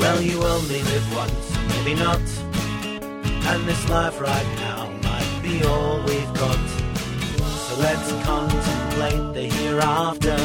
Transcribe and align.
Well, 0.00 0.20
you 0.22 0.42
only 0.42 0.82
live 0.82 1.16
once, 1.16 1.58
maybe 1.68 1.94
not. 1.94 2.20
And 3.48 3.66
this 3.66 3.88
life 3.88 4.20
right 4.20 4.50
now 4.56 4.90
might 5.02 5.40
be 5.42 5.64
all 5.64 6.02
we've 6.04 6.34
got. 6.34 6.68
So 7.66 7.76
let's 7.80 8.10
contemplate 8.24 9.34
the 9.34 9.46
hereafter 9.56 10.36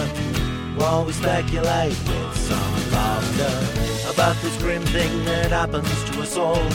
while 0.75 1.05
we 1.05 1.13
speculate 1.13 1.97
with 2.07 2.37
some 2.37 2.91
laughter 2.91 4.11
about 4.13 4.35
this 4.41 4.55
grim 4.57 4.83
thing 4.83 5.25
that 5.25 5.51
happens 5.51 5.91
to 6.11 6.21
us 6.21 6.37
all 6.37 6.65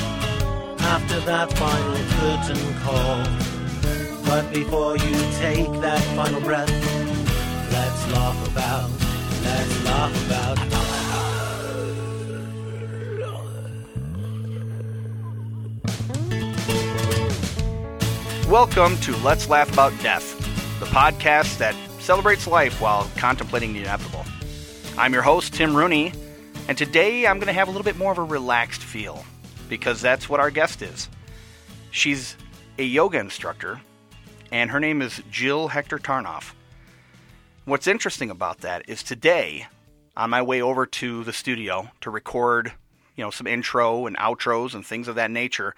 after 0.81 1.21
that 1.21 1.53
final 1.59 1.97
curtain 2.19 2.75
call. 2.85 3.47
But 4.25 4.53
before 4.53 4.97
you 4.97 5.15
take 5.39 5.71
that 5.81 6.03
final 6.17 6.41
breath, 6.41 6.71
let's 7.73 8.13
laugh 8.13 8.49
about, 8.53 8.91
let's 9.45 9.85
laugh 9.85 10.27
about. 10.27 10.76
Welcome 18.57 18.97
to 19.01 19.15
Let's 19.19 19.51
Laugh 19.51 19.71
About 19.71 19.93
Death, 20.01 20.35
the 20.81 20.87
podcast 20.87 21.59
that 21.59 21.75
celebrates 22.01 22.47
life 22.47 22.81
while 22.81 23.07
contemplating 23.19 23.75
the 23.75 23.81
inevitable. 23.81 24.25
I'm 24.97 25.13
your 25.13 25.21
host, 25.21 25.53
Tim 25.53 25.77
Rooney, 25.77 26.15
and 26.67 26.79
today 26.79 27.27
I'm 27.27 27.37
going 27.37 27.49
to 27.49 27.53
have 27.53 27.69
a 27.69 27.71
little 27.71 27.85
bit 27.85 27.99
more 27.99 28.13
of 28.13 28.17
a 28.17 28.25
relaxed 28.25 28.81
feel 28.83 29.27
because 29.69 30.01
that's 30.01 30.31
what 30.31 30.41
our 30.41 30.51
guest 30.51 30.81
is. 30.81 31.11
She's 31.91 32.35
a 32.79 32.83
yoga 32.83 33.19
instructor, 33.19 33.79
and 34.51 34.71
her 34.71 34.81
name 34.81 35.03
is 35.03 35.23
Jill 35.31 35.69
Hector 35.69 35.99
Tarnoff. 35.99 36.55
What's 37.67 37.87
interesting 37.87 38.31
about 38.31 38.63
that 38.63 38.89
is 38.89 39.03
today, 39.03 39.67
on 40.17 40.31
my 40.31 40.41
way 40.41 40.63
over 40.63 40.87
to 40.87 41.25
the 41.25 41.35
studio 41.35 41.91
to 42.01 42.09
record, 42.09 42.73
you 43.17 43.23
know, 43.23 43.31
some 43.31 43.47
intro 43.47 44.07
and 44.07 44.17
outros 44.17 44.73
and 44.75 44.85
things 44.85 45.09
of 45.09 45.17
that 45.17 45.31
nature, 45.31 45.75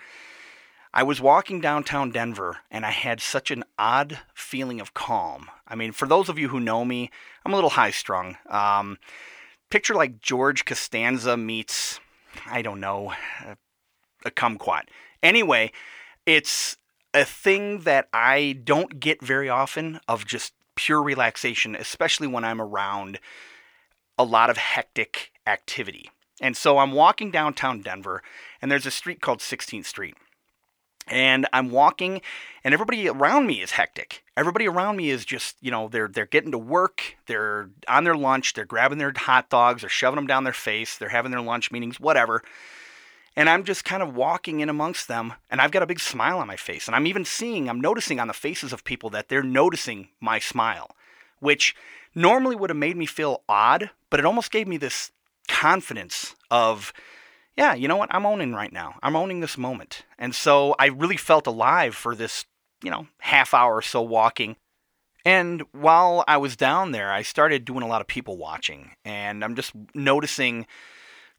I 0.99 1.05
was 1.05 1.21
walking 1.21 1.61
downtown 1.61 2.11
Denver 2.11 2.57
and 2.73 2.85
I 2.85 2.91
had 2.91 3.21
such 3.21 3.53
an 3.53 3.63
odd 3.79 4.19
feeling 4.35 4.81
of 4.81 4.95
calm. 4.95 5.49
I 5.69 5.77
mean, 5.77 5.93
for 5.93 6.09
those 6.09 6.29
of 6.29 6.41
you 6.41 6.49
who 6.49 6.59
know 6.59 6.85
me, 6.85 7.13
I'm 7.47 7.53
a 7.53 7.55
little 7.55 7.71
high 7.71 7.93
strung. 7.93 8.37
Um, 8.51 8.99
picture 9.71 9.95
like 9.95 10.21
George 10.21 10.65
Costanza 10.65 11.37
meets, 11.37 12.01
I 12.47 12.63
don't 12.63 12.81
know, 12.81 13.13
a, 13.47 13.57
a 14.25 14.33
kumquat. 14.33 14.89
Anyway, 15.23 15.71
it's 16.27 16.77
a 17.15 17.25
thing 17.25 17.83
that 17.83 18.09
I 18.13 18.59
don't 18.65 18.99
get 18.99 19.23
very 19.23 19.49
often 19.49 20.01
of 20.09 20.27
just 20.27 20.53
pure 20.75 21.01
relaxation, 21.01 21.77
especially 21.77 22.27
when 22.27 22.43
I'm 22.43 22.61
around 22.61 23.21
a 24.19 24.25
lot 24.25 24.51
of 24.51 24.57
hectic 24.57 25.31
activity. 25.47 26.11
And 26.41 26.57
so 26.57 26.79
I'm 26.79 26.91
walking 26.91 27.31
downtown 27.31 27.83
Denver, 27.83 28.21
and 28.61 28.69
there's 28.69 28.87
a 28.87 28.91
street 28.91 29.21
called 29.21 29.39
16th 29.39 29.87
Street 29.87 30.17
and 31.11 31.47
I'm 31.53 31.71
walking 31.71 32.21
and 32.65 32.75
everybody 32.75 33.09
around 33.09 33.47
me 33.47 33.63
is 33.63 33.73
hectic. 33.73 34.25
Everybody 34.37 34.69
around 34.69 34.97
me 34.97 35.11
is 35.11 35.25
just, 35.25 35.57
you 35.61 35.71
know, 35.71 35.89
they're 35.89 36.09
they're 36.09 36.27
getting 36.27 36.53
to 36.53 36.59
work, 36.59 37.17
they're 37.27 37.71
on 37.87 38.05
their 38.05 38.17
lunch, 38.17 38.55
they're 38.55 38.65
grabbing 38.65 38.99
their 38.99 39.13
hot 39.17 39.49
dogs, 39.49 39.83
they're 39.83 39.91
shoving 39.91 40.17
them 40.17 40.27
down 40.27 40.45
their 40.45 40.53
face, 40.53 40.97
they're 40.97 41.09
having 41.09 41.31
their 41.31 41.41
lunch 41.41 41.71
meetings, 41.71 41.99
whatever. 42.01 42.43
And 43.37 43.49
I'm 43.49 43.63
just 43.63 43.85
kind 43.85 44.03
of 44.03 44.17
walking 44.17 44.61
in 44.61 44.69
amongst 44.69 45.07
them 45.07 45.35
and 45.49 45.61
I've 45.61 45.71
got 45.71 45.83
a 45.83 45.87
big 45.87 46.01
smile 46.01 46.39
on 46.39 46.49
my 46.49 46.57
face. 46.57 46.89
And 46.89 46.97
I'm 46.97 47.07
even 47.07 47.25
seeing, 47.25 47.69
I'm 47.69 47.81
noticing 47.81 48.19
on 48.19 48.27
the 48.27 48.35
faces 48.35 48.73
of 48.73 48.85
people 48.85 49.11
that 49.11 49.29
they're 49.29 49.45
noticing 49.45 50.09
my 50.21 50.41
smile, 50.41 50.91
which 51.39 51.77
normally 52.15 52.57
would 52.57 52.71
have 52.71 52.77
made 52.77 52.97
me 52.97 53.07
feel 53.07 53.43
odd, 53.49 53.91
but 54.11 54.19
it 54.19 54.27
almost 54.27 54.51
gave 54.51 54.67
me 54.67 54.77
this 54.77 55.13
confidence 55.47 56.35
of 56.51 56.93
yeah, 57.59 57.75
you 57.75 57.89
know 57.89 57.97
what? 57.97 58.15
I'm 58.15 58.25
owning 58.25 58.55
right 58.55 58.73
now. 58.73 58.95
I'm 59.03 59.17
owning 59.17 59.41
this 59.41 59.59
moment. 59.59 60.05
And 60.17 60.33
so 60.33 60.77
I 60.79 60.87
really 60.87 61.17
felt 61.17 61.49
alive 61.49 61.97
for 61.97 62.15
this, 62.15 62.45
you 62.85 62.91
know, 62.91 63.09
half 63.19 63.53
hour 63.53 63.75
or 63.75 63.83
so 63.83 64.01
walking. 64.01 64.55
And 65.25 65.65
while 65.73 66.23
I 66.29 66.37
was 66.37 66.55
down 66.55 66.93
there, 66.93 67.11
I 67.11 67.23
started 67.23 67.65
doing 67.65 67.83
a 67.83 67.89
lot 67.89 68.01
of 68.01 68.07
people 68.07 68.37
watching. 68.37 68.93
And 69.05 69.43
I'm 69.45 69.57
just 69.57 69.73
noticing 69.93 70.69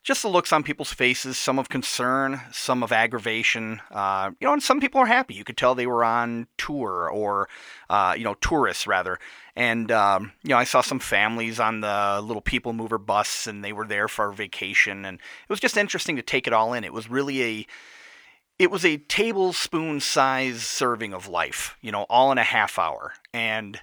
just 0.09 0.23
the 0.23 0.27
looks 0.27 0.51
on 0.51 0.63
people's 0.63 0.91
faces, 0.91 1.37
some 1.37 1.59
of 1.59 1.69
concern, 1.69 2.41
some 2.51 2.81
of 2.81 2.91
aggravation. 2.91 3.79
Uh, 3.91 4.31
you 4.39 4.47
know, 4.47 4.53
and 4.53 4.63
some 4.63 4.79
people 4.79 4.99
are 4.99 5.05
happy. 5.05 5.35
You 5.35 5.43
could 5.43 5.55
tell 5.55 5.75
they 5.75 5.85
were 5.85 6.03
on 6.03 6.47
tour 6.57 7.07
or, 7.13 7.47
uh, 7.91 8.15
you 8.17 8.23
know, 8.23 8.33
tourists 8.41 8.87
rather. 8.87 9.19
And, 9.55 9.91
um, 9.91 10.31
you 10.41 10.49
know, 10.49 10.57
I 10.57 10.63
saw 10.63 10.81
some 10.81 10.97
families 10.97 11.59
on 11.59 11.81
the 11.81 12.21
little 12.23 12.41
people 12.41 12.73
mover 12.73 12.97
bus 12.97 13.45
and 13.45 13.63
they 13.63 13.71
were 13.71 13.85
there 13.85 14.07
for 14.07 14.31
vacation. 14.31 15.05
And 15.05 15.19
it 15.19 15.49
was 15.49 15.59
just 15.59 15.77
interesting 15.77 16.15
to 16.15 16.23
take 16.23 16.47
it 16.47 16.53
all 16.53 16.73
in. 16.73 16.83
It 16.83 16.91
was 16.91 17.07
really 17.07 17.43
a, 17.43 17.67
it 18.57 18.71
was 18.71 18.83
a 18.83 18.97
tablespoon 18.97 19.99
size 19.99 20.63
serving 20.63 21.13
of 21.13 21.27
life, 21.27 21.77
you 21.81 21.91
know, 21.91 22.07
all 22.09 22.31
in 22.31 22.39
a 22.39 22.43
half 22.43 22.79
hour. 22.79 23.13
And 23.31 23.79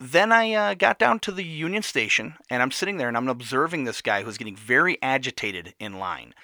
then 0.00 0.32
I 0.32 0.52
uh, 0.52 0.74
got 0.74 0.98
down 0.98 1.20
to 1.20 1.32
the 1.32 1.44
Union 1.44 1.82
Station 1.82 2.34
and 2.50 2.62
I'm 2.62 2.70
sitting 2.70 2.96
there 2.96 3.08
and 3.08 3.16
I'm 3.16 3.28
observing 3.28 3.84
this 3.84 4.00
guy 4.00 4.22
who's 4.22 4.38
getting 4.38 4.56
very 4.56 5.00
agitated 5.02 5.74
in 5.78 5.98
line. 5.98 6.34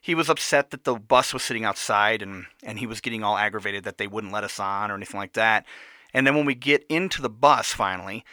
He 0.00 0.14
was 0.14 0.30
upset 0.30 0.70
that 0.70 0.84
the 0.84 0.94
bus 0.94 1.34
was 1.34 1.42
sitting 1.42 1.64
outside 1.64 2.22
and, 2.22 2.46
and 2.62 2.78
he 2.78 2.86
was 2.86 3.00
getting 3.00 3.24
all 3.24 3.36
aggravated 3.36 3.84
that 3.84 3.98
they 3.98 4.06
wouldn't 4.06 4.32
let 4.32 4.44
us 4.44 4.60
on 4.60 4.90
or 4.90 4.94
anything 4.94 5.18
like 5.18 5.32
that. 5.32 5.66
And 6.14 6.26
then 6.26 6.36
when 6.36 6.46
we 6.46 6.54
get 6.54 6.86
into 6.88 7.20
the 7.20 7.28
bus 7.28 7.72
finally, 7.72 8.24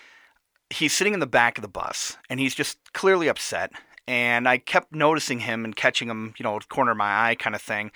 he's 0.69 0.93
sitting 0.93 1.13
in 1.13 1.19
the 1.19 1.25
back 1.25 1.57
of 1.57 1.63
the 1.63 1.67
bus 1.67 2.17
and 2.29 2.39
he's 2.39 2.53
just 2.53 2.77
clearly 2.93 3.27
upset. 3.27 3.71
And 4.07 4.47
I 4.47 4.59
kept 4.59 4.93
noticing 4.93 5.39
him 5.39 5.65
and 5.65 5.75
catching 5.75 6.09
him, 6.09 6.35
you 6.37 6.43
know, 6.43 6.59
corner 6.69 6.91
of 6.91 6.97
my 6.97 7.29
eye 7.29 7.35
kind 7.35 7.55
of 7.55 7.61
thing. 7.61 7.91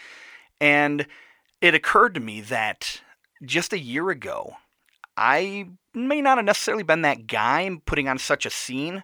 And 0.59 1.05
it 1.61 1.75
occurred 1.75 2.15
to 2.15 2.19
me 2.19 2.41
that 2.41 3.01
just 3.43 3.73
a 3.73 3.79
year 3.79 4.09
ago, 4.09 4.55
I 5.17 5.67
may 5.93 6.21
not 6.21 6.37
have 6.37 6.45
necessarily 6.45 6.83
been 6.83 7.01
that 7.01 7.27
guy 7.27 7.69
putting 7.85 8.07
on 8.07 8.19
such 8.19 8.45
a 8.45 8.51
scene, 8.51 9.03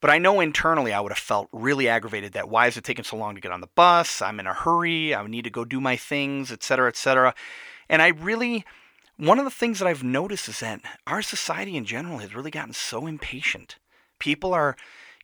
but 0.00 0.10
I 0.10 0.18
know 0.18 0.40
internally 0.40 0.92
I 0.92 1.00
would 1.00 1.12
have 1.12 1.18
felt 1.18 1.48
really 1.52 1.88
aggravated 1.88 2.34
that 2.34 2.48
why 2.48 2.66
is 2.66 2.76
it 2.76 2.84
taking 2.84 3.04
so 3.04 3.16
long 3.16 3.34
to 3.34 3.40
get 3.40 3.50
on 3.50 3.60
the 3.60 3.68
bus? 3.74 4.22
I'm 4.22 4.38
in 4.38 4.46
a 4.46 4.52
hurry. 4.52 5.14
I 5.14 5.26
need 5.26 5.44
to 5.44 5.50
go 5.50 5.64
do 5.64 5.80
my 5.80 5.96
things, 5.96 6.52
etc., 6.52 6.88
etc. 6.88 7.34
And 7.88 8.02
I 8.02 8.08
really 8.08 8.64
one 9.18 9.40
of 9.40 9.44
the 9.44 9.50
things 9.50 9.80
that 9.80 9.88
I've 9.88 10.04
noticed 10.04 10.48
is 10.48 10.60
that 10.60 10.80
our 11.04 11.22
society 11.22 11.76
in 11.76 11.84
general 11.84 12.18
has 12.18 12.36
really 12.36 12.52
gotten 12.52 12.72
so 12.72 13.08
impatient. 13.08 13.76
People 14.20 14.54
are, 14.54 14.76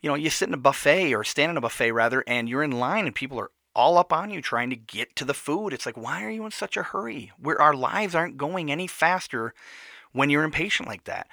you 0.03 0.09
know, 0.09 0.17
you 0.17 0.31
sit 0.31 0.49
in 0.49 0.55
a 0.55 0.59
buffet 0.59 1.15
or 1.15 1.23
stand 1.23 1.51
in 1.51 1.57
a 1.57 1.61
buffet 1.61 1.93
rather, 1.93 2.25
and 2.27 2.49
you're 2.49 2.65
in 2.65 2.73
line 2.73 3.07
and 3.07 3.15
people 3.15 3.39
are 3.39 3.53
all 3.73 3.97
up 3.97 4.13
on 4.13 4.31
you 4.31 4.43
trying 4.43 4.71
to 4.71 4.77
get 4.77 5.15
to 5.15 5.25
the 5.25 5.33
food. 5.33 5.73
It's 5.73 5.87
like, 5.87 5.97
why 5.97 6.25
are 6.25 6.31
you 6.31 6.45
in 6.45 6.51
such 6.51 6.77
a 6.77 6.83
hurry? 6.83 7.31
Where 7.39 7.61
our 7.63 7.75
lives 7.75 8.17
aren't 8.17 8.37
going 8.37 8.71
any 8.71 8.89
faster 8.89 9.55
when 10.15 10.31
you're 10.31 10.45
impatient 10.45 10.89
like 10.89 11.05
that. 11.05 11.29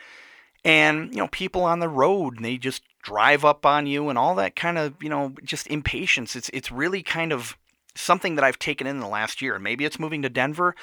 And, 0.65 1.13
you 1.13 1.21
know, 1.21 1.27
people 1.29 1.63
on 1.63 1.79
the 1.79 1.89
road, 1.89 2.39
they 2.41 2.57
just 2.57 2.83
drive 3.01 3.45
up 3.45 3.65
on 3.65 3.87
you 3.87 4.09
and 4.09 4.17
all 4.17 4.35
that 4.35 4.55
kind 4.55 4.77
of, 4.77 4.93
you 5.01 5.09
know, 5.09 5.33
just 5.43 5.65
impatience. 5.67 6.35
It's 6.35 6.49
it's 6.49 6.71
really 6.71 7.01
kind 7.01 7.31
of 7.31 7.57
something 7.95 8.35
that 8.35 8.43
I've 8.43 8.59
taken 8.59 8.85
in 8.85 8.99
the 8.99 9.07
last 9.07 9.41
year. 9.41 9.57
Maybe 9.57 9.85
it's 9.85 9.99
moving 9.99 10.21
to 10.21 10.29
Denver. 10.29 10.75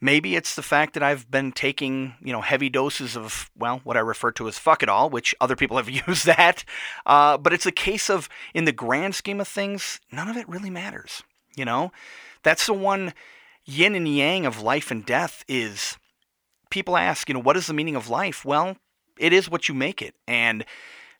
Maybe 0.00 0.36
it's 0.36 0.54
the 0.54 0.62
fact 0.62 0.94
that 0.94 1.02
I've 1.02 1.30
been 1.30 1.52
taking, 1.52 2.14
you 2.22 2.32
know, 2.32 2.42
heavy 2.42 2.68
doses 2.68 3.16
of, 3.16 3.50
well, 3.56 3.80
what 3.84 3.96
I 3.96 4.00
refer 4.00 4.32
to 4.32 4.48
as 4.48 4.58
fuck 4.58 4.82
it 4.82 4.88
all, 4.88 5.08
which 5.08 5.34
other 5.40 5.56
people 5.56 5.76
have 5.76 5.88
used 6.06 6.26
that. 6.26 6.64
Uh, 7.06 7.38
but 7.38 7.52
it's 7.52 7.66
a 7.66 7.72
case 7.72 8.10
of, 8.10 8.28
in 8.52 8.64
the 8.64 8.72
grand 8.72 9.14
scheme 9.14 9.40
of 9.40 9.48
things, 9.48 10.00
none 10.12 10.28
of 10.28 10.36
it 10.36 10.48
really 10.48 10.70
matters. 10.70 11.22
You 11.56 11.64
know, 11.64 11.92
that's 12.42 12.66
the 12.66 12.74
one 12.74 13.14
yin 13.64 13.94
and 13.94 14.08
yang 14.08 14.44
of 14.44 14.60
life 14.60 14.90
and 14.90 15.06
death 15.06 15.44
is 15.48 15.96
people 16.70 16.96
ask, 16.96 17.28
you 17.28 17.34
know, 17.34 17.40
what 17.40 17.56
is 17.56 17.66
the 17.66 17.74
meaning 17.74 17.96
of 17.96 18.08
life? 18.08 18.44
Well, 18.44 18.76
it 19.18 19.32
is 19.32 19.50
what 19.50 19.68
you 19.68 19.74
make 19.74 20.02
it. 20.02 20.14
And 20.26 20.64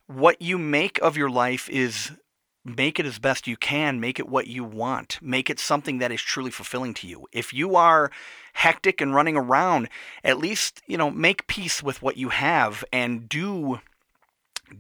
what 0.06 0.40
you 0.42 0.58
make 0.58 0.98
of 1.02 1.16
your 1.16 1.30
life 1.30 1.68
is 1.70 2.12
make 2.64 2.98
it 2.98 3.06
as 3.06 3.18
best 3.18 3.46
you 3.46 3.56
can, 3.56 4.00
make 4.00 4.18
it 4.18 4.28
what 4.28 4.46
you 4.46 4.64
want, 4.64 5.18
make 5.20 5.50
it 5.50 5.58
something 5.58 5.98
that 5.98 6.12
is 6.12 6.22
truly 6.22 6.50
fulfilling 6.50 6.94
to 6.94 7.06
you. 7.06 7.26
If 7.32 7.52
you 7.52 7.76
are 7.76 8.10
hectic 8.54 9.00
and 9.00 9.14
running 9.14 9.36
around, 9.36 9.88
at 10.22 10.38
least, 10.38 10.82
you 10.86 10.96
know, 10.96 11.10
make 11.10 11.46
peace 11.46 11.82
with 11.82 12.02
what 12.02 12.16
you 12.16 12.30
have 12.30 12.84
and 12.92 13.28
do 13.28 13.80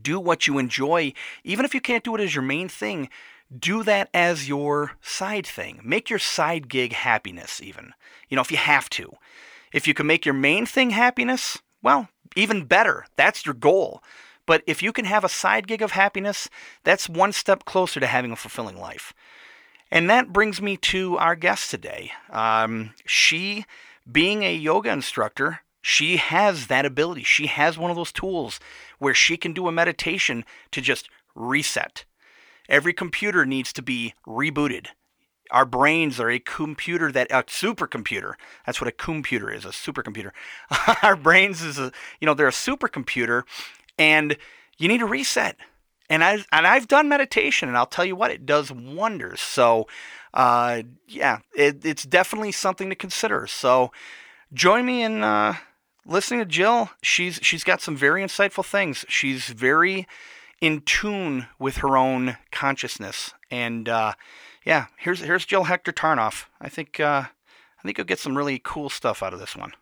do 0.02 0.18
what 0.18 0.46
you 0.46 0.58
enjoy, 0.58 1.12
even 1.44 1.64
if 1.64 1.74
you 1.74 1.80
can't 1.80 2.02
do 2.02 2.14
it 2.14 2.20
as 2.20 2.34
your 2.34 2.42
main 2.42 2.68
thing. 2.68 3.08
Do 3.56 3.82
that 3.84 4.08
as 4.14 4.48
your 4.48 4.92
side 5.02 5.46
thing. 5.46 5.80
Make 5.84 6.08
your 6.08 6.18
side 6.18 6.68
gig 6.68 6.94
happiness, 6.94 7.60
even. 7.62 7.92
You 8.28 8.36
know, 8.36 8.40
if 8.40 8.50
you 8.50 8.56
have 8.56 8.88
to. 8.90 9.12
If 9.74 9.88
you 9.88 9.92
can 9.92 10.06
make 10.06 10.24
your 10.24 10.34
main 10.34 10.66
thing 10.66 10.90
happiness, 10.90 11.58
well, 11.82 12.08
even 12.36 12.64
better. 12.64 13.06
That's 13.16 13.44
your 13.44 13.56
goal. 13.56 14.04
But 14.46 14.62
if 14.68 14.84
you 14.84 14.92
can 14.92 15.04
have 15.04 15.24
a 15.24 15.28
side 15.28 15.66
gig 15.66 15.82
of 15.82 15.90
happiness, 15.90 16.48
that's 16.84 17.08
one 17.08 17.32
step 17.32 17.64
closer 17.64 17.98
to 17.98 18.06
having 18.06 18.30
a 18.30 18.36
fulfilling 18.36 18.78
life. 18.78 19.12
And 19.90 20.08
that 20.08 20.32
brings 20.32 20.62
me 20.62 20.76
to 20.76 21.18
our 21.18 21.34
guest 21.34 21.72
today. 21.72 22.12
Um, 22.30 22.94
she, 23.04 23.66
being 24.10 24.44
a 24.44 24.54
yoga 24.54 24.92
instructor, 24.92 25.62
she 25.82 26.18
has 26.18 26.68
that 26.68 26.86
ability. 26.86 27.24
She 27.24 27.48
has 27.48 27.76
one 27.76 27.90
of 27.90 27.96
those 27.96 28.12
tools 28.12 28.60
where 29.00 29.12
she 29.12 29.36
can 29.36 29.52
do 29.52 29.66
a 29.66 29.72
meditation 29.72 30.44
to 30.70 30.80
just 30.80 31.08
reset. 31.34 32.04
Every 32.68 32.92
computer 32.92 33.44
needs 33.44 33.72
to 33.72 33.82
be 33.82 34.14
rebooted. 34.24 34.86
Our 35.50 35.64
brains 35.64 36.18
are 36.18 36.30
a 36.30 36.38
computer 36.38 37.12
that 37.12 37.30
a 37.30 37.42
supercomputer. 37.44 38.34
That's 38.66 38.80
what 38.80 38.88
a 38.88 38.92
computer 38.92 39.50
is, 39.50 39.64
a 39.64 39.68
supercomputer. 39.68 40.30
Our 41.02 41.16
brains 41.16 41.62
is 41.62 41.78
a 41.78 41.92
you 42.20 42.26
know 42.26 42.34
they're 42.34 42.48
a 42.48 42.52
supercomputer, 42.52 43.44
and 43.98 44.36
you 44.78 44.88
need 44.88 45.02
a 45.02 45.06
reset. 45.06 45.56
And 46.10 46.22
I 46.22 46.44
and 46.52 46.66
I've 46.66 46.88
done 46.88 47.08
meditation, 47.08 47.68
and 47.68 47.76
I'll 47.76 47.86
tell 47.86 48.04
you 48.04 48.16
what, 48.16 48.30
it 48.30 48.44
does 48.44 48.70
wonders. 48.70 49.40
So, 49.40 49.86
uh, 50.34 50.82
yeah, 51.08 51.38
it, 51.56 51.84
it's 51.84 52.04
definitely 52.04 52.52
something 52.52 52.90
to 52.90 52.94
consider. 52.94 53.46
So, 53.46 53.90
join 54.52 54.84
me 54.84 55.02
in 55.02 55.22
uh, 55.22 55.54
listening 56.06 56.40
to 56.40 56.46
Jill. 56.46 56.90
She's 57.02 57.38
she's 57.42 57.64
got 57.64 57.80
some 57.80 57.96
very 57.96 58.22
insightful 58.22 58.64
things. 58.64 59.04
She's 59.08 59.46
very 59.46 60.06
in 60.60 60.82
tune 60.82 61.46
with 61.58 61.78
her 61.78 61.96
own 61.96 62.36
consciousness, 62.50 63.32
and 63.50 63.88
uh, 63.88 64.12
yeah, 64.64 64.86
here's 64.98 65.20
here's 65.20 65.44
Jill 65.44 65.64
Hector 65.64 65.92
Tarnoff. 65.92 66.46
I 66.60 66.68
think 66.68 66.98
uh, 67.00 67.24
I 67.24 67.82
think 67.82 67.98
you'll 67.98 68.06
get 68.06 68.18
some 68.18 68.36
really 68.36 68.60
cool 68.62 68.88
stuff 68.88 69.22
out 69.22 69.32
of 69.34 69.40
this 69.40 69.56
one. 69.56 69.72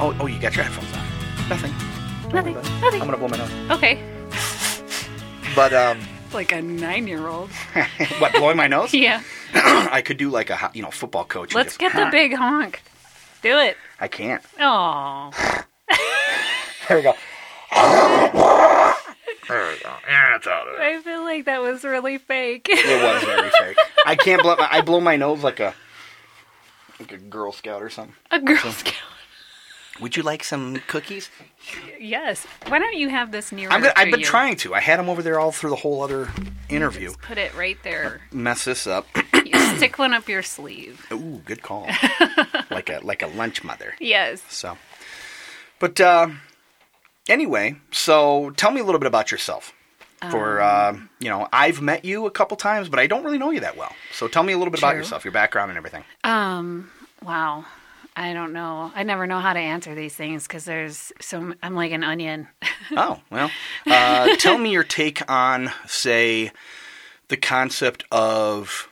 Oh, 0.00 0.16
oh, 0.20 0.26
you 0.26 0.38
got 0.38 0.54
your 0.54 0.64
headphones 0.64 0.92
on. 0.92 1.48
Nothing. 1.48 1.72
Nothing. 2.32 2.56
I'm 2.56 2.80
Nothing. 2.80 3.00
gonna 3.00 3.16
blow 3.16 3.28
my 3.28 3.36
nose. 3.36 3.50
Okay. 3.70 4.00
But 5.56 5.72
um, 5.72 6.00
Like 6.32 6.52
a 6.52 6.60
nine-year-old. 6.62 7.50
what? 8.18 8.32
Blowing 8.34 8.56
my 8.56 8.66
nose? 8.68 8.92
Yeah. 8.94 9.22
I 9.54 10.02
could 10.04 10.16
do 10.16 10.30
like 10.30 10.50
a 10.50 10.70
you 10.74 10.82
know 10.82 10.90
football 10.90 11.24
coach. 11.24 11.54
Let's 11.54 11.76
just- 11.76 11.80
get 11.80 11.92
the 11.94 12.06
big 12.10 12.34
honk. 12.34 12.82
Do 13.42 13.56
it. 13.58 13.76
I 14.00 14.08
can't. 14.08 14.42
Oh. 14.60 15.30
There 16.88 16.96
we 16.96 17.02
go. 17.02 17.14
There 19.48 19.66
we 19.72 19.78
go. 19.82 19.90
Yeah, 20.06 20.36
it's 20.36 20.46
out 20.46 20.68
of 20.68 20.76
there. 20.76 20.82
I 20.98 21.00
feel 21.00 21.22
like 21.22 21.46
that 21.46 21.62
was 21.62 21.82
really 21.82 22.18
fake. 22.18 22.66
It 22.70 23.02
was 23.02 23.22
very 23.24 23.48
fake. 23.50 23.78
I 24.04 24.14
can't 24.14 24.42
blow. 24.42 24.56
My, 24.56 24.68
I 24.70 24.80
blow 24.82 25.00
my 25.00 25.16
nose 25.16 25.42
like 25.42 25.58
a 25.58 25.74
like 27.00 27.12
a 27.12 27.16
Girl 27.16 27.50
Scout 27.52 27.82
or 27.82 27.88
something. 27.88 28.14
a 28.30 28.40
Girl 28.40 28.56
Scout. 28.72 28.92
Would 30.00 30.16
you 30.18 30.22
like 30.22 30.44
some 30.44 30.76
cookies? 30.86 31.30
Yes. 31.98 32.46
Why 32.66 32.78
don't 32.78 32.94
you 32.96 33.08
have 33.08 33.32
this 33.32 33.50
near? 33.50 33.68
Gonna, 33.70 33.90
I've 33.96 34.10
been 34.10 34.20
you? 34.20 34.26
trying 34.26 34.56
to. 34.56 34.74
I 34.74 34.80
had 34.80 34.98
them 34.98 35.08
over 35.08 35.22
there 35.22 35.40
all 35.40 35.50
through 35.50 35.70
the 35.70 35.76
whole 35.76 36.02
other 36.02 36.28
interview. 36.68 37.08
Just 37.08 37.20
put 37.22 37.38
it 37.38 37.54
right 37.56 37.78
there. 37.82 38.20
Mess 38.30 38.64
this 38.66 38.86
up. 38.86 39.06
Stick 39.76 39.98
one 39.98 40.14
up 40.14 40.28
your 40.28 40.42
sleeve. 40.42 41.06
Ooh, 41.12 41.40
good 41.44 41.62
call. 41.62 41.86
like 42.70 42.88
a 42.90 43.00
like 43.02 43.22
a 43.22 43.26
lunch 43.28 43.62
mother. 43.64 43.94
Yes. 44.00 44.42
So, 44.48 44.78
but 45.78 46.00
uh, 46.00 46.28
anyway, 47.28 47.76
so 47.90 48.50
tell 48.50 48.70
me 48.70 48.80
a 48.80 48.84
little 48.84 48.98
bit 48.98 49.06
about 49.06 49.30
yourself. 49.30 49.72
For 50.30 50.60
uh, 50.60 50.98
you 51.20 51.28
know, 51.28 51.46
I've 51.52 51.80
met 51.80 52.04
you 52.04 52.26
a 52.26 52.30
couple 52.30 52.56
times, 52.56 52.88
but 52.88 52.98
I 52.98 53.06
don't 53.06 53.22
really 53.22 53.38
know 53.38 53.50
you 53.50 53.60
that 53.60 53.76
well. 53.76 53.92
So 54.12 54.26
tell 54.26 54.42
me 54.42 54.52
a 54.52 54.58
little 54.58 54.72
bit 54.72 54.80
about 54.80 54.96
yourself, 54.96 55.24
your 55.24 55.30
background, 55.32 55.70
and 55.70 55.78
everything. 55.78 56.02
Um. 56.24 56.90
Wow. 57.24 57.64
I 58.16 58.32
don't 58.32 58.52
know. 58.52 58.90
I 58.96 59.04
never 59.04 59.28
know 59.28 59.38
how 59.38 59.52
to 59.52 59.60
answer 59.60 59.94
these 59.94 60.12
things 60.16 60.44
because 60.44 60.64
there's 60.64 61.12
so. 61.20 61.54
I'm 61.62 61.76
like 61.76 61.92
an 61.92 62.02
onion. 62.04 62.48
Oh 62.96 63.20
well, 63.30 63.50
uh, 63.86 64.34
tell 64.36 64.56
me 64.56 64.70
your 64.72 64.82
take 64.82 65.20
on, 65.30 65.70
say, 65.86 66.50
the 67.28 67.36
concept 67.36 68.04
of 68.10 68.87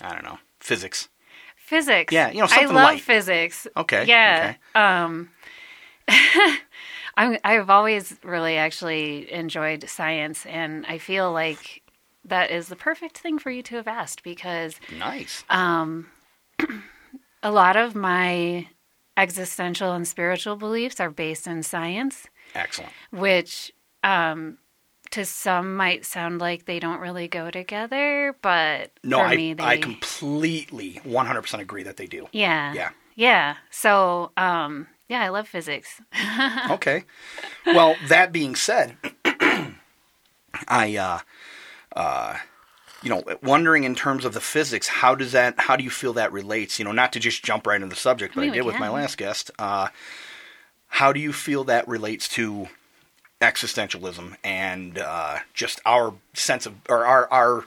I 0.00 0.12
don't 0.14 0.24
know 0.24 0.38
physics. 0.60 1.08
physics. 1.56 2.12
Yeah, 2.12 2.30
you 2.30 2.40
know, 2.40 2.46
something 2.46 2.70
I 2.70 2.80
love 2.82 2.84
light. 2.94 3.00
physics. 3.02 3.66
Okay, 3.76 4.04
Yeah. 4.06 4.54
Um, 4.74 5.30
I'm, 7.16 7.38
I've 7.44 7.70
always 7.70 8.16
really 8.22 8.56
actually 8.56 9.30
enjoyed 9.32 9.88
science, 9.88 10.46
and 10.46 10.86
I 10.86 10.98
feel 10.98 11.32
like 11.32 11.82
that 12.24 12.50
is 12.50 12.68
the 12.68 12.76
perfect 12.76 13.18
thing 13.18 13.38
for 13.38 13.50
you 13.50 13.62
to 13.64 13.76
have 13.76 13.88
asked 13.88 14.22
because 14.22 14.80
Nice. 14.98 15.44
Um, 15.48 16.08
a 17.42 17.50
lot 17.50 17.76
of 17.76 17.94
my 17.94 18.68
existential 19.16 19.92
and 19.92 20.06
spiritual 20.06 20.56
beliefs 20.56 21.00
are 21.00 21.10
based 21.10 21.46
in 21.46 21.62
science, 21.62 22.26
Excellent. 22.54 22.92
which 23.12 23.72
um, 24.02 24.58
to 25.12 25.24
some 25.24 25.76
might 25.76 26.04
sound 26.04 26.40
like 26.40 26.64
they 26.66 26.78
don't 26.78 27.00
really 27.00 27.28
go 27.28 27.50
together, 27.50 28.36
but 28.42 28.90
No, 29.02 29.18
for 29.18 29.24
I 29.24 29.36
me, 29.36 29.54
they 29.54 29.64
I 29.64 29.76
completely 29.78 31.00
100% 31.04 31.58
agree 31.60 31.82
that 31.82 31.96
they 31.96 32.06
do. 32.06 32.28
Yeah. 32.32 32.72
Yeah. 32.72 32.90
Yeah. 33.16 33.56
So, 33.70 34.30
um, 34.36 34.86
yeah, 35.08 35.22
I 35.22 35.28
love 35.28 35.48
physics. 35.48 36.00
Okay. 36.70 37.04
Well, 37.66 37.96
that 38.08 38.32
being 38.32 38.54
said, 38.54 38.96
I, 40.68 40.96
uh, 40.96 41.18
uh, 41.96 42.36
you 43.02 43.10
know, 43.10 43.22
wondering 43.42 43.84
in 43.84 43.94
terms 43.94 44.24
of 44.24 44.34
the 44.34 44.40
physics, 44.40 44.86
how 44.86 45.14
does 45.14 45.32
that, 45.32 45.54
how 45.58 45.76
do 45.76 45.82
you 45.84 45.90
feel 45.90 46.12
that 46.14 46.32
relates? 46.32 46.78
You 46.78 46.84
know, 46.84 46.92
not 46.92 47.12
to 47.14 47.20
just 47.20 47.44
jump 47.44 47.66
right 47.66 47.76
into 47.76 47.88
the 47.88 47.96
subject, 47.96 48.34
but 48.34 48.42
I, 48.42 48.44
mean, 48.44 48.52
we 48.52 48.58
did 48.58 48.66
with 48.66 48.78
my 48.78 48.88
last 48.88 49.18
guest. 49.18 49.50
Uh, 49.58 49.88
how 50.86 51.12
do 51.12 51.20
you 51.20 51.32
feel 51.32 51.64
that 51.64 51.88
relates 51.88 52.28
to 52.28 52.68
existentialism 53.40 54.36
and 54.44 54.98
uh, 54.98 55.38
just 55.54 55.80
our 55.86 56.14
sense 56.34 56.66
of, 56.66 56.74
or 56.88 57.04
our, 57.06 57.28
our 57.32 57.64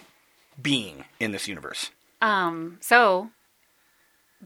being 0.61 1.05
in 1.19 1.31
this 1.31 1.47
universe? 1.47 1.89
Um, 2.21 2.77
so 2.81 3.29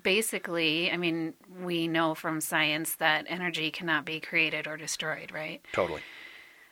basically, 0.02 0.92
I 0.92 0.98
mean, 0.98 1.34
we 1.62 1.88
know 1.88 2.16
from 2.16 2.42
science 2.42 2.96
that 2.96 3.26
energy 3.28 3.72
cannot 3.72 4.06
be 4.06 4.20
created 4.20 4.68
or 4.68 4.78
destroyed, 4.78 5.32
right? 5.34 5.62
Totally. 5.74 6.02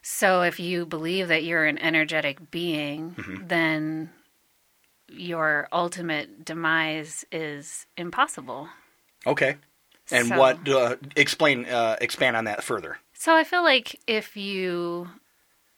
So 0.01 0.41
if 0.43 0.59
you 0.59 0.85
believe 0.85 1.27
that 1.29 1.43
you're 1.43 1.65
an 1.65 1.77
energetic 1.79 2.51
being, 2.51 3.11
Mm-hmm. 3.17 3.47
then 3.47 4.09
your 5.07 5.67
ultimate 5.71 6.43
demise 6.45 7.25
is 7.31 7.85
impossible. 7.97 8.69
Okay. 9.27 9.55
And 10.11 10.27
So- 10.27 10.37
what, 10.37 10.67
uh, 10.67 10.95
explain, 11.15 11.65
uh, 11.65 11.95
expand 12.01 12.35
on 12.37 12.45
that 12.45 12.63
further. 12.63 12.97
So 13.17 13.35
I 13.35 13.43
feel 13.43 13.63
like 13.63 13.99
if 14.07 14.37
you 14.37 15.09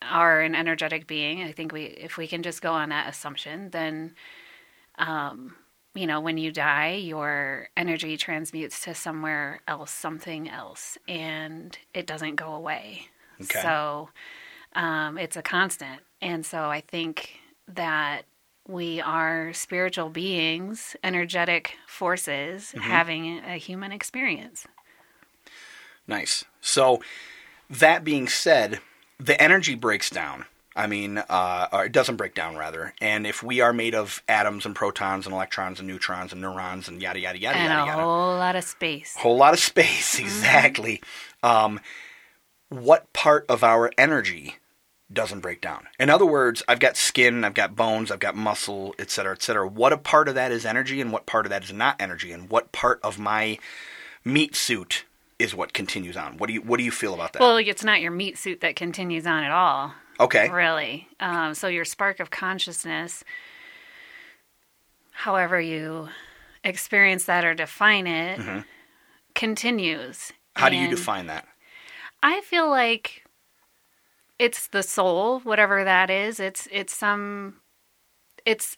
are 0.01 0.42
an 0.42 0.56
energetic 0.56 1.07
being, 1.07 1.44
I 1.44 1.51
think 1.51 1.72
we 1.72 1.84
if 1.84 2.18
we 2.18 2.28
can 2.28 2.44
just 2.44 2.62
go 2.62 2.74
on 2.74 2.89
that 2.89 3.07
assumption, 3.07 3.69
then 3.69 4.15
um, 4.98 5.56
you 5.94 6.08
know, 6.08 6.20
when 6.20 6.38
you 6.38 6.51
die, 6.51 6.94
your 6.94 7.70
energy 7.77 8.17
transmutes 8.17 8.82
to 8.82 8.94
somewhere 8.94 9.62
else, 9.67 9.91
something 9.91 10.50
else, 10.50 10.98
and 11.08 11.77
it 11.94 12.08
doesn't 12.08 12.36
go 12.36 12.53
away. 12.53 13.08
Okay. 13.41 13.62
So 13.62 14.10
um, 14.74 15.17
it's 15.17 15.38
a 15.38 15.41
constant. 15.41 16.01
And 16.22 16.46
so 16.46 16.65
I 16.65 16.82
think 16.82 17.39
that 17.67 18.24
we 18.67 19.00
are 19.00 19.53
spiritual 19.53 20.10
beings, 20.10 20.96
energetic 21.03 21.77
forces 21.88 22.74
having 22.79 23.39
a 23.39 23.58
human 23.58 23.91
experience. 23.91 24.67
Nice. 26.08 26.46
So, 26.62 27.02
that 27.70 28.04
being 28.04 28.28
said, 28.28 28.80
the 29.20 29.42
energy 29.42 29.76
breaks 29.76 30.10
down. 30.10 30.46
I 30.76 30.86
mean, 30.86 31.18
uh, 31.18 31.68
or 31.72 31.86
it 31.86 31.92
doesn't 31.92 32.18
break 32.18 32.36
down, 32.36 32.56
rather. 32.56 32.94
And 33.02 33.26
if 33.26 33.42
we 33.42 33.62
are 33.62 33.74
made 33.74 33.96
of 33.96 34.22
atoms 34.30 34.64
and 34.66 34.76
protons 34.76 35.26
and 35.26 35.34
electrons 35.34 35.80
and 35.80 35.88
neutrons 35.88 36.32
and 36.32 36.40
neurons 36.40 36.88
and 36.88 37.02
yada, 37.02 37.20
yada, 37.20 37.40
yada, 37.40 37.58
and 37.58 37.70
yada, 37.70 37.84
a 37.84 37.86
yada. 37.88 38.02
whole 38.04 38.38
lot 38.38 38.56
of 38.56 38.64
space. 38.64 39.16
A 39.16 39.20
whole 39.20 39.38
lot 39.38 39.54
of 39.54 39.60
space, 39.60 40.20
exactly. 40.20 41.02
Um, 41.42 41.80
what 42.70 43.12
part 43.12 43.46
of 43.50 43.64
our 43.64 43.92
energy 43.98 44.58
doesn't 45.12 45.40
break 45.40 45.62
down? 45.62 45.88
In 46.00 46.12
other 46.12 46.28
words, 46.28 46.62
I've 46.68 46.80
got 46.80 46.96
skin, 46.96 47.44
I've 47.44 47.56
got 47.56 47.76
bones, 47.76 48.12
I've 48.12 48.20
got 48.20 48.36
muscle, 48.36 48.94
et 49.00 49.10
cetera, 49.10 49.34
et 49.34 49.42
cetera. 49.42 49.68
What 49.68 49.94
a 49.94 49.98
part 49.98 50.28
of 50.28 50.36
that 50.36 50.52
is 50.52 50.64
energy 50.64 51.02
and 51.02 51.12
what 51.12 51.26
part 51.26 51.48
of 51.48 51.50
that 51.50 51.64
is 51.64 51.74
not 51.74 51.96
energy? 52.00 52.32
And 52.32 52.52
what 52.52 52.72
part 52.72 53.00
of 53.02 53.18
my 53.18 53.58
meat 54.24 54.56
suit 54.56 55.06
is 55.39 55.53
what 55.53 55.74
continues 55.74 56.17
on? 56.17 56.38
What 56.38 56.48
do 56.48 56.53
you 56.53 56.62
What 56.62 56.77
do 56.77 56.84
you 56.84 56.91
feel 56.91 57.13
about 57.13 57.34
that? 57.34 57.41
Well, 57.41 57.58
it's 57.58 57.84
not 57.84 58.01
your 58.01 58.12
meat 58.12 58.38
suit 58.38 58.62
that 58.62 58.75
continues 58.75 59.27
on 59.27 59.44
at 59.44 59.51
all, 59.51 59.94
okay, 60.20 60.50
really. 60.50 61.08
Um, 61.20 61.53
so 61.53 61.67
your 61.67 61.86
spark 61.86 62.20
of 62.20 62.29
consciousness, 62.29 63.24
however 65.12 65.60
you 65.60 66.10
experience 66.63 67.25
that 67.25 67.46
or 67.46 67.53
define 67.53 68.08
it, 68.08 68.65
continues. 69.36 70.17
Mm-hmm. 70.17 70.62
how 70.63 70.70
do 70.70 70.75
you 70.75 70.89
define 70.89 71.27
that? 71.27 71.48
I 72.24 72.41
feel 72.41 72.70
like 72.70 73.24
it's 74.39 74.67
the 74.67 74.84
soul, 74.84 75.39
whatever 75.41 75.84
that 75.84 76.10
is. 76.10 76.39
It's 76.39 76.67
it's 76.72 76.96
some 76.96 77.58
it's 78.46 78.77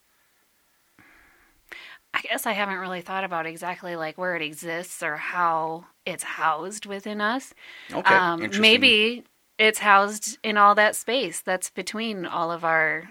I 2.13 2.21
guess 2.21 2.45
I 2.45 2.53
haven't 2.53 2.79
really 2.79 3.01
thought 3.01 3.23
about 3.23 3.45
exactly 3.45 3.95
like 3.95 4.17
where 4.17 4.35
it 4.35 4.41
exists 4.41 5.03
or 5.03 5.15
how 5.15 5.85
it's 6.09 6.23
housed 6.23 6.85
within 6.85 7.21
us. 7.21 7.53
Okay, 7.91 8.15
Um, 8.15 8.49
maybe 8.59 9.23
it's 9.57 9.79
housed 9.79 10.37
in 10.43 10.57
all 10.57 10.75
that 10.75 10.95
space 10.95 11.41
that's 11.41 11.69
between 11.69 12.25
all 12.25 12.51
of 12.51 12.63
our 12.63 13.09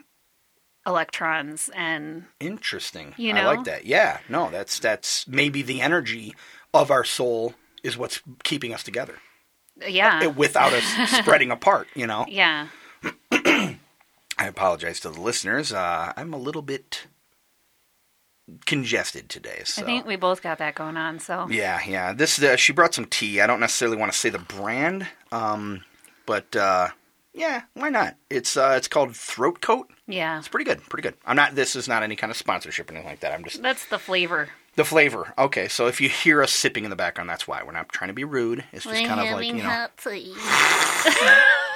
electrons 0.87 1.71
and 1.75 2.25
Interesting. 2.41 3.15
You 3.17 3.35
know? 3.35 3.43
I 3.43 3.45
like 3.45 3.65
that. 3.65 3.85
Yeah. 3.85 4.19
No, 4.29 4.51
that's 4.51 4.79
that's 4.79 5.29
maybe 5.29 5.63
the 5.63 5.81
energy 5.81 6.35
of 6.73 6.91
our 6.91 7.05
soul 7.05 7.55
is 7.83 7.97
what's 7.97 8.21
keeping 8.43 8.75
us 8.75 8.83
together 8.83 9.17
yeah. 9.87 10.27
without 10.27 10.73
us 10.73 11.11
spreading 11.19 11.51
apart. 11.51 11.89
You 11.95 12.07
know. 12.07 12.25
yeah. 12.29 12.69
I 14.41 14.47
apologize 14.47 15.01
to 15.01 15.11
the 15.11 15.21
listeners. 15.21 15.73
Uh, 15.73 16.13
I'm 16.17 16.33
a 16.33 16.39
little 16.39 16.63
bit 16.63 17.07
congested 18.67 19.29
today. 19.29 19.63
So. 19.65 19.83
I 19.83 19.85
think 19.85 20.07
we 20.07 20.17
both 20.17 20.43
got 20.43 20.59
that 20.59 20.75
going 20.75 20.97
on. 20.97 21.19
So 21.19 21.49
Yeah, 21.49 21.81
yeah. 21.87 22.13
This 22.13 22.43
uh, 22.43 22.57
she 22.57 22.73
brought 22.73 22.95
some 22.95 23.07
tea. 23.07 23.41
I 23.41 23.47
don't 23.47 23.61
necessarily 23.61 23.97
want 23.97 24.13
to 24.13 24.19
say 24.19 24.31
the 24.31 24.39
brand, 24.39 25.07
um, 25.33 25.85
but 26.27 26.55
uh, 26.57 26.89
yeah, 27.35 27.63
why 27.75 27.89
not? 27.89 28.17
It's 28.31 28.57
uh, 28.57 28.75
it's 28.77 28.89
called 28.89 29.15
Throat 29.17 29.61
Coat. 29.61 29.91
yeah, 30.07 30.39
It's 30.39 30.49
pretty 30.49 30.65
good, 30.65 30.81
pretty 30.89 31.03
good. 31.09 31.15
I'm 31.27 31.37
not. 31.37 31.55
This 31.55 31.77
is 31.77 31.89
not 31.89 32.03
any 32.03 32.17
kind 32.17 32.31
of 32.31 32.37
sponsorship 32.37 32.91
or 32.91 32.95
anything 32.95 33.09
like 33.11 33.21
that. 33.21 33.33
I'm 33.33 33.45
just 33.45 33.63
that's 33.63 33.87
the 33.87 33.99
flavor. 33.99 34.49
the 34.77 34.85
flavor. 34.85 35.33
Okay, 35.39 35.69
so 35.69 35.87
if 35.87 36.01
you 36.01 36.09
hear 36.09 36.43
us 36.43 36.53
sipping 36.53 36.85
in 36.85 36.91
the 36.91 36.97
background, 36.97 37.29
that's 37.31 37.47
why. 37.47 37.63
We're 37.63 37.73
not 37.73 37.89
trying 37.91 38.09
to 38.09 38.15
be 38.15 38.25
rude. 38.25 38.65
It's 38.73 38.85
just 38.85 39.05
kind 39.05 39.21
of 39.21 39.37
like 39.37 39.47
you 39.47 39.55
know, 39.55 39.87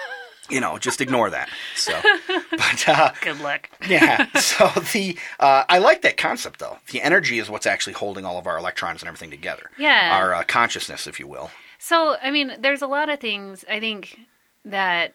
you 0.51 0.61
know, 0.61 0.79
just 0.79 1.01
ignore 1.01 1.31
that. 1.31 1.49
So, 1.77 1.99
but 2.51 2.89
uh, 2.89 3.13
Good 3.21 3.41
luck. 3.41 3.71
yeah. 3.89 4.27
So 4.37 4.69
the 4.93 5.17
uh, 5.41 5.65
I 5.69 5.79
like 5.79 6.03
that 6.03 6.17
concept 6.17 6.59
though. 6.61 6.79
The 6.91 7.01
energy 7.03 7.39
is 7.39 7.49
what's 7.49 7.67
actually 7.67 7.95
holding 7.95 8.25
all 8.25 8.39
of 8.39 8.47
our 8.47 8.59
electrons 8.59 9.03
and 9.03 9.09
everything 9.09 9.31
together. 9.31 9.71
Yeah. 9.79 10.19
Our 10.21 10.35
uh, 10.35 10.45
consciousness, 10.45 11.07
if 11.07 11.19
you 11.21 11.27
will. 11.27 11.51
So, 11.79 12.17
I 12.23 12.31
mean, 12.31 12.53
there's 12.61 12.83
a 12.83 12.87
lot 12.87 13.09
of 13.09 13.19
things 13.21 13.65
I 13.69 13.81
think 13.81 14.19
that 14.65 15.15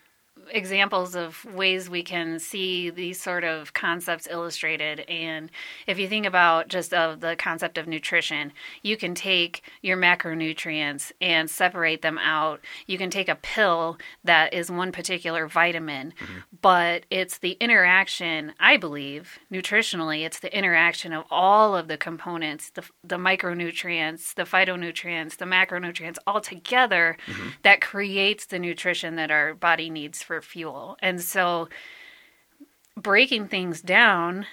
examples 0.51 1.15
of 1.15 1.45
ways 1.45 1.89
we 1.89 2.03
can 2.03 2.39
see 2.39 2.89
these 2.89 3.21
sort 3.21 3.43
of 3.43 3.73
concepts 3.73 4.27
illustrated. 4.29 5.01
And 5.01 5.49
if 5.85 5.99
you 5.99 6.07
think 6.07 6.25
about 6.25 6.67
just 6.67 6.93
of 6.93 7.19
the 7.19 7.35
concept 7.35 7.77
of 7.77 7.87
nutrition 7.87 8.51
you 8.81 8.97
can 8.97 9.15
take 9.15 9.61
your 9.81 9.97
macronutrients 9.97 11.11
and 11.21 11.49
separate 11.49 12.01
them 12.01 12.17
out. 12.17 12.61
You 12.85 12.97
can 12.97 13.09
take 13.09 13.29
a 13.29 13.35
pill 13.35 13.97
that 14.23 14.53
is 14.53 14.71
one 14.71 14.91
particular 14.91 15.47
vitamin 15.47 16.13
mm-hmm. 16.19 16.39
but 16.61 17.05
it's 17.09 17.37
the 17.39 17.57
interaction 17.59 18.53
i 18.59 18.77
believe 18.77 19.39
nutritionally 19.51 20.25
it's 20.25 20.39
the 20.39 20.55
interaction 20.55 21.13
of 21.13 21.25
all 21.29 21.75
of 21.75 21.87
the 21.87 21.97
components 21.97 22.71
the, 22.71 22.83
the 23.03 23.17
micronutrients 23.17 24.33
the 24.35 24.43
phytonutrients 24.43 25.37
the 25.37 25.45
macronutrients 25.45 26.17
all 26.25 26.41
together 26.41 27.17
mm-hmm. 27.27 27.49
that 27.63 27.81
creates 27.81 28.45
the 28.45 28.59
nutrition 28.59 29.15
that 29.15 29.31
our 29.31 29.53
body 29.53 29.89
needs 29.89 30.21
for 30.21 30.36
fuel. 30.41 30.97
And 31.01 31.21
so 31.21 31.69
breaking 32.95 33.47
things 33.47 33.81
down 33.81 34.45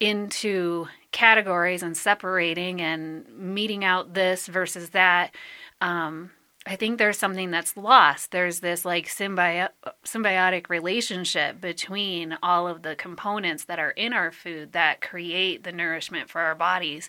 into 0.00 0.86
categories 1.12 1.82
and 1.82 1.96
separating 1.96 2.80
and 2.80 3.26
meting 3.36 3.84
out 3.84 4.14
this 4.14 4.46
versus 4.46 4.90
that 4.90 5.34
um, 5.80 6.30
i 6.66 6.74
think 6.74 6.98
there's 6.98 7.18
something 7.18 7.50
that's 7.50 7.76
lost. 7.76 8.30
There's 8.30 8.60
this 8.60 8.84
like 8.84 9.06
symbi- 9.06 9.68
symbiotic 10.04 10.68
relationship 10.70 11.60
between 11.60 12.38
all 12.42 12.66
of 12.66 12.82
the 12.82 12.96
components 12.96 13.64
that 13.64 13.78
are 13.78 13.90
in 13.90 14.12
our 14.12 14.32
food 14.32 14.72
that 14.72 15.00
create 15.02 15.64
the 15.64 15.72
nourishment 15.72 16.30
for 16.30 16.40
our 16.40 16.54
bodies. 16.54 17.08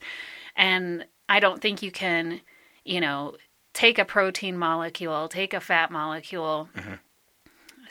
And 0.55 1.05
i 1.29 1.39
don't 1.39 1.61
think 1.61 1.81
you 1.81 1.91
can 1.91 2.41
you 2.83 2.99
know 2.99 3.35
take 3.73 3.97
a 3.97 4.05
protein 4.05 4.57
molecule 4.57 5.27
take 5.27 5.53
a 5.53 5.61
fat 5.61 5.91
molecule 5.91 6.69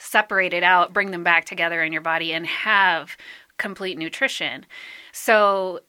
separate 0.03 0.53
it 0.53 0.63
out, 0.63 0.93
bring 0.93 1.11
them 1.11 1.23
back 1.23 1.45
together 1.45 1.81
in 1.81 1.93
your 1.93 2.01
body, 2.01 2.33
and 2.33 2.45
have 2.45 3.15
complete 3.57 3.97
nutrition. 3.97 4.65
So 5.11 5.79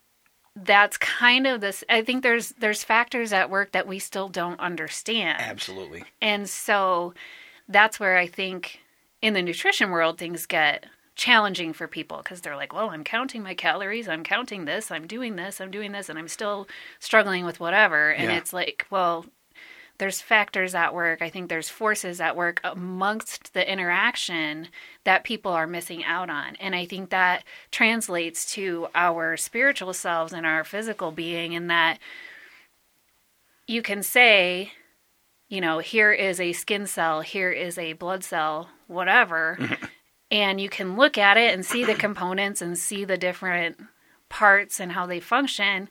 that's 0.57 0.97
kind 0.97 1.47
of 1.47 1.61
this. 1.61 1.83
I 1.89 2.03
think 2.03 2.23
there's 2.23 2.51
there's 2.51 2.85
factors 2.85 3.33
at 3.33 3.51
work 3.51 3.73
that 3.73 3.87
we 3.89 3.99
still 3.99 4.29
don't 4.29 4.61
understand, 4.61 5.41
Absolutely. 5.41 6.05
and 6.23 6.49
so 6.49 7.13
that's 7.69 7.99
where 7.99 8.17
I 8.17 8.27
think 8.27 8.81
in 9.21 9.35
the 9.35 9.43
nutrition 9.43 9.91
world 9.91 10.19
things 10.19 10.47
get 10.47 10.87
challenging 11.17 11.73
for 11.73 11.89
people 11.89 12.19
because 12.19 12.41
they're 12.41 12.57
like, 12.57 12.73
well, 12.73 12.91
I'm 12.91 13.05
counting 13.05 13.43
my 13.43 13.55
calories, 13.55 14.09
I'm 14.09 14.25
counting 14.25 14.65
this, 14.65 14.91
I'm 14.91 15.07
doing 15.07 15.37
this, 15.37 15.61
I'm 15.61 15.71
doing 15.71 15.93
this, 15.93 16.09
and 16.09 16.19
I'm 16.19 16.29
still 16.29 16.69
struggling 16.99 17.45
with 17.45 17.61
whatever. 17.61 18.11
And 18.11 18.31
Yeah. 18.31 18.37
it's 18.39 18.53
like, 18.53 18.87
well, 18.91 19.27
there's 20.05 20.21
factors 20.21 20.75
at 20.75 20.93
work. 20.93 21.23
I 21.23 21.31
think 21.31 21.49
there's 21.49 21.71
forces 21.71 22.21
at 22.21 22.37
work 22.37 22.61
amongst 22.63 23.55
the 23.55 23.67
interaction 23.67 24.69
that 25.05 25.25
people 25.25 25.51
are 25.51 25.67
missing 25.67 26.05
out 26.05 26.29
on. 26.29 26.57
And 26.57 26.75
I 26.75 26.85
think 26.85 27.09
that 27.09 27.43
translates 27.71 28.53
to 28.53 28.89
our 28.95 29.39
spiritual 29.39 29.95
selves 29.95 30.35
and 30.35 30.45
our 30.45 30.63
physical 30.63 31.11
being, 31.11 31.55
in 31.55 31.69
that 31.69 32.01
you 33.67 33.81
can 33.81 34.03
say, 34.03 34.73
you 35.49 35.63
know, 35.63 35.79
here 35.79 36.13
is 36.13 36.39
a 36.39 36.53
skin 36.53 36.87
cell, 36.87 37.23
here 37.23 37.51
is 37.51 37.79
a 37.79 37.95
blood 37.95 38.23
cell, 38.23 38.69
whatever. 38.89 39.59
and 40.31 40.61
you 40.61 40.69
can 40.69 40.99
look 40.99 41.17
at 41.17 41.39
it 41.39 41.55
and 41.55 41.65
see 41.65 41.83
the 41.83 41.95
components 41.95 42.61
and 42.61 42.77
see 42.77 43.07
the 43.07 43.17
different 43.17 43.81
parts 44.29 44.81
and 44.81 44.93
how 44.93 45.07
they 45.07 45.21
function. 45.21 45.89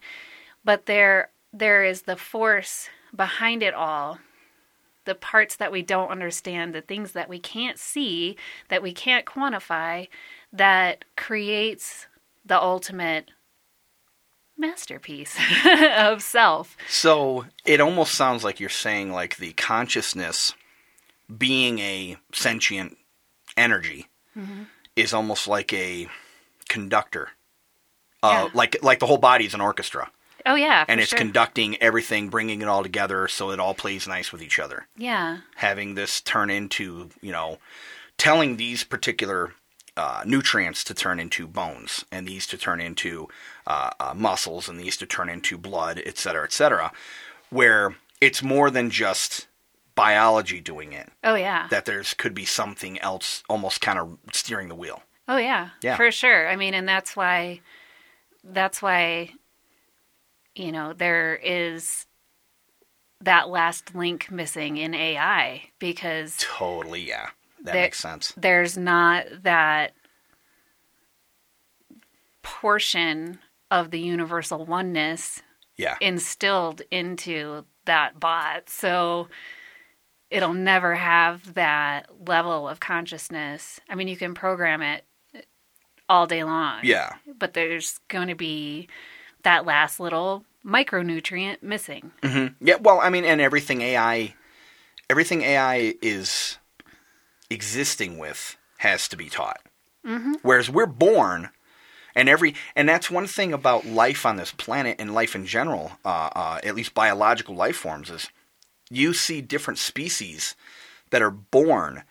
But 0.64 0.86
there 0.86 1.32
there 1.52 1.84
is 1.84 2.04
the 2.04 2.16
force 2.16 2.90
behind 3.16 3.62
it 3.64 3.74
all 3.74 4.20
the 5.06 5.16
parts 5.16 5.58
that 5.58 5.72
we 5.72 5.82
don't 5.82 6.10
understand, 6.10 6.74
the 6.74 6.82
things 6.82 7.12
that 7.12 7.28
we 7.28 7.38
can't 7.38 7.78
see, 7.78 8.38
that 8.70 8.82
we 8.82 8.94
can't 8.94 9.26
quantify, 9.26 10.08
that 10.54 11.04
creates 11.18 12.08
the 12.46 12.62
ultimate 12.62 13.30
masterpiece 14.58 15.38
of 15.98 16.22
self. 16.22 16.78
So 16.88 17.46
it 17.66 17.82
almost 17.82 18.14
sounds 18.16 18.44
like 18.44 18.60
you're 18.60 18.70
saying 18.70 19.12
like 19.12 19.38
the 19.38 19.52
consciousness 19.54 20.54
being 21.38 21.80
a 21.80 22.18
sentient 22.34 22.98
energy 23.58 24.08
Mm-hmm. 24.38 24.64
is 24.96 25.14
almost 25.14 25.48
like 25.48 25.72
a 25.74 26.08
conductor. 26.68 27.30
Uh, 28.24 28.48
Yeah. 28.48 28.50
like 28.56 28.78
like 28.82 28.98
the 29.00 29.06
whole 29.06 29.20
body 29.20 29.46
is 29.46 29.54
an 29.54 29.62
orchestra, 29.62 30.10
Oh 30.46 30.56
yeah, 30.56 30.84
and 30.88 31.00
it's 31.00 31.10
sure. 31.10 31.18
conducting 31.20 31.78
everything, 31.82 32.30
bringing 32.30 32.62
it 32.62 32.68
all 32.68 32.84
together 32.84 33.28
so 33.28 33.52
it 33.52 33.60
all 33.60 33.74
plays 33.74 34.08
nice 34.08 34.32
with 34.32 34.42
each 34.42 34.60
other. 34.60 34.88
yeah, 34.98 35.40
having 35.56 35.96
this 35.96 36.20
turn 36.22 36.50
into, 36.50 37.10
you 37.22 37.32
know, 37.32 37.58
telling 38.18 38.58
these 38.58 38.84
particular 38.84 39.54
uh, 39.96 40.24
nutrients 40.26 40.84
to 40.86 40.94
turn 40.94 41.20
into 41.20 41.48
bones, 41.48 42.04
and 42.12 42.28
these 42.28 42.46
to 42.48 42.58
turn 42.58 42.82
into 42.82 43.28
uh, 43.68 43.92
uh, 44.00 44.14
muscles, 44.16 44.68
and 44.68 44.80
these 44.80 44.98
to 44.98 45.06
turn 45.06 45.30
into 45.30 45.58
blood, 45.58 46.02
et 46.06 46.18
cetera, 46.18 46.44
et 46.44 46.52
cetera, 46.52 46.92
where 47.50 47.96
it's 48.20 48.42
more 48.44 48.70
than 48.72 48.90
just 48.90 49.48
biology 49.96 50.60
doing 50.60 50.92
it. 50.94 51.10
oh 51.24 51.36
yeah, 51.36 51.68
That 51.70 51.86
there's 51.86 52.14
could 52.16 52.34
be 52.34 52.46
something 52.46 53.00
else 53.00 53.44
almost 53.48 53.80
kind 53.82 54.00
of 54.00 54.18
steering 54.34 54.68
the 54.68 54.76
wheel. 54.76 55.04
oh 55.28 55.38
yeah, 55.38 55.70
Yeah. 55.82 55.96
for 55.96 56.12
sure. 56.12 56.50
I 56.50 56.56
mean, 56.56 56.74
and 56.74 56.90
that's 56.90 57.16
why, 57.16 57.62
that's 58.44 58.82
why, 58.82 59.30
you 60.56 60.72
know, 60.72 60.94
there 60.94 61.36
is 61.36 62.06
that 63.22 63.50
last 63.50 63.96
link 63.96 64.30
missing 64.30 64.78
in 64.78 64.94
AI 64.94 65.64
because 65.80 66.38
Totally, 66.40 67.02
yeah. 67.08 67.30
That 67.64 67.74
There- 67.74 67.82
makes 67.84 68.00
sense. 68.00 68.34
there's 68.36 68.78
not 68.78 69.26
that 69.44 69.94
portion 72.42 73.40
of 73.72 73.92
the 73.92 74.00
universal 74.00 74.66
oneness 74.66 75.42
Yeah. 75.78 75.98
instilled 76.02 76.82
into 76.92 77.66
that 77.86 78.20
bot. 78.20 78.70
So 78.70 79.30
it'll 80.30 80.54
never 80.54 80.96
have 80.96 81.54
that 81.54 82.10
level 82.28 82.68
of 82.68 82.80
consciousness. 82.80 83.80
I 83.90 83.96
mean, 83.96 84.08
you 84.08 84.18
can 84.18 84.34
program 84.34 84.82
it 84.82 85.06
all 86.10 86.28
day 86.28 86.44
long. 86.44 86.82
yeah. 86.84 87.16
But 87.26 87.54
there's 87.54 88.00
going 88.10 88.28
to 88.28 88.36
be 88.36 88.90
that 89.44 89.66
last 89.66 90.00
little 90.00 90.46
micronutrient 90.66 91.62
missing. 91.62 92.12
Yeah, 92.62 92.76
well, 92.76 93.00
I 93.00 93.10
mean, 93.10 93.26
and 93.26 93.42
everything 93.42 93.82
AI, 93.82 94.34
everything 95.10 95.42
AI 95.42 95.96
is 96.02 96.58
existing 97.50 98.18
with 98.18 98.58
has 98.78 99.08
to 99.10 99.18
be 99.18 99.30
taught. 99.30 99.62
Mm-hmm. 100.06 100.34
Whereas 100.42 100.70
we're 100.70 100.86
born, 100.86 101.50
and 102.16 102.28
every, 102.28 102.56
and 102.76 102.88
that's 102.88 103.10
one 103.12 103.28
thing 103.28 103.54
about 103.54 103.86
life 103.86 104.26
on 104.26 104.38
this 104.38 104.52
planet 104.52 104.98
and 105.00 105.14
life 105.14 105.36
in 105.36 105.46
general, 105.46 105.94
uh, 106.04 106.30
uh, 106.36 106.60
at 106.64 106.76
least 106.76 106.94
biological 106.94 107.56
life 107.56 107.78
forms, 107.78 108.10
is 108.10 108.30
you 108.90 109.14
see 109.14 109.42
different 109.42 109.80
species 109.80 110.56
that 111.10 111.22
are 111.22 111.32
born 111.32 112.04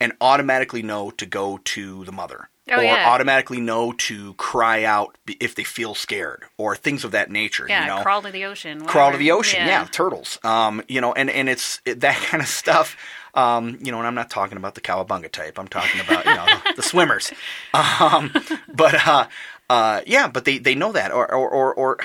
and 0.00 0.12
automatically 0.20 0.82
know 0.82 1.10
to 1.10 1.26
go 1.26 1.58
to 1.64 2.04
the 2.04 2.12
mother 2.12 2.48
Oh, 2.70 2.76
or 2.76 2.82
yeah. 2.84 3.10
automatically 3.10 3.60
know 3.60 3.92
to 3.92 4.34
cry 4.34 4.84
out 4.84 5.18
if 5.40 5.56
they 5.56 5.64
feel 5.64 5.96
scared 5.96 6.44
or 6.58 6.76
things 6.76 7.02
of 7.02 7.10
that 7.10 7.28
nature. 7.28 7.66
Yeah, 7.68 7.80
you 7.82 7.86
know? 7.88 8.02
crawl 8.02 8.22
to 8.22 8.30
the 8.30 8.44
ocean. 8.44 8.86
crawl 8.86 9.10
to 9.10 9.18
the 9.18 9.32
ocean. 9.32 9.66
Yeah, 9.66 9.84
turtles. 9.90 10.38
Um, 10.44 10.80
you 10.88 11.00
know, 11.00 11.12
and 11.12 11.28
and 11.28 11.48
it's 11.48 11.80
it, 11.84 12.00
that 12.00 12.14
kind 12.28 12.40
of 12.40 12.48
stuff. 12.48 12.96
Um, 13.34 13.78
you 13.82 13.90
know, 13.90 13.98
and 13.98 14.06
I'm 14.06 14.14
not 14.14 14.30
talking 14.30 14.58
about 14.58 14.76
the 14.76 14.80
cowabunga 14.80 15.30
type. 15.32 15.58
I'm 15.58 15.66
talking 15.66 16.00
about 16.00 16.24
you 16.24 16.34
know 16.34 16.46
the, 16.46 16.74
the 16.76 16.82
swimmers. 16.82 17.32
Um, 17.74 18.32
but 18.72 19.06
uh, 19.06 19.26
uh, 19.68 20.02
yeah, 20.06 20.28
but 20.28 20.44
they 20.44 20.58
they 20.58 20.74
know 20.74 20.92
that. 20.92 21.10
Or 21.10 21.32
or, 21.32 21.50
or 21.50 21.74
or 21.74 21.98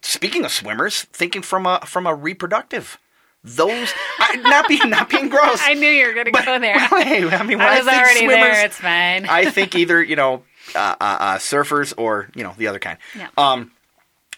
speaking 0.00 0.44
of 0.44 0.52
swimmers, 0.52 1.02
thinking 1.12 1.42
from 1.42 1.66
a 1.66 1.80
from 1.84 2.06
a 2.06 2.14
reproductive. 2.14 2.98
Those 3.42 3.92
I, 4.18 4.36
not 4.36 4.68
being 4.68 4.90
not 4.90 5.08
being 5.08 5.28
gross. 5.30 5.60
I 5.64 5.74
knew 5.74 5.88
you 5.88 6.06
were 6.06 6.12
going 6.12 6.26
to 6.26 6.30
go 6.32 6.58
there. 6.58 6.76
Well, 6.90 7.02
hey, 7.04 7.26
I 7.26 7.42
mean, 7.42 7.60
I 7.60 7.68
I, 7.68 7.78
was 7.78 7.86
think 7.88 8.02
already 8.02 8.18
swimmers, 8.20 8.34
there. 8.56 8.66
It's 8.66 8.76
fine. 8.76 9.26
I 9.26 9.50
think 9.50 9.74
either 9.74 10.02
you 10.10 10.16
know 10.16 10.42
uh, 10.74 10.96
uh, 11.00 11.16
uh, 11.20 11.38
surfers 11.38 11.94
or 11.96 12.28
you 12.34 12.42
know 12.44 12.54
the 12.58 12.66
other 12.66 12.78
kind. 12.78 12.98
Yeah. 13.16 13.28
Um, 13.38 13.70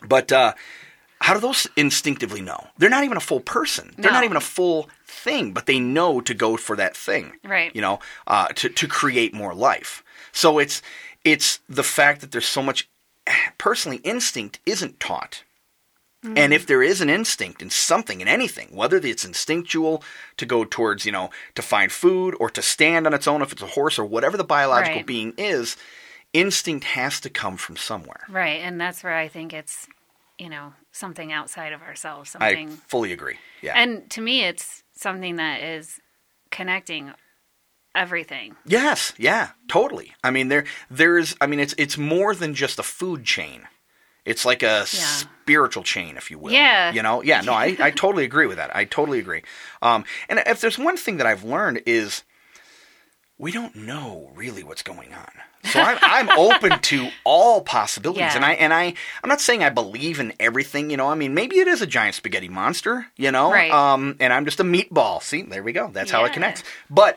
but 0.07 0.31
uh, 0.31 0.55
how 1.21 1.35
do 1.35 1.41
those 1.41 1.67
instinctively 1.77 2.41
know? 2.41 2.69
They're 2.79 2.91
not 2.91 3.03
even 3.05 3.17
a 3.17 3.21
full 3.21 3.41
person. 3.41 3.93
They're 3.97 4.11
No. 4.13 4.19
not 4.19 4.25
even 4.25 4.37
a 4.37 4.41
full 4.41 4.89
thing, 5.05 5.53
but 5.53 5.67
they 5.67 5.81
know 5.81 6.21
to 6.21 6.33
go 6.35 6.57
for 6.57 6.77
that 6.77 6.97
thing. 6.97 7.33
Right. 7.45 7.75
You 7.75 7.81
know, 7.81 7.99
uh, 8.29 8.49
to 8.49 8.69
to 8.69 8.87
create 8.87 9.35
more 9.35 9.53
life. 9.55 10.05
So 10.31 10.61
it's 10.61 10.81
it's 11.25 11.59
the 11.69 11.85
fact 11.85 12.21
that 12.21 12.31
there's 12.31 12.47
so 12.47 12.63
much. 12.63 12.89
Personally, 13.59 13.99
instinct 13.99 14.59
isn't 14.67 14.99
taught. 15.01 15.43
And 16.25 16.37
mm-hmm. 16.37 16.53
if 16.53 16.67
there 16.67 16.85
is 16.85 17.01
an 17.01 17.11
instinct 17.11 17.63
in 17.63 17.71
something, 17.71 18.21
in 18.21 18.29
anything, 18.29 18.69
whether 18.71 18.97
it's 18.99 19.25
instinctual 19.25 20.05
to 20.37 20.47
go 20.47 20.65
towards, 20.65 21.05
you 21.05 21.11
know, 21.11 21.31
to 21.57 21.63
find 21.63 21.91
food 21.91 22.37
or 22.39 22.49
to 22.51 22.63
stand 22.63 23.07
on 23.09 23.15
its 23.15 23.27
own 23.27 23.43
if 23.43 23.51
it's 23.51 23.61
a 23.63 23.67
horse 23.67 23.99
or 23.99 24.05
whatever 24.05 24.37
the 24.37 24.45
biological 24.45 24.99
Right. 24.99 25.07
being 25.07 25.35
is, 25.37 25.77
instinct 26.33 26.85
has 26.85 27.21
to 27.21 27.29
come 27.31 27.57
from 27.57 27.77
somewhere. 27.77 28.21
right, 28.29 28.61
and 28.63 28.81
that's 28.81 29.03
where 29.03 29.15
I 29.17 29.27
think 29.29 29.53
it's, 29.53 29.89
you 30.39 30.49
know, 30.49 30.75
something 30.93 31.33
outside 31.33 31.73
of 31.73 31.83
ourselves. 31.83 32.37
I 32.39 32.55
Something, 32.55 32.69
fully 32.87 33.13
agree. 33.13 33.39
Yeah. 33.61 33.75
and 33.77 34.09
to 34.11 34.21
me, 34.21 34.45
it's 34.45 34.85
something 34.95 35.37
that 35.37 35.61
is 35.63 35.99
connecting 36.51 37.13
everything. 37.95 38.55
yes, 38.65 39.13
yeah, 39.19 39.51
totally. 39.69 40.13
I 40.25 40.31
mean 40.31 40.49
there 40.49 40.65
there's 40.91 41.35
I 41.41 41.47
mean 41.47 41.61
it's 41.61 41.75
it's 41.77 41.99
more 41.99 42.35
than 42.35 42.55
just 42.55 42.79
a 42.79 42.83
food 42.83 43.25
chain. 43.25 43.67
It's 44.25 44.45
like 44.45 44.63
a 44.63 44.87
spiritual 44.87 45.83
chain, 45.83 46.17
if 46.17 46.31
you 46.31 46.39
will. 46.39 46.53
Yeah. 46.53 46.93
You 46.93 47.03
know? 47.03 47.23
Yeah, 47.23 47.41
no, 47.41 47.53
I, 47.55 47.77
I 47.81 47.91
totally 47.91 48.25
agree 48.25 48.47
with 48.47 48.57
that. 48.59 48.75
I 48.75 48.85
totally 48.85 49.19
agree. 49.19 49.43
Um, 49.83 50.05
and 50.29 50.41
if 50.47 50.61
there's 50.61 50.79
one 50.79 50.97
thing 50.97 51.17
that 51.17 51.27
I've 51.27 51.43
learned 51.45 51.83
is 51.87 52.23
we 53.39 53.51
don't 53.51 53.75
know 53.75 54.31
really 54.37 54.63
what's 54.63 54.83
going 54.83 55.13
on. 55.13 55.29
So 55.65 55.81
I'm, 55.81 55.99
I'm 56.03 56.39
open 56.39 56.79
to 56.79 57.09
all 57.25 57.63
possibilities, 57.63 58.21
Yeah. 58.21 58.37
and 58.37 58.45
I 58.45 58.53
and 58.55 58.73
I 58.73 58.95
I'm 59.23 59.29
not 59.29 59.41
saying 59.41 59.63
I 59.65 59.71
believe 59.71 60.21
in 60.21 60.33
everything. 60.39 60.91
You 60.91 60.97
know, 60.97 61.09
I 61.09 61.15
mean, 61.15 61.35
maybe 61.35 61.59
it 61.59 61.67
is 61.69 61.83
a 61.83 61.87
giant 61.87 62.15
spaghetti 62.15 62.49
monster. 62.49 63.07
You 63.17 63.31
know, 63.33 63.51
Right. 63.51 63.71
um, 63.73 64.17
and 64.21 64.33
I'm 64.33 64.45
just 64.45 64.61
a 64.61 64.65
meatball. 64.65 65.23
See, 65.23 65.43
there 65.43 65.63
we 65.63 65.73
go. 65.73 65.91
That's 65.93 66.11
how 66.11 66.25
it 66.25 66.33
connects. 66.33 66.63
But 66.91 67.17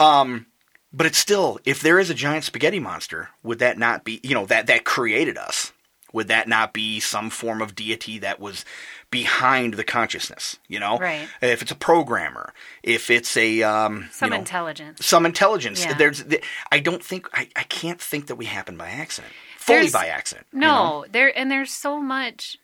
um, 0.00 0.46
but 0.92 1.06
it's 1.06 1.18
still, 1.18 1.58
if 1.66 1.80
there 1.80 1.98
is 1.98 2.08
a 2.10 2.14
giant 2.14 2.44
spaghetti 2.44 2.80
monster, 2.80 3.28
would 3.42 3.58
that 3.58 3.76
not 3.78 4.04
be, 4.04 4.20
you 4.22 4.34
know, 4.34 4.46
that 4.46 4.66
that 4.68 4.84
created 4.84 5.36
us? 5.36 5.72
Would 6.16 6.28
that 6.28 6.48
not 6.48 6.72
be 6.72 6.98
some 6.98 7.28
form 7.30 7.60
of 7.60 7.74
deity 7.74 8.18
that 8.20 8.40
was 8.40 8.64
behind 9.10 9.74
the 9.74 9.84
consciousness? 9.84 10.58
You 10.66 10.80
know, 10.80 10.96
Right. 10.98 11.28
If 11.42 11.60
it's 11.62 11.70
a 11.70 11.74
programmer, 11.76 12.54
if 12.82 13.10
it's 13.10 13.36
a 13.36 13.62
um, 13.62 14.08
Some 14.10 14.28
you 14.28 14.30
know, 14.30 14.38
intelligence. 14.38 15.04
some 15.04 15.26
intelligence. 15.26 15.84
Yeah. 15.84 15.92
There's, 15.92 16.24
I 16.72 16.80
don't 16.80 17.04
think, 17.04 17.28
I, 17.34 17.48
I 17.54 17.64
can't 17.64 18.00
think 18.00 18.28
that 18.28 18.36
we 18.36 18.46
happen 18.46 18.76
by 18.78 18.88
accident, 18.88 19.34
fully 19.58 19.80
There's- 19.80 19.92
by 19.92 20.06
accident. 20.06 20.46
you 20.52 20.60
No, 20.60 20.68
know? 21.02 21.04
there 21.10 21.36
and 21.38 21.50
there's 21.50 21.70
so 21.70 22.00
much 22.00 22.56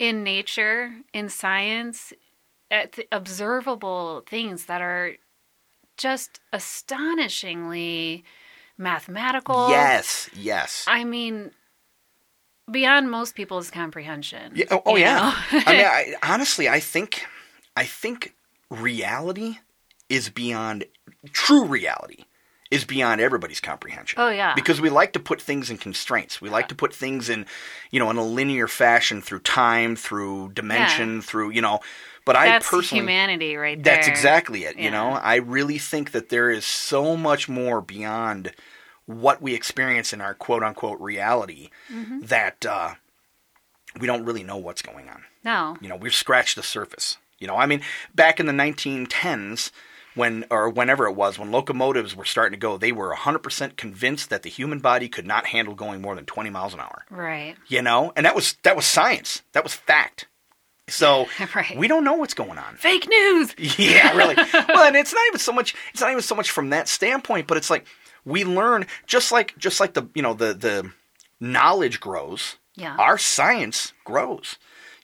in 0.00 0.24
nature, 0.24 0.92
in 1.12 1.28
science, 1.28 2.12
at 2.72 2.92
the 2.92 3.06
observable 3.12 4.24
things 4.26 4.66
that 4.66 4.82
are 4.82 5.12
just 5.96 6.40
astonishingly 6.52 8.24
mathematical. 8.76 9.68
Yes, 9.70 10.28
yes. 10.34 10.84
I 10.88 11.04
mean, 11.04 11.52
beyond 12.70 13.10
most 13.10 13.34
people's 13.34 13.70
comprehension. 13.70 14.52
Yeah, 14.54 14.66
oh, 14.70 14.82
oh 14.86 14.96
yeah. 14.96 15.34
I 15.50 15.56
mean, 15.56 15.66
I, 15.86 16.14
honestly, 16.22 16.68
I 16.68 16.80
think, 16.80 17.24
I 17.76 17.84
think 17.84 18.34
reality 18.70 19.58
is 20.08 20.28
beyond 20.28 20.84
true 21.32 21.64
reality 21.64 22.24
is 22.70 22.84
beyond 22.84 23.20
everybody's 23.20 23.60
comprehension. 23.60 24.20
Oh, 24.20 24.30
yeah. 24.30 24.54
Because 24.54 24.80
we 24.80 24.90
like 24.90 25.12
to 25.12 25.20
put 25.20 25.40
things 25.40 25.70
in 25.70 25.78
constraints. 25.78 26.40
We 26.40 26.48
like 26.48 26.68
to 26.68 26.74
put 26.74 26.92
things 26.92 27.28
in, 27.28 27.46
you 27.90 28.00
know, 28.00 28.10
in 28.10 28.16
a 28.16 28.24
linear 28.24 28.66
fashion 28.66 29.22
through 29.22 29.40
time, 29.40 29.94
through 29.94 30.52
dimension, 30.52 31.22
through 31.22 31.50
you 31.50 31.60
know. 31.60 31.80
But 32.24 32.36
I 32.36 32.58
personally, 32.58 33.02
humanity 33.02 33.54
right 33.56 33.80
there. 33.80 33.94
that's 33.94 34.08
exactly 34.08 34.64
it. 34.64 34.78
You 34.78 34.90
know, 34.90 35.10
I 35.10 35.36
really 35.36 35.78
think 35.78 36.12
that 36.12 36.30
there 36.30 36.50
is 36.50 36.64
so 36.64 37.16
much 37.16 37.48
more 37.48 37.80
beyond 37.80 38.52
what 39.06 39.42
we 39.42 39.54
experience 39.54 40.12
in 40.12 40.20
our 40.20 40.34
quote 40.34 40.62
unquote 40.62 41.00
reality 41.00 41.70
Mm-hmm. 41.92 42.20
that 42.22 42.64
uh, 42.66 42.94
we 44.00 44.06
don't 44.06 44.24
really 44.24 44.42
know 44.42 44.56
what's 44.56 44.82
going 44.82 45.08
on. 45.08 45.22
No. 45.44 45.76
You 45.80 45.88
know, 45.88 45.96
we've 45.96 46.14
scratched 46.14 46.56
the 46.56 46.62
surface. 46.62 47.18
You 47.38 47.46
know, 47.46 47.56
I 47.56 47.66
mean, 47.66 47.82
back 48.14 48.40
in 48.40 48.46
the 48.46 48.52
1910s, 48.52 49.70
when 50.14 50.44
or 50.50 50.70
whenever 50.70 51.06
it 51.06 51.14
was, 51.14 51.38
when 51.38 51.50
locomotives 51.50 52.14
were 52.16 52.24
starting 52.24 52.58
to 52.58 52.60
go, 52.60 52.76
they 52.78 52.92
were 52.92 53.14
100% 53.14 53.76
convinced 53.76 54.30
that 54.30 54.42
the 54.42 54.50
human 54.50 54.78
body 54.78 55.08
could 55.08 55.26
not 55.26 55.46
handle 55.46 55.74
going 55.74 56.00
more 56.00 56.14
than 56.14 56.24
20 56.24 56.50
miles 56.50 56.72
an 56.72 56.80
hour. 56.80 57.04
Right. 57.10 57.56
You 57.68 57.82
know, 57.82 58.12
and 58.16 58.24
that 58.24 58.34
was 58.34 58.56
that 58.62 58.76
was 58.76 58.86
science. 58.86 59.42
That 59.52 59.64
was 59.64 59.74
fact. 59.74 60.28
So 60.88 61.26
Right. 61.54 61.76
we 61.76 61.88
don't 61.88 62.04
know 62.04 62.14
what's 62.14 62.34
going 62.34 62.58
on. 62.58 62.76
Fake 62.76 63.08
news. 63.08 63.54
Yeah, 63.78 64.16
really. 64.16 64.36
well, 64.52 64.84
and 64.86 64.96
it's 64.96 65.12
not 65.12 65.26
even 65.28 65.40
so 65.40 65.52
much. 65.52 65.74
It's 65.92 66.00
not 66.00 66.10
even 66.10 66.22
so 66.22 66.34
much 66.36 66.50
from 66.50 66.70
that 66.70 66.88
standpoint, 66.88 67.46
but 67.48 67.56
it's 67.56 67.70
like 67.70 67.84
we 68.24 68.44
learn 68.44 68.86
just 69.06 69.32
like 69.32 69.56
just 69.58 69.80
like 69.80 69.94
the 69.94 70.08
you 70.14 70.22
know 70.22 70.34
the 70.34 70.54
the 70.54 70.90
knowledge 71.40 72.00
grows. 72.00 72.56
Yeah. 72.74 72.96
Our 72.98 73.18
science 73.18 73.92
grows. 74.04 74.56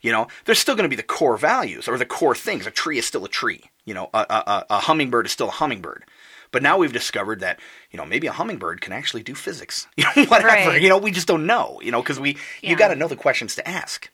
You 0.03 0.11
know, 0.13 0.29
there's 0.47 0.59
still 0.59 0.75
going 0.75 0.85
to 0.85 0.89
be 0.89 0.97
the 0.97 1.03
core 1.03 1.37
values 1.37 1.87
or 1.87 1.99
the 1.99 2.07
core 2.07 2.35
things. 2.35 2.67
A 2.67 2.71
tree 2.71 2.99
is 2.99 3.07
still 3.07 3.25
a 3.25 3.29
tree. 3.29 3.65
You 3.85 3.93
know, 3.95 4.09
a, 4.15 4.19
a, 4.31 4.67
a- 4.71 4.79
hummingbird 4.81 5.27
is 5.27 5.33
still 5.33 5.49
a 5.49 5.53
hummingbird. 5.53 6.05
But 6.53 6.63
now 6.63 6.79
we've 6.79 6.93
discovered 6.93 7.41
that 7.41 7.61
you 7.91 7.97
know 7.99 8.05
maybe 8.07 8.27
a 8.27 8.33
hummingbird 8.33 8.81
can 8.81 8.93
actually 8.93 9.23
do 9.23 9.35
physics. 9.35 9.87
You 9.97 10.05
know, 10.05 10.25
whatever. 10.27 10.49
Right. 10.49 10.81
You 10.83 10.89
know, 10.89 10.99
we 10.99 11.11
just 11.11 11.29
don't 11.29 11.47
know. 11.47 11.79
You 11.83 11.93
know, 11.93 12.03
because 12.03 12.19
we 12.19 12.39
you 12.63 12.75
got 12.77 12.89
to 12.89 12.97
know 12.97 13.09
the 13.09 13.17
questions 13.17 13.55
to 13.57 13.69
ask. 13.69 14.11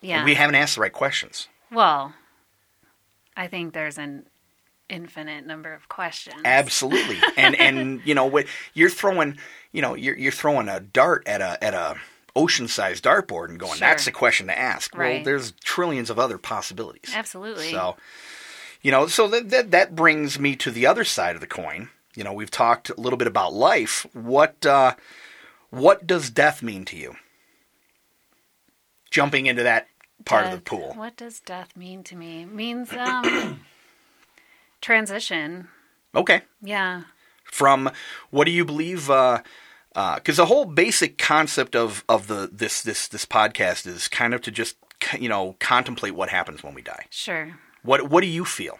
Yeah. 0.00 0.24
We 0.24 0.34
haven't 0.34 0.54
asked 0.56 0.74
the 0.76 0.82
right 0.82 0.92
questions. 0.92 1.48
well, 1.72 2.12
I 3.36 3.48
think 3.48 3.72
there's 3.72 3.98
an 3.98 4.26
infinite 4.88 5.46
number 5.46 5.72
of 5.72 5.88
questions. 5.88 6.40
Absolutely, 6.44 7.18
and 7.36 7.54
and 7.60 8.00
you 8.04 8.14
know 8.14 8.26
what 8.26 8.46
you're 8.74 8.90
throwing, 8.90 9.38
you 9.72 9.82
know 9.82 9.94
you're 9.94 10.16
you're 10.16 10.32
throwing 10.32 10.68
a 10.68 10.80
dart 10.80 11.22
at 11.26 11.40
a 11.40 11.62
at 11.62 11.74
a 11.74 11.96
ocean 12.36 12.66
sized 12.68 13.04
dartboard 13.04 13.48
and 13.48 13.58
going, 13.60 13.76
Sure. 13.78 13.88
that's 13.88 14.04
the 14.06 14.10
question 14.12 14.48
to 14.48 14.58
ask. 14.58 14.92
Well, 14.96 15.02
Right. 15.06 15.24
there's 15.24 15.52
trillions 15.62 16.10
of 16.10 16.18
other 16.18 16.36
possibilities. 16.36 17.12
Absolutely. 17.14 17.70
So, 17.70 17.96
you 18.82 18.90
know, 18.90 19.06
so 19.06 19.28
that, 19.28 19.50
that 19.50 19.70
that 19.70 19.94
brings 19.94 20.38
me 20.38 20.56
to 20.56 20.70
the 20.72 20.86
other 20.86 21.04
side 21.04 21.36
of 21.36 21.40
the 21.40 21.46
coin. 21.46 21.90
You 22.16 22.24
know, 22.24 22.32
we've 22.32 22.50
talked 22.50 22.90
a 22.90 23.00
little 23.00 23.16
bit 23.16 23.28
about 23.28 23.52
life. 23.52 24.04
What 24.12 24.66
uh, 24.66 24.94
what 25.70 26.06
does 26.06 26.30
death 26.30 26.62
mean 26.62 26.84
to 26.86 26.96
you? 26.96 27.16
Jumping 29.10 29.46
into 29.46 29.62
that 29.62 29.86
part 30.24 30.46
of 30.46 30.52
the 30.52 30.60
pool. 30.60 30.92
What 30.96 31.16
does 31.16 31.40
death 31.40 31.76
mean 31.76 32.02
to 32.04 32.16
me? 32.16 32.42
It 32.42 32.52
means 32.52 32.92
um 32.92 33.60
transition. 34.84 35.68
Okay. 36.14 36.42
Yeah. 36.62 37.02
from 37.44 37.90
what 38.30 38.44
do 38.44 38.50
you 38.50 38.64
believe 38.64 39.10
uh 39.10 39.42
because 40.16 40.36
the 40.36 40.46
whole 40.46 40.64
basic 40.64 41.18
concept 41.18 41.74
of 41.76 42.04
of 42.08 42.26
the 42.26 42.48
this 42.52 42.82
this 42.82 43.08
this 43.08 43.24
podcast 43.26 43.86
is 43.86 44.08
kind 44.08 44.34
of 44.34 44.40
to 44.42 44.50
just 44.50 44.76
you 45.18 45.28
know 45.28 45.54
contemplate 45.60 46.14
what 46.14 46.28
happens 46.30 46.62
when 46.62 46.74
we 46.74 46.82
die 46.82 47.04
Sure. 47.10 47.58
what 47.82 48.08
what 48.10 48.20
do 48.22 48.26
you 48.28 48.44
feel 48.44 48.78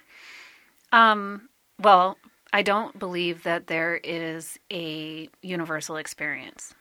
Um 0.92 1.48
well, 1.80 2.16
I 2.52 2.62
don't 2.62 2.96
believe 2.98 3.42
that 3.42 3.66
there 3.66 3.96
is 4.04 4.58
a 4.72 5.28
universal 5.42 5.96
experience. 5.96 6.74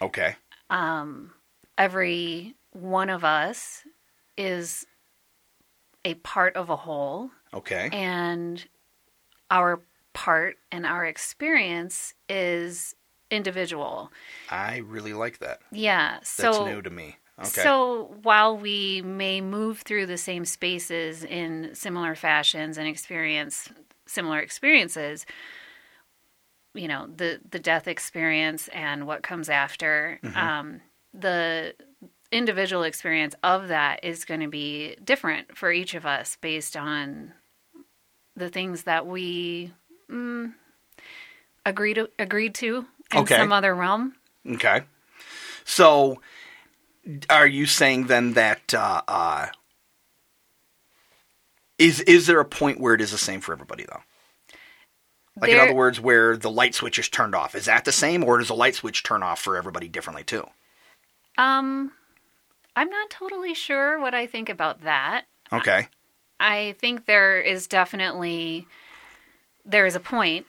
okay 0.00 0.36
Um. 0.70 1.30
Every 1.76 2.54
one 2.70 3.10
of 3.10 3.24
us 3.24 3.82
is 4.36 4.86
a 6.04 6.14
part 6.14 6.54
of 6.56 6.70
a 6.70 6.76
whole 6.76 7.30
okay 7.54 7.88
and 7.92 8.66
our 9.50 9.80
part 10.12 10.56
and 10.72 10.84
our 10.86 11.04
experience 11.04 12.14
is 12.28 12.94
individual. 13.30 14.10
i 14.48 14.78
really 14.78 15.12
like 15.12 15.38
that 15.38 15.60
Yeah. 15.72 16.18
that's 16.18 16.28
So 16.28 16.64
new 16.64 16.82
to 16.82 16.90
me 16.90 17.16
okay 17.40 17.62
So 17.62 18.14
while 18.22 18.56
we 18.56 19.02
may 19.02 19.40
move 19.40 19.80
through 19.80 20.06
the 20.06 20.18
same 20.18 20.44
spaces 20.44 21.24
in 21.24 21.70
similar 21.74 22.14
fashions 22.14 22.78
and 22.78 22.86
experience 22.86 23.68
similar 24.06 24.38
experiences, 24.38 25.26
you 26.74 26.88
know 26.88 27.06
the 27.16 27.40
the 27.50 27.58
death 27.58 27.88
experience 27.88 28.68
and 28.68 29.06
what 29.06 29.22
comes 29.22 29.48
after. 29.48 30.20
Um, 30.34 30.80
the 31.12 31.74
individual 32.32 32.82
experience 32.82 33.34
of 33.42 33.68
that 33.68 34.02
is 34.04 34.24
going 34.24 34.40
to 34.40 34.48
be 34.48 34.96
different 35.04 35.56
for 35.56 35.70
each 35.72 35.94
of 35.94 36.04
us 36.04 36.36
based 36.40 36.76
on 36.76 37.32
the 38.36 38.48
things 38.48 38.84
that 38.84 39.06
we 39.06 39.72
mm, 40.10 40.52
agreed 41.64 41.94
to, 41.94 42.10
agreed 42.18 42.54
to 42.56 42.86
in 43.12 43.20
Okay. 43.20 43.38
some 43.38 43.52
other 43.52 43.74
realm. 43.74 44.14
Okay. 44.48 44.82
So, 45.64 46.20
are 47.30 47.46
you 47.46 47.66
saying 47.66 48.06
then 48.06 48.32
that 48.34 48.74
uh, 48.74 49.02
uh, 49.06 49.46
is 51.78 52.00
is 52.02 52.26
there 52.26 52.40
a 52.40 52.44
point 52.44 52.80
where 52.80 52.94
it 52.94 53.00
is 53.00 53.10
the 53.10 53.18
same 53.18 53.40
for 53.40 53.52
everybody 53.52 53.84
though? 53.84 54.00
Like 55.40 55.52
in 55.52 55.58
other 55.58 55.74
words, 55.74 56.00
where 56.00 56.36
the 56.36 56.50
light 56.50 56.74
switch 56.74 56.98
is 56.98 57.08
turned 57.08 57.34
off, 57.34 57.54
is 57.54 57.64
that 57.66 57.84
the 57.84 57.92
same, 57.92 58.24
or 58.24 58.38
does 58.38 58.48
the 58.48 58.54
light 58.54 58.76
switch 58.76 59.02
turn 59.02 59.22
off 59.22 59.40
for 59.40 59.56
everybody 59.56 59.88
differently 59.88 60.24
too? 60.24 60.46
Um, 61.36 61.92
I'm 62.76 62.88
not 62.88 63.10
totally 63.10 63.54
sure 63.54 64.00
what 64.00 64.14
I 64.14 64.26
think 64.26 64.48
about 64.48 64.82
that. 64.82 65.24
Okay. 65.52 65.88
I 66.40 66.74
think 66.78 67.06
there 67.06 67.40
is 67.40 67.66
definitely 67.66 68.66
there 69.64 69.86
is 69.86 69.94
a 69.94 70.00
point. 70.00 70.46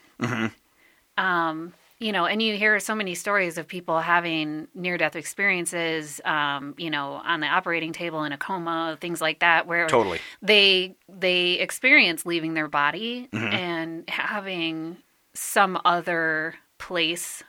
Um, 1.17 1.73
you 1.99 2.11
know, 2.11 2.25
and 2.25 2.41
you 2.41 2.57
hear 2.57 2.77
so 2.79 2.93
many 2.93 3.15
stories 3.15 3.57
of 3.57 3.67
people 3.67 3.99
having 3.99 4.67
near 4.75 4.97
death 4.97 5.15
experiences. 5.15 6.19
Um, 6.25 6.75
you 6.77 6.89
know, 6.89 7.21
on 7.23 7.39
the 7.39 7.47
operating 7.47 7.93
table 7.93 8.23
in 8.23 8.33
a 8.33 8.37
coma, 8.37 8.97
things 8.99 9.21
like 9.21 9.39
that, 9.39 9.65
where 9.65 9.87
Totally. 9.87 10.19
they 10.41 10.95
they 11.07 11.53
experience 11.53 12.25
leaving 12.25 12.53
their 12.53 12.67
body 12.67 13.29
and 13.31 14.09
having 14.09 14.97
some 15.33 15.79
other 15.85 16.55
place 16.77 17.43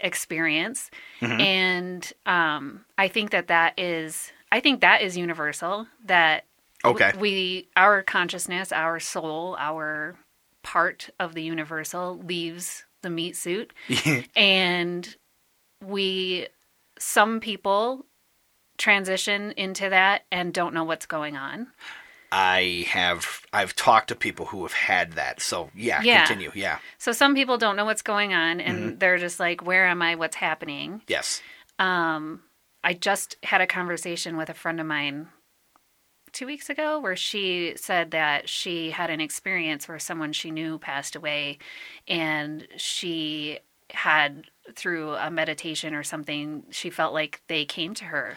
experience 0.00 0.90
and 1.20 2.12
um, 2.26 2.84
i 2.96 3.08
think 3.08 3.30
that 3.30 3.48
that 3.48 3.78
is 3.78 4.32
i 4.52 4.60
think 4.60 4.80
that 4.80 5.02
is 5.02 5.16
universal 5.16 5.86
that 6.04 6.44
Okay. 6.84 7.12
we 7.18 7.68
our 7.76 8.02
consciousness 8.02 8.70
our 8.72 9.00
soul 9.00 9.56
our 9.58 10.14
part 10.62 11.10
of 11.18 11.34
the 11.34 11.42
universal 11.42 12.18
leaves 12.18 12.84
the 13.02 13.10
meat 13.10 13.36
suit 13.36 13.72
and 14.36 15.16
we 15.84 16.46
some 16.98 17.40
people 17.40 18.04
transition 18.76 19.52
into 19.52 19.88
that 19.88 20.22
and 20.30 20.52
don't 20.54 20.74
know 20.74 20.84
what's 20.84 21.06
going 21.06 21.36
on 21.36 21.68
I 22.30 22.84
have 22.90 23.40
I've 23.54 23.74
talked 23.74 24.08
to 24.08 24.14
people 24.14 24.44
who 24.44 24.62
have 24.62 24.74
had 24.74 25.14
that. 25.14 25.40
So 25.40 25.70
yeah, 25.74 26.02
Yeah. 26.02 26.26
continue. 26.26 26.52
Yeah. 26.54 26.78
so 26.98 27.12
some 27.12 27.34
people 27.34 27.56
don't 27.56 27.74
know 27.74 27.86
what's 27.86 28.02
going 28.02 28.34
on 28.34 28.60
and 28.60 28.78
Mm-hmm. 28.90 28.98
they're 28.98 29.16
just 29.16 29.40
like 29.40 29.64
where 29.64 29.86
am 29.86 30.02
i 30.02 30.14
what's 30.14 30.36
happening 30.36 31.00
Yes. 31.08 31.40
Um, 31.78 32.42
I 32.84 32.92
just 32.92 33.36
had 33.42 33.60
a 33.62 33.66
conversation 33.66 34.36
with 34.36 34.50
a 34.50 34.54
friend 34.54 34.78
of 34.80 34.86
mine 34.86 35.28
two 36.38 36.46
weeks 36.46 36.70
ago 36.70 37.00
where 37.00 37.16
she 37.16 37.72
said 37.74 38.12
that 38.12 38.48
she 38.48 38.92
had 38.92 39.10
an 39.10 39.20
experience 39.20 39.88
where 39.88 39.98
someone 39.98 40.32
she 40.32 40.52
knew 40.52 40.78
passed 40.78 41.16
away 41.16 41.58
and 42.06 42.68
she 42.76 43.58
had 43.90 44.44
through 44.76 45.14
a 45.14 45.32
meditation 45.32 45.94
or 45.94 46.04
something 46.04 46.62
she 46.70 46.90
felt 46.90 47.12
like 47.12 47.42
they 47.48 47.64
came 47.64 47.92
to 47.92 48.04
her 48.04 48.36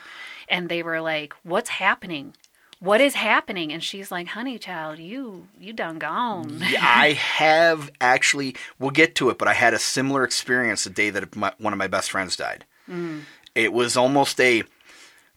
and 0.50 0.68
they 0.68 0.82
were 0.82 1.00
like 1.00 1.36
what's 1.44 1.70
happening 1.70 2.34
what 2.80 3.00
is 3.00 3.14
happening 3.14 3.72
and 3.72 3.84
she's 3.84 4.12
like 4.12 4.30
honey 4.30 4.58
child 4.58 4.98
you 4.98 5.48
you 5.60 5.72
done 5.72 6.00
gone 6.00 6.60
Yeah, 6.72 6.80
I 6.84 7.12
have 7.12 7.92
actually. 8.02 8.56
We'll 8.80 8.90
get 8.90 9.14
to 9.16 9.30
it, 9.30 9.38
but 9.38 9.48
I 9.48 9.54
had 9.54 9.76
a 9.76 9.80
similar 9.80 10.24
experience 10.24 10.86
the 10.86 10.90
day 10.90 11.12
that 11.12 11.36
my, 11.36 11.54
one 11.60 11.72
of 11.72 11.78
my 11.78 11.88
best 11.88 12.10
friends 12.10 12.36
died. 12.36 12.66
Mm. 12.90 13.22
It 13.54 13.72
was 13.72 13.96
almost 13.96 14.42
a. 14.42 14.64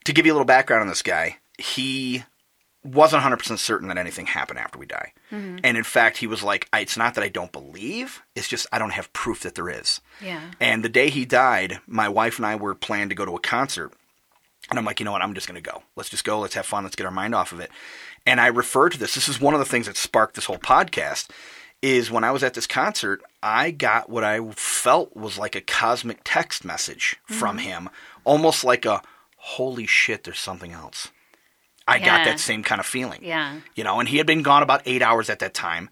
To 0.05 0.13
give 0.15 0.25
you 0.25 0.33
a 0.33 0.35
little 0.35 0.47
background 0.47 0.83
on 0.83 0.89
this 0.89 1.03
guy, 1.03 1.39
he 1.59 2.25
wasn't 2.85 3.23
100% 3.23 3.59
certain 3.59 3.89
that 3.89 3.99
anything 3.99 4.27
happened 4.27 4.59
after 4.59 4.79
we 4.79 4.87
die. 4.87 5.13
Mm-hmm. 5.33 5.59
And 5.65 5.77
in 5.77 5.85
fact, 5.85 6.19
he 6.19 6.27
was 6.27 6.43
like, 6.43 6.69
"I- 6.73 6.81
It's 6.81 6.97
not 6.97 7.15
that 7.15 7.25
I 7.25 7.29
don't 7.29 7.51
believe, 7.53 8.23
it's 8.35 8.49
just 8.49 8.67
I 8.71 8.79
don't 8.79 8.93
have 8.93 9.13
proof 9.13 9.41
that 9.41 9.55
there 9.55 9.71
is. 9.71 10.01
yeah 10.21 10.51
And 10.61 10.85
the 10.85 10.89
day 10.89 11.09
he 11.09 11.25
died, 11.25 11.81
my 11.87 12.09
wife 12.09 12.37
and 12.39 12.47
I 12.47 12.57
were 12.57 12.75
planning 12.75 13.09
to 13.09 13.15
go 13.15 13.25
to 13.25 13.37
a 13.37 13.41
concert. 13.41 13.93
And 14.71 14.79
I'm 14.79 14.85
like, 14.85 14.99
you 14.99 15.05
know 15.05 15.13
what? 15.13 15.23
I'm 15.23 15.35
just 15.35 15.47
going 15.47 15.63
to 15.63 15.71
go. 15.71 15.83
Let's 15.95 16.09
just 16.09 16.25
go. 16.25 16.41
Let's 16.41 16.55
have 16.55 16.65
fun. 16.65 16.85
Let's 16.85 16.97
get 16.97 17.05
our 17.05 17.13
mind 17.13 17.35
off 17.35 17.53
of 17.53 17.61
it. 17.61 17.71
And 18.27 18.41
I 18.41 18.47
refer 18.47 18.89
to 18.89 18.99
this. 18.99 19.15
This 19.15 19.29
is 19.29 19.39
one 19.41 19.53
of 19.53 19.61
the 19.61 19.67
things 19.67 19.87
that 19.87 19.97
sparked 19.97 20.35
this 20.35 20.47
whole 20.47 20.59
podcast. 20.59 21.29
Is 21.83 22.11
when 22.11 22.25
I 22.25 22.31
was 22.31 22.43
at 22.43 22.55
this 22.55 22.67
concert, 22.67 23.21
I 23.43 23.71
got 23.71 24.09
what 24.09 24.25
I 24.25 24.41
felt 24.53 25.15
was 25.15 25.37
like 25.37 25.55
a 25.55 25.61
cosmic 25.61 26.21
text 26.25 26.65
message 26.65 27.17
from 27.27 27.59
mm-hmm. 27.59 27.67
him, 27.67 27.91
almost 28.25 28.65
like 28.65 28.87
a 28.87 29.03
"Holy 29.37 29.85
shit, 29.85 30.25
there's 30.25 30.39
something 30.39 30.73
else." 30.73 31.09
I 31.87 31.99
got 31.99 32.25
that 32.25 32.41
same 32.41 32.63
kind 32.63 32.81
of 32.81 32.87
feeling 32.87 33.21
yeah 33.23 33.61
you 33.75 33.85
know, 33.85 34.01
and 34.01 34.09
he 34.09 34.19
had 34.19 34.27
been 34.27 34.43
gone 34.43 34.63
about 34.63 34.83
eight 34.87 35.03
hours 35.03 35.29
at 35.31 35.39
that 35.41 35.55
time. 35.55 35.91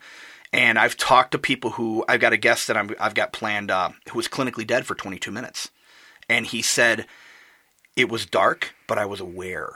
And 0.54 0.78
I've 0.78 0.98
talked 0.98 1.32
to 1.32 1.38
people 1.38 1.70
who 1.70 2.04
I've 2.06 2.20
got 2.20 2.34
a 2.34 2.36
guest 2.36 2.66
that 2.66 2.76
I'm, 2.76 2.90
I've 3.00 3.14
got 3.14 3.32
planned 3.32 3.70
uh, 3.70 3.90
who 4.10 4.18
was 4.18 4.28
clinically 4.28 4.66
dead 4.66 4.84
for 4.84 4.94
22 4.94 5.30
minutes, 5.30 5.70
and 6.28 6.44
he 6.44 6.60
said 6.60 7.06
it 7.96 8.10
was 8.10 8.26
dark, 8.26 8.74
but 8.86 8.98
I 8.98 9.06
was 9.06 9.20
aware. 9.20 9.70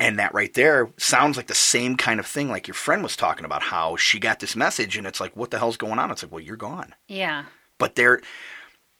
And 0.00 0.18
that 0.18 0.32
right 0.32 0.54
there 0.54 0.90
sounds 0.96 1.36
like 1.36 1.48
the 1.48 1.54
same 1.54 1.96
kind 1.96 2.20
of 2.20 2.26
thing, 2.26 2.48
like 2.48 2.68
your 2.68 2.74
friend 2.74 3.02
was 3.02 3.16
talking 3.16 3.44
about 3.44 3.62
how 3.64 3.96
she 3.96 4.18
got 4.20 4.38
this 4.38 4.54
message, 4.56 4.96
and 4.96 5.06
it's 5.06 5.20
like, 5.20 5.36
what 5.36 5.50
the 5.50 5.58
hell's 5.58 5.76
going 5.76 5.98
on? 5.98 6.10
It's 6.10 6.22
like, 6.22 6.32
well, 6.32 6.40
you're 6.40 6.56
gone. 6.56 6.94
yeah 7.08 7.44
But 7.78 7.96
there, 7.96 8.20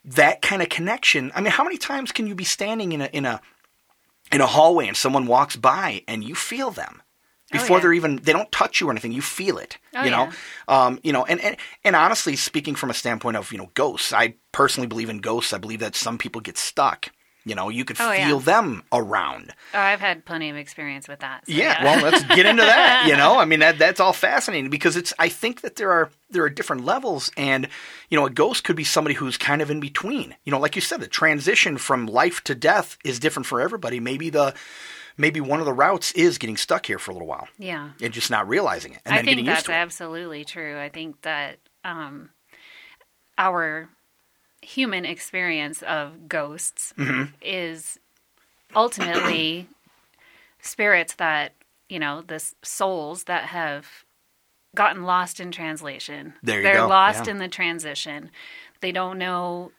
that 0.04 0.42
kind 0.42 0.60
of 0.62 0.68
connection. 0.68 1.32
I 1.34 1.40
mean, 1.40 1.52
how 1.52 1.64
many 1.64 1.78
times 1.78 2.12
can 2.12 2.26
you 2.26 2.34
be 2.34 2.44
standing 2.44 2.92
in 2.92 3.00
a 3.00 3.06
in 3.06 3.24
a 3.24 3.40
in 4.32 4.40
a 4.40 4.46
hallway 4.46 4.88
and 4.88 4.96
someone 4.96 5.26
walks 5.26 5.56
by 5.56 6.02
and 6.08 6.24
you 6.24 6.34
feel 6.34 6.70
them 6.70 7.02
Oh, 7.54 7.58
before 7.60 7.76
yeah. 7.76 7.82
they're 7.82 7.92
even 7.92 8.16
they 8.16 8.32
don't 8.32 8.50
touch 8.50 8.80
you 8.80 8.88
or 8.88 8.90
anything. 8.90 9.12
You 9.12 9.22
feel 9.22 9.56
it. 9.58 9.78
Oh, 9.94 10.02
you 10.02 10.10
know, 10.10 10.30
yeah. 10.68 10.86
um, 10.86 10.98
you 11.04 11.12
know, 11.12 11.24
and, 11.24 11.40
and 11.40 11.56
and 11.84 11.94
honestly, 11.94 12.34
speaking 12.34 12.74
from 12.74 12.90
a 12.90 12.94
standpoint 12.94 13.36
of 13.36 13.52
you 13.52 13.58
know 13.58 13.70
ghosts, 13.74 14.12
I 14.12 14.34
personally 14.50 14.88
believe 14.88 15.08
in 15.10 15.18
ghosts. 15.18 15.52
I 15.52 15.58
believe 15.58 15.78
that 15.78 15.94
some 15.94 16.18
people 16.18 16.40
get 16.40 16.58
stuck. 16.58 17.12
You 17.46 17.54
know, 17.54 17.68
you 17.68 17.84
could 17.84 17.96
Oh, 18.00 18.10
yeah. 18.12 18.26
feel 18.26 18.40
them 18.40 18.82
around. 18.92 19.54
oh, 19.72 19.78
i've 19.78 20.00
had 20.00 20.24
plenty 20.24 20.50
of 20.50 20.56
experience 20.56 21.06
with 21.08 21.20
that 21.20 21.46
so 21.46 21.52
Yeah, 21.52 21.82
well, 21.84 22.02
let's 22.02 22.24
get 22.24 22.44
into 22.44 22.62
that. 22.62 23.06
You 23.08 23.16
know, 23.22 23.38
I 23.38 23.44
mean 23.44 23.60
that 23.60 23.78
that's 23.78 24.00
all 24.00 24.12
fascinating 24.12 24.68
because 24.68 24.96
it's. 24.96 25.14
I 25.18 25.28
think 25.28 25.60
that 25.60 25.76
there 25.76 25.90
are 25.92 26.10
there 26.28 26.42
are 26.42 26.50
different 26.50 26.84
levels, 26.84 27.30
and 27.36 27.68
you 28.10 28.18
know, 28.18 28.26
a 28.26 28.30
ghost 28.30 28.64
could 28.64 28.74
be 28.76 28.82
somebody 28.84 29.14
who's 29.14 29.36
kind 29.36 29.62
of 29.62 29.70
in 29.70 29.78
between. 29.80 30.34
You 30.44 30.50
know, 30.50 30.58
like 30.58 30.74
you 30.74 30.82
said, 30.82 31.00
the 31.00 31.06
transition 31.06 31.78
from 31.78 32.06
life 32.06 32.42
to 32.44 32.54
death 32.56 32.98
is 33.04 33.20
different 33.20 33.46
for 33.46 33.60
everybody. 33.60 34.00
Maybe 34.00 34.28
the 34.28 34.52
maybe 35.16 35.40
one 35.40 35.60
of 35.60 35.66
the 35.66 35.72
routes 35.72 36.10
is 36.12 36.38
getting 36.38 36.56
stuck 36.56 36.84
here 36.86 36.98
for 36.98 37.10
a 37.10 37.14
little 37.14 37.26
while 37.28 37.48
yeah 37.58 37.92
and 38.02 38.12
just 38.12 38.30
not 38.30 38.46
realizing 38.48 38.92
it, 38.92 39.00
and 39.06 39.14
I 39.14 39.18
then 39.18 39.24
think 39.24 39.30
getting 39.36 39.44
that's 39.46 39.58
used 39.60 39.66
to 39.66 39.72
it. 39.72 39.76
absolutely 39.76 40.44
true. 40.44 40.78
I 40.78 40.88
think 40.90 41.22
that 41.22 41.58
um, 41.84 42.30
our 43.38 43.88
human 44.66 45.04
experience 45.04 45.82
of 45.82 46.28
ghosts 46.28 46.92
Mm-hmm. 46.98 47.32
is 47.40 47.98
ultimately 48.74 49.68
spirits 50.60 51.14
that 51.14 51.52
you 51.88 51.98
know, 51.98 52.22
the 52.26 52.42
souls 52.62 53.24
that 53.24 53.44
have 53.44 53.86
gotten 54.74 55.04
lost 55.04 55.40
in 55.40 55.50
translation. 55.52 56.34
There 56.42 56.62
They're 56.62 56.78
go, 56.78 56.88
lost 56.88 57.26
yeah. 57.26 57.32
in 57.32 57.38
the 57.38 57.48
transition. 57.48 58.30
They 58.80 58.92
don't 58.92 59.18
know 59.18 59.72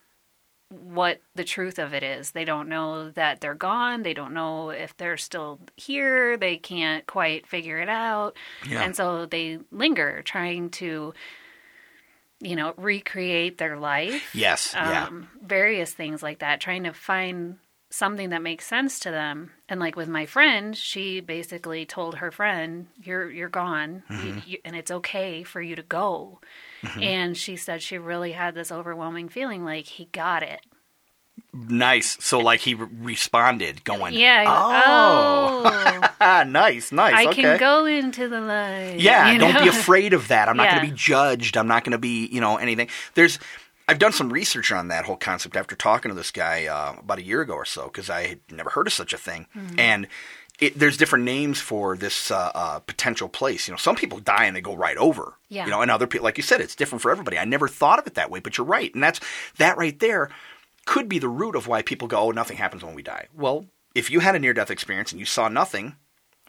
what 0.70 1.22
the 1.36 1.44
truth 1.44 1.80
of 1.80 1.94
it 1.94 2.04
is. 2.04 2.32
They 2.32 2.44
don't 2.46 2.68
know 2.68 3.10
that 3.12 3.40
they're 3.40 3.54
gone. 3.56 4.04
They 4.04 4.14
don't 4.14 4.34
know 4.34 4.70
if 4.70 4.96
they're 4.98 5.18
still 5.18 5.60
here. 5.76 6.36
They 6.38 6.58
can't 6.58 7.06
quite 7.08 7.48
figure 7.48 7.80
it 7.80 7.90
out. 7.90 8.36
Yeah. 8.68 8.84
And 8.84 8.96
so 8.96 9.26
they 9.26 9.60
linger 9.72 10.22
trying 10.24 10.70
to 10.72 11.14
you 12.40 12.56
know, 12.56 12.74
recreate 12.78 13.58
their 13.58 13.78
life. 13.78 14.34
Yes, 14.34 14.72
yeah. 14.74 15.06
Um, 15.08 15.28
various 15.44 15.92
things 15.94 16.22
like 16.22 16.40
that, 16.40 16.62
trying 16.62 16.84
to 16.84 16.94
find 16.94 17.58
something 17.90 18.30
that 18.32 18.42
makes 18.42 18.66
sense 18.68 19.00
to 19.00 19.12
them. 19.12 19.50
And 19.70 19.80
like 19.80 19.96
with 19.96 20.10
my 20.10 20.26
friend, 20.26 20.76
she 20.76 21.20
basically 21.22 21.86
told 21.86 22.16
her 22.16 22.32
friend, 22.32 22.88
"You're 23.02 23.30
you're 23.32 23.50
gone, 23.50 24.04
Mm-hmm. 24.10 24.28
you, 24.28 24.42
you, 24.46 24.58
and 24.66 24.76
it's 24.76 24.92
okay 24.92 25.44
for 25.44 25.62
you 25.62 25.76
to 25.76 25.84
go." 25.84 26.40
And 27.02 27.36
she 27.36 27.56
said 27.58 27.82
she 27.82 27.98
really 27.98 28.32
had 28.34 28.54
this 28.56 28.72
overwhelming 28.72 29.30
feeling 29.30 29.66
like 29.66 29.86
he 29.88 30.06
got 30.06 30.44
it. 30.44 30.62
Nice. 31.54 32.18
So 32.24 32.40
like 32.40 32.60
he 32.60 32.76
re- 32.76 32.88
responded, 33.00 33.84
going, 33.84 34.14
Yeah. 34.14 34.46
Oh, 34.48 36.12
oh, 36.22 36.44
nice, 36.48 36.92
nice. 36.92 37.14
I 37.14 37.30
okay. 37.30 37.42
can 37.42 37.58
go 37.58 37.86
into 37.86 38.28
the 38.28 38.42
light. 38.42 39.00
Yeah, 39.00 39.38
don't 39.38 39.64
be 39.64 39.70
afraid 39.70 40.14
of 40.14 40.28
that. 40.28 40.50
I'm 40.50 40.58
not 40.58 40.70
going 40.70 40.86
to 40.86 40.92
be 40.92 40.98
judged. 40.98 41.58
I'm 41.58 41.68
not 41.68 41.84
going 41.84 41.94
to 41.94 41.98
be, 41.98 42.28
you 42.28 42.42
know, 42.42 42.58
anything. 42.58 42.90
There's, 43.16 43.40
I've 43.88 44.00
done 44.00 44.12
some 44.12 44.32
research 44.32 44.72
on 44.72 44.90
that 44.90 45.06
whole 45.06 45.16
concept 45.16 45.56
after 45.56 45.76
talking 45.76 46.10
to 46.10 46.16
this 46.16 46.32
guy 46.32 46.66
uh, 46.66 46.96
about 47.00 47.20
a 47.20 47.24
year 47.24 47.42
ago 47.42 47.54
or 47.54 47.66
so 47.66 47.86
because 47.86 48.10
I 48.10 48.28
had 48.28 48.40
never 48.52 48.70
heard 48.70 48.88
of 48.88 48.94
such 48.94 49.14
a 49.14 49.18
thing. 49.18 49.48
Mm-hmm. 49.56 49.80
And 49.80 50.08
it, 50.60 50.78
there's 50.78 50.98
different 50.98 51.26
names 51.26 51.60
for 51.60 51.96
this 51.96 52.32
uh, 52.32 52.52
uh, 52.54 52.80
potential 52.80 53.30
place. 53.30 53.68
You 53.68 53.74
know, 53.74 53.78
some 53.78 53.96
people 53.96 54.20
die 54.20 54.46
and 54.46 54.56
they 54.56 54.62
go 54.62 54.76
right 54.76 54.98
over. 54.98 55.34
Yeah. 55.50 55.66
You 55.66 55.72
know, 55.72 55.82
and 55.82 55.90
other 55.90 56.08
people, 56.08 56.26
like 56.26 56.38
you 56.38 56.44
said, 56.44 56.62
it's 56.62 56.76
different 56.76 57.02
for 57.02 57.12
everybody. 57.12 57.38
I 57.38 57.46
never 57.46 57.68
thought 57.68 58.00
of 58.00 58.08
it 58.08 58.16
that 58.16 58.30
way, 58.30 58.40
but 58.40 58.58
you're 58.58 58.68
right, 58.68 58.94
and 58.94 59.02
that's 59.02 59.20
that 59.58 59.78
right 59.78 59.98
there 60.00 60.30
could 60.88 61.08
be 61.08 61.20
the 61.20 61.30
root 61.30 61.56
of 61.56 61.68
why 61.68 61.84
people 61.84 62.08
go, 62.08 62.18
"Oh, 62.18 62.32
nothing 62.32 62.58
happens 62.58 62.84
when 62.84 62.96
we 62.96 63.04
die." 63.04 63.28
Well, 63.36 63.66
if 63.94 64.10
you 64.10 64.20
had 64.22 64.36
a 64.36 64.40
near-death 64.40 64.72
experience 64.72 65.12
and 65.12 65.20
you 65.20 65.26
saw 65.26 65.48
nothing, 65.48 65.96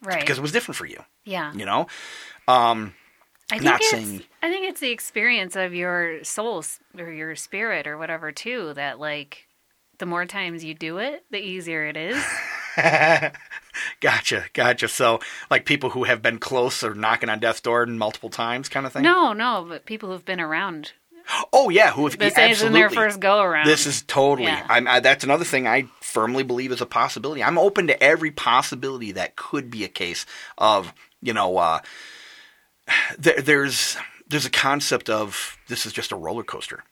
right. 0.01 0.19
because 0.19 0.39
it 0.39 0.41
was 0.41 0.51
different 0.51 0.77
for 0.77 0.87
you. 0.87 1.03
yeah. 1.25 1.53
You 1.53 1.65
know, 1.65 1.87
um, 2.47 2.95
I 3.51 3.55
think 3.55 3.63
not 3.63 3.81
it's, 3.81 3.91
saying- 3.91 4.23
I 4.41 4.49
think 4.49 4.67
it's 4.67 4.79
the 4.79 4.91
experience 4.91 5.55
of 5.55 5.73
your 5.73 6.23
soul 6.23 6.63
or 6.97 7.11
your 7.11 7.35
spirit 7.35 7.85
or 7.85 7.97
whatever 7.97 8.31
too 8.31 8.73
that 8.75 8.99
like 8.99 9.47
the 9.99 10.05
more 10.05 10.25
times 10.25 10.63
you 10.63 10.73
do 10.73 10.97
it, 10.97 11.23
the 11.29 11.39
easier 11.39 11.85
it 11.85 11.97
is. 11.97 12.23
gotcha, 14.01 14.45
gotcha. 14.53 14.87
So, 14.87 15.19
like 15.49 15.65
people 15.65 15.89
who 15.91 16.03
have 16.05 16.21
been 16.21 16.39
close 16.39 16.83
or 16.83 16.93
knocking 16.93 17.29
on 17.29 17.39
death's 17.39 17.61
door 17.61 17.85
multiple 17.85 18.29
times, 18.29 18.69
kind 18.69 18.85
of 18.85 18.93
thing. 18.93 19.03
no, 19.03 19.33
no, 19.33 19.65
but 19.67 19.85
people 19.85 20.09
who've 20.09 20.25
been 20.25 20.39
around 20.39 20.93
Oh 21.53 21.69
yeah, 21.69 21.91
who 21.91 22.05
have 22.07 22.17
this 22.17 22.37
isn't 22.37 22.73
their 22.73 22.89
first 22.89 23.19
go 23.19 23.41
around. 23.41 23.67
This 23.67 23.85
is 23.85 24.01
totally. 24.03 24.47
Yeah. 24.47 24.65
I'm, 24.69 24.87
I, 24.87 24.99
that's 24.99 25.23
another 25.23 25.45
thing 25.45 25.67
I 25.67 25.85
firmly 26.01 26.43
believe 26.43 26.71
is 26.71 26.81
a 26.81 26.85
possibility. 26.85 27.43
I'm 27.43 27.57
open 27.57 27.87
to 27.87 28.03
every 28.03 28.31
possibility 28.31 29.11
that 29.13 29.35
could 29.35 29.69
be 29.69 29.83
a 29.83 29.89
case 29.89 30.25
of 30.57 30.93
you 31.21 31.33
know. 31.33 31.57
Uh, 31.57 31.79
there, 33.17 33.41
there's 33.41 33.97
there's 34.27 34.45
a 34.45 34.49
concept 34.51 35.09
of 35.09 35.57
this 35.67 35.85
is 35.85 35.93
just 35.93 36.11
a 36.11 36.15
roller 36.15 36.43
coaster. 36.43 36.83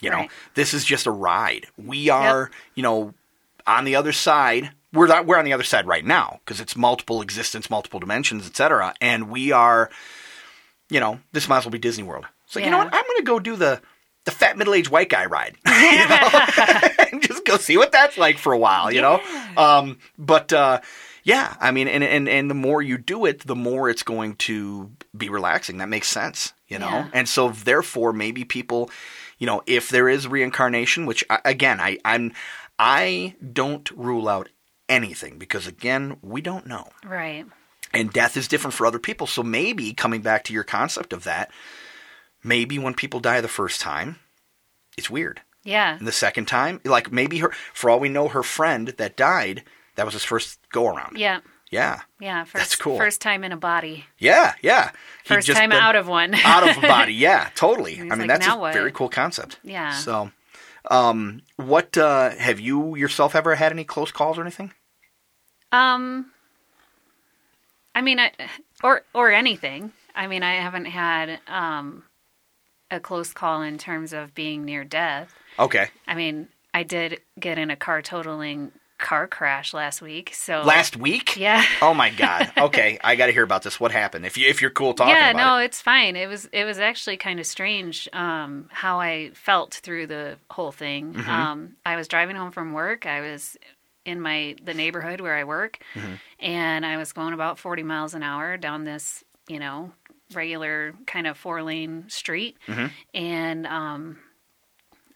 You 0.00 0.10
know, 0.10 0.16
Right. 0.18 0.30
this 0.54 0.74
is 0.74 0.84
just 0.84 1.06
a 1.06 1.10
ride. 1.10 1.66
We 1.76 2.08
are, 2.08 2.52
you 2.76 2.84
know, 2.84 3.14
on 3.66 3.84
the 3.84 3.96
other 3.96 4.12
side. 4.12 4.70
We're 4.92 5.08
not, 5.08 5.26
we're 5.26 5.36
on 5.38 5.44
the 5.44 5.52
other 5.52 5.64
side 5.64 5.86
right 5.86 6.04
now 6.04 6.38
because 6.44 6.60
it's 6.60 6.74
multiple 6.76 7.20
existence, 7.20 7.68
multiple 7.68 7.98
dimensions, 8.00 8.46
etc. 8.46 8.94
And 9.00 9.28
we 9.28 9.50
are, 9.52 9.90
you 10.88 11.00
know, 11.00 11.18
this 11.32 11.48
might 11.48 11.58
as 11.58 11.64
well 11.64 11.72
be 11.72 11.78
Disney 11.78 12.04
World. 12.04 12.26
So 12.48 12.60
you 12.60 12.70
know 12.70 12.78
what? 12.78 12.86
I'm 12.92 13.04
going 13.04 13.18
to 13.18 13.22
go 13.22 13.38
do 13.38 13.56
the 13.56 13.80
the 14.24 14.30
fat 14.30 14.58
middle 14.58 14.74
aged 14.74 14.90
white 14.90 15.08
guy 15.08 15.24
ride, 15.26 15.56
you 15.66 15.72
know, 16.08 16.88
and 17.12 17.22
just 17.22 17.44
go 17.46 17.56
see 17.56 17.76
what 17.78 17.92
that's 17.92 18.18
like 18.18 18.36
for 18.36 18.52
a 18.52 18.58
while, 18.58 18.92
you 18.92 19.00
know. 19.00 19.22
Um, 19.56 19.98
but 20.18 20.52
uh, 20.52 20.80
yeah, 21.24 21.56
I 21.60 21.70
mean, 21.70 21.88
and, 21.88 22.04
and 22.04 22.28
and 22.28 22.50
the 22.50 22.54
more 22.54 22.82
you 22.82 22.98
do 22.98 23.24
it, 23.26 23.40
the 23.40 23.56
more 23.56 23.88
it's 23.88 24.02
going 24.02 24.36
to 24.36 24.90
be 25.16 25.28
relaxing. 25.28 25.78
That 25.78 25.88
makes 25.88 26.08
sense, 26.08 26.52
you 26.68 26.78
know. 26.78 26.88
Yeah. 26.88 27.08
And 27.12 27.28
so 27.28 27.50
therefore, 27.50 28.12
maybe 28.12 28.44
people, 28.44 28.90
you 29.38 29.46
know, 29.46 29.62
if 29.66 29.88
there 29.88 30.08
is 30.08 30.26
reincarnation, 30.28 31.06
which 31.06 31.24
I, 31.30 31.40
again, 31.44 31.80
I 31.80 31.98
I'm 32.04 32.32
I 32.78 33.34
don't 33.52 33.90
rule 33.92 34.28
out 34.28 34.48
anything 34.88 35.38
because 35.38 35.66
again, 35.66 36.16
we 36.22 36.40
don't 36.40 36.66
know 36.66 36.88
right. 37.04 37.44
and 37.92 38.12
death 38.12 38.36
is 38.36 38.48
different 38.48 38.74
for 38.74 38.86
other 38.86 38.98
people. 38.98 39.26
So 39.26 39.42
maybe 39.42 39.92
coming 39.92 40.22
back 40.22 40.44
to 40.44 40.52
your 40.52 40.64
concept 40.64 41.12
of 41.12 41.24
that, 41.24 41.50
maybe 42.42 42.78
when 42.78 42.94
people 42.94 43.20
die 43.20 43.40
the 43.40 43.48
first 43.48 43.80
time, 43.80 44.16
it's 44.96 45.10
weird. 45.10 45.40
Yeah. 45.64 45.96
And 45.98 46.06
the 46.06 46.12
second 46.12 46.46
time, 46.46 46.80
like 46.84 47.12
maybe 47.12 47.38
her, 47.38 47.52
for 47.74 47.90
all 47.90 48.00
we 48.00 48.08
know, 48.08 48.28
her 48.28 48.42
friend 48.42 48.88
that 48.96 49.16
died, 49.16 49.64
that 49.96 50.04
was 50.04 50.14
his 50.14 50.24
first 50.24 50.58
go 50.72 50.88
around. 50.88 51.18
Yeah. 51.18 51.40
Yeah. 51.70 52.00
Yeah. 52.20 52.44
First, 52.44 52.54
That's 52.54 52.76
cool. 52.76 52.96
First 52.96 53.20
time 53.20 53.44
in 53.44 53.52
a 53.52 53.56
body. 53.56 54.06
Yeah. 54.18 54.54
Yeah. 54.62 54.90
He'd 55.24 55.34
First 55.34 55.46
just 55.46 55.60
time 55.60 55.72
out 55.72 55.96
of 55.96 56.08
one. 56.08 56.34
out 56.44 56.68
of 56.68 56.78
a 56.78 56.80
body. 56.80 57.12
Yeah. 57.28 57.50
Totally. 57.54 57.98
I 57.98 58.02
mean, 58.02 58.20
like, 58.20 58.28
that's 58.28 58.46
a 58.46 58.56
what?" 58.56 58.72
very 58.72 58.92
cool 58.92 59.08
concept. 59.08 59.58
Yeah. 59.62 59.92
So, 59.92 60.30
um, 60.90 61.42
what 61.56 61.98
uh, 61.98 62.30
have 62.30 62.60
you 62.60 62.96
yourself 62.96 63.34
ever 63.34 63.54
had 63.54 63.72
any 63.72 63.84
close 63.84 64.10
calls 64.10 64.38
or 64.38 64.42
anything? 64.42 64.72
Um, 65.70 66.30
I 67.94 68.00
mean, 68.00 68.18
I, 68.18 68.30
or 68.82 69.02
or 69.12 69.30
anything. 69.30 69.92
I 70.14 70.26
mean, 70.26 70.42
I 70.42 70.54
haven't 70.54 70.86
had 70.86 71.40
um 71.46 72.04
a 72.90 73.00
close 73.00 73.32
call 73.32 73.62
in 73.62 73.78
terms 73.78 74.12
of 74.12 74.34
being 74.34 74.64
near 74.64 74.84
death. 74.84 75.34
Okay. 75.58 75.88
I 76.06 76.14
mean, 76.14 76.48
I 76.74 76.82
did 76.82 77.20
get 77.38 77.58
in 77.58 77.70
a 77.70 77.76
car 77.76 78.02
totaling 78.02 78.72
car 78.98 79.28
crash 79.28 79.72
last 79.72 80.02
week. 80.02 80.32
So 80.34 80.62
Last 80.62 80.96
week. 80.96 81.36
yeah. 81.36 81.64
Oh 81.82 81.94
my 81.94 82.10
God. 82.10 82.50
Okay, 82.56 82.98
I 83.04 83.14
got 83.14 83.26
to 83.26 83.32
hear 83.32 83.44
about 83.44 83.62
this. 83.62 83.78
What 83.78 83.92
happened? 83.92 84.26
If 84.26 84.36
you 84.36 84.48
if 84.48 84.60
you're 84.60 84.72
cool 84.72 84.92
talking 84.94 85.14
yeah, 85.14 85.30
no, 85.32 85.58
it. 85.58 85.66
it's 85.66 85.80
fine. 85.80 86.16
It 86.16 86.26
was 86.28 86.46
it 86.52 86.64
was 86.64 86.78
actually 86.80 87.16
kind 87.16 87.38
of 87.38 87.46
strange 87.46 88.08
um, 88.12 88.68
how 88.72 88.98
I 89.00 89.30
felt 89.34 89.74
through 89.74 90.08
the 90.08 90.36
whole 90.50 90.72
thing. 90.72 91.14
Mm-hmm. 91.14 91.30
Um, 91.30 91.76
I 91.86 91.94
was 91.96 92.08
driving 92.08 92.34
home 92.36 92.50
from 92.50 92.72
work. 92.72 93.06
I 93.06 93.20
was 93.20 93.56
in 94.04 94.20
my 94.20 94.56
the 94.64 94.74
neighborhood 94.74 95.20
where 95.20 95.36
I 95.36 95.44
work, 95.44 95.78
Mm-hmm. 95.94 96.14
and 96.40 96.84
I 96.84 96.96
was 96.96 97.12
going 97.12 97.34
about 97.34 97.58
forty 97.60 97.84
miles 97.84 98.14
an 98.14 98.22
hour 98.24 98.56
down 98.56 98.82
this 98.84 99.22
you 99.48 99.60
know 99.60 99.92
regular 100.34 100.94
kind 101.06 101.26
of 101.26 101.36
four 101.38 101.62
lane 101.62 102.04
street, 102.08 102.56
Mm-hmm. 102.66 102.86
and 103.14 103.66
um, 103.66 104.18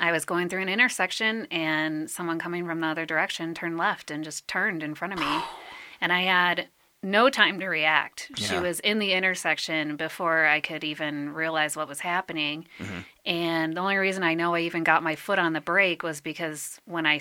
I 0.00 0.10
was 0.12 0.24
going 0.24 0.48
through 0.48 0.62
an 0.62 0.68
intersection, 0.68 1.46
and 1.50 2.10
someone 2.10 2.38
coming 2.38 2.66
from 2.66 2.80
the 2.80 2.86
other 2.88 3.06
direction 3.06 3.54
turned 3.54 3.78
left 3.78 4.10
and 4.10 4.24
just 4.24 4.48
turned 4.48 4.82
in 4.82 4.94
front 4.94 5.12
of 5.12 5.18
me, 5.20 5.26
and 6.00 6.12
I 6.12 6.22
had 6.22 6.68
no 7.04 7.28
time 7.30 7.58
to 7.58 7.66
react. 7.66 8.30
She 8.36 8.56
was 8.60 8.78
in 8.78 9.00
the 9.00 9.12
intersection 9.12 9.96
before 9.96 10.46
I 10.46 10.60
could 10.60 10.84
even 10.84 11.30
realize 11.34 11.76
what 11.76 11.88
was 11.88 11.98
happening. 11.98 12.66
And 13.26 13.76
the 13.76 13.80
only 13.80 13.96
reason 13.96 14.22
I 14.22 14.34
know 14.34 14.54
I 14.54 14.60
even 14.60 14.84
got 14.84 15.02
my 15.02 15.16
foot 15.16 15.40
on 15.40 15.52
the 15.52 15.60
brake 15.60 16.04
was 16.04 16.20
because 16.20 16.80
when 16.84 17.04
I 17.04 17.18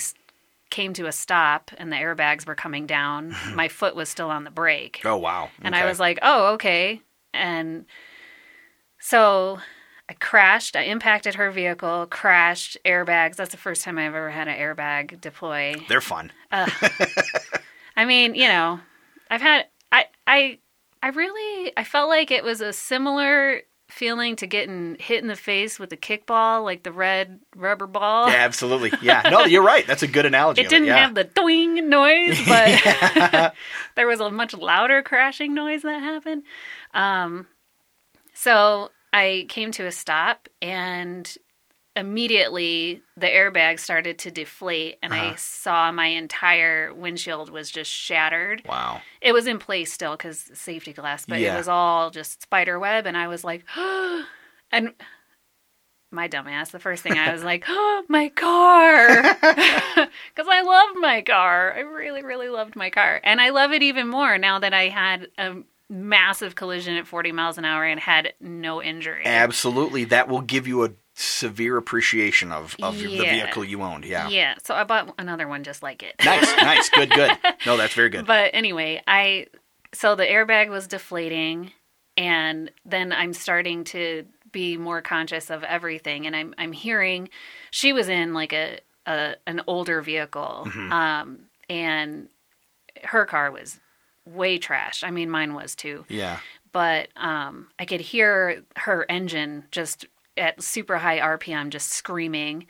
came 0.70 0.94
to 0.94 1.08
a 1.08 1.12
stop 1.12 1.72
and 1.80 1.92
the 1.92 1.96
airbags 1.96 2.46
were 2.46 2.54
coming 2.54 2.86
down, 2.86 3.36
my 3.56 3.68
foot 3.70 3.96
was 3.96 4.08
still 4.08 4.30
on 4.30 4.44
the 4.44 4.52
brake. 4.52 5.02
Oh 5.04 5.18
wow. 5.18 5.50
And 5.64 5.76
I 5.76 5.86
was 5.88 6.00
like, 6.00 6.20
oh, 6.22 6.54
okay. 6.54 7.02
And 7.34 7.86
so 9.00 9.60
I 10.10 10.14
crashed. 10.14 10.76
I 10.76 10.84
impacted 10.84 11.36
her 11.36 11.52
vehicle, 11.52 12.06
crashed, 12.10 12.78
airbags. 12.86 13.36
That's 13.36 13.52
the 13.52 13.58
first 13.58 13.84
time 13.84 13.98
I've 13.98 14.14
ever 14.14 14.30
had 14.30 14.48
an 14.48 14.58
airbag 14.58 15.22
deploy. 15.22 15.76
they're 15.88 16.02
fun. 16.02 16.32
I 16.52 18.06
mean, 18.06 18.36
you 18.36 18.48
know, 18.48 18.80
I've 19.30 19.42
had 19.42 19.68
I 19.92 20.06
I 20.28 20.60
I 21.02 21.10
really 21.10 21.72
I 21.78 21.84
felt 21.84 22.10
like 22.10 22.32
it 22.32 22.44
was 22.44 22.62
a 22.62 22.74
similar 22.74 23.62
feeling 23.92 24.36
to 24.38 24.48
getting 24.48 24.96
hit 25.00 25.22
in 25.22 25.28
the 25.28 25.36
face 25.36 25.78
with 25.78 25.92
a 25.92 25.98
kickball, 25.98 26.64
like 26.64 26.84
the 26.84 26.92
red 26.92 27.40
rubber 27.56 27.88
ball. 27.88 28.30
Yeah, 28.30 28.36
absolutely. 28.36 28.92
Yeah. 29.02 29.22
No, 29.30 29.46
you're 29.46 29.64
right. 29.64 29.86
That's 29.88 30.04
a 30.04 30.08
good 30.08 30.26
analogy. 30.26 30.62
It 30.62 30.70
didn't 30.70 30.88
yeah. 30.88 30.98
have 30.98 31.16
the 31.16 31.24
doing 31.24 31.90
noise, 31.90 32.40
but 32.46 33.54
there 33.96 34.08
was 34.08 34.20
a 34.20 34.30
much 34.30 34.54
louder 34.54 35.02
crashing 35.02 35.54
noise 35.54 35.82
that 35.82 36.02
happened. 36.02 36.44
Um, 36.94 37.48
so 38.34 38.90
I 39.14 39.46
came 39.50 39.72
to 39.74 39.86
a 39.86 39.92
stop, 39.92 40.48
and 40.62 41.32
immediately 41.96 43.02
the 43.18 43.28
airbag 43.28 43.80
started 43.80 44.18
to 44.20 44.32
deflate, 44.32 44.98
and 45.04 45.14
I 45.14 45.36
saw 45.36 45.92
my 45.92 46.08
entire 46.08 46.94
windshield 46.94 47.50
was 47.50 47.70
just 47.70 47.92
shattered. 47.92 48.62
Wow. 48.68 49.02
It 49.22 49.34
was 49.34 49.46
in 49.48 49.60
place 49.60 49.92
still 49.92 50.14
because 50.16 50.50
safety 50.54 50.94
glass, 50.94 51.26
but 51.26 51.40
Yeah. 51.40 51.54
it 51.54 51.58
was 51.58 51.68
all 51.68 52.10
just 52.10 52.42
spider 52.42 52.80
web, 52.80 53.06
and 53.06 53.18
I 53.18 53.28
was 53.28 53.44
like, 53.44 53.66
and 54.72 54.94
my 56.14 56.28
dumbass, 56.28 56.72
the 56.72 56.80
first 56.80 57.04
thing 57.04 57.18
I 57.18 57.32
was 57.34 57.44
like, 57.44 57.66
oh, 57.70 58.04
my 58.08 58.30
car. 58.30 59.38
Because 60.34 60.50
I 60.50 60.62
loved 60.62 60.98
my 61.00 61.22
car. 61.22 61.74
I 61.74 61.80
really, 61.82 62.24
really 62.24 62.50
loved 62.50 62.76
my 62.76 62.90
car. 62.90 63.20
And 63.24 63.40
I 63.40 63.50
love 63.52 63.72
it 63.72 63.84
even 63.84 64.08
more 64.08 64.38
now 64.38 64.60
that 64.60 64.74
I 64.74 64.88
had 64.90 65.28
a 65.38 65.56
massive 65.92 66.56
collision 66.56 66.96
at 66.96 67.06
40 67.06 67.34
miles 67.34 67.58
an 67.58 67.66
hour 67.66 67.84
and 67.86 68.00
had 68.00 68.34
no 68.40 68.82
injury. 68.82 69.24
Absolutely. 69.26 70.06
That 70.06 70.30
will 70.30 70.42
give 70.42 70.66
you 70.66 70.86
a 70.86 70.92
severe 71.14 71.76
appreciation 71.78 72.52
of, 72.52 72.76
of 72.82 72.98
the 72.98 73.08
vehicle 73.08 73.66
you 73.66 73.82
owned. 73.84 74.06
Yeah. 74.06 74.30
Yeah. 74.30 74.56
So 74.64 74.74
I 74.74 74.86
bought 74.86 75.14
another 75.20 75.48
one 75.48 75.64
just 75.64 75.84
like 75.84 76.02
it. 76.02 76.16
Nice. 76.24 76.50
Nice. 76.62 76.90
Good. 76.90 77.10
Good. 77.12 77.32
No, 77.66 77.76
that's 77.76 77.94
very 77.94 78.10
good. 78.10 78.26
But 78.26 78.52
anyway, 78.54 79.02
I 79.06 79.48
so 79.94 80.16
the 80.16 80.24
airbag 80.24 80.70
was 80.70 80.88
deflating 80.88 81.72
and 82.16 82.72
then 82.86 83.12
I'm 83.12 83.34
starting 83.34 83.84
to 83.86 84.26
be 84.52 84.78
more 84.78 85.02
conscious 85.02 85.50
of 85.50 85.64
everything 85.64 86.26
and 86.26 86.36
I'm 86.36 86.54
I'm 86.58 86.72
hearing 86.72 87.30
she 87.72 87.92
was 87.92 88.08
in 88.08 88.34
like 88.34 88.54
a, 88.54 88.80
a 89.06 89.36
an 89.48 89.62
older 89.68 90.02
vehicle 90.02 90.68
um 90.92 91.40
and 91.70 92.28
her 93.04 93.26
car 93.26 93.52
was 93.52 93.80
way 94.34 94.58
trash. 94.58 95.04
I 95.04 95.12
mean 95.12 95.30
mine 95.30 95.54
was 95.54 95.76
too. 95.76 96.06
Yeah. 96.10 96.40
But 96.72 97.10
um 97.16 97.68
I 97.80 97.86
could 97.86 98.02
hear 98.02 98.64
her 98.78 99.06
engine 99.10 99.66
just 99.72 100.06
at 100.38 100.62
super 100.62 100.98
high 100.98 101.20
RPM 101.20 101.70
just 101.70 101.90
screaming 101.90 102.66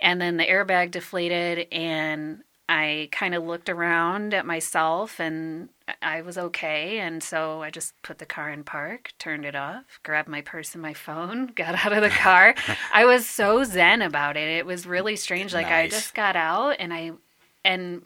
and 0.00 0.20
then 0.20 0.36
the 0.36 0.44
airbag 0.44 0.90
deflated 0.90 1.66
and 1.72 2.42
I 2.68 3.08
kind 3.12 3.34
of 3.34 3.44
looked 3.44 3.68
around 3.68 4.34
at 4.34 4.44
myself 4.44 5.20
and 5.20 5.68
I 6.02 6.22
was 6.22 6.36
okay. 6.36 6.98
And 6.98 7.22
so 7.22 7.62
I 7.62 7.70
just 7.70 7.94
put 8.02 8.18
the 8.18 8.26
car 8.26 8.50
in 8.50 8.64
park, 8.64 9.12
turned 9.18 9.44
it 9.44 9.54
off, 9.54 10.00
grabbed 10.02 10.28
my 10.28 10.40
purse 10.40 10.74
and 10.74 10.82
my 10.82 10.92
phone, 10.92 11.46
got 11.54 11.86
out 11.86 11.92
of 11.92 12.02
the 12.02 12.10
car. 12.10 12.54
I 12.92 13.04
was 13.04 13.28
so 13.28 13.62
zen 13.62 14.02
about 14.02 14.36
it. 14.36 14.48
It 14.48 14.66
was 14.66 14.86
really 14.86 15.16
strange. 15.16 15.54
Like 15.54 15.66
I 15.66 15.88
just 15.88 16.14
got 16.14 16.34
out 16.34 16.76
and 16.80 16.92
I, 16.92 17.12
and 17.64 18.02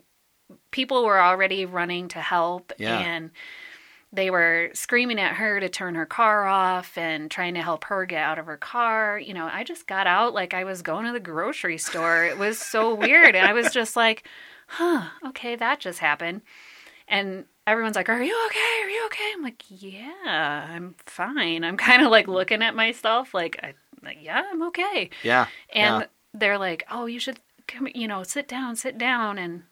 people 0.70 1.04
were 1.04 1.20
already 1.20 1.66
running 1.66 2.08
to 2.08 2.20
help 2.20 2.72
Yeah. 2.78 2.98
and 2.98 3.30
they 4.12 4.28
were 4.30 4.70
screaming 4.74 5.20
at 5.20 5.34
her 5.36 5.60
to 5.60 5.68
turn 5.68 5.94
her 5.94 6.06
car 6.06 6.44
off 6.46 6.98
and 6.98 7.30
trying 7.30 7.54
to 7.54 7.62
help 7.62 7.84
her 7.84 8.04
get 8.06 8.22
out 8.24 8.38
of 8.40 8.46
her 8.46 8.56
car. 8.56 9.18
You 9.18 9.34
know, 9.34 9.48
I 9.50 9.62
just 9.62 9.86
got 9.86 10.08
out 10.08 10.34
like 10.34 10.52
I 10.52 10.64
was 10.64 10.82
going 10.82 11.06
to 11.06 11.12
the 11.12 11.20
grocery 11.20 11.78
store. 11.78 12.24
It 12.24 12.36
was 12.36 12.58
so 12.58 12.92
weird. 13.04 13.36
And 13.36 13.46
I 13.46 13.52
was 13.52 13.72
just 13.72 13.94
like, 13.94 14.26
huh, 14.66 15.04
okay, 15.28 15.54
that 15.56 15.78
just 15.78 16.00
happened. 16.00 16.42
And 17.06 17.44
everyone's 17.68 17.94
like, 17.96 18.08
Are 18.08 18.20
you 18.22 18.36
okay? 18.46 18.82
Are 18.84 18.90
you 18.90 19.06
okay? 19.06 19.30
I'm 19.34 19.42
like, 19.42 19.62
Yeah, 19.68 20.66
I'm 20.70 20.96
fine. 21.06 21.62
I'm 21.64 21.76
kind 21.76 22.02
of 22.02 22.10
like 22.10 22.26
looking 22.26 22.62
at 22.62 22.74
myself 22.74 23.32
like, 23.32 23.60
I, 23.62 23.74
like 24.02 24.18
Yeah, 24.20 24.42
I'm 24.50 24.62
okay. 24.68 25.10
Yeah. 25.22 25.46
And 25.72 26.00
yeah. 26.00 26.06
they're 26.34 26.58
like, 26.58 26.84
"Oh, 26.90 27.06
you 27.06 27.20
should 27.20 27.38
come, 27.68 27.86
you 27.94 28.08
know, 28.08 28.22
sit 28.24 28.48
down, 28.48 28.74
sit 28.76 28.96
down." 28.98 29.38
And 29.38 29.64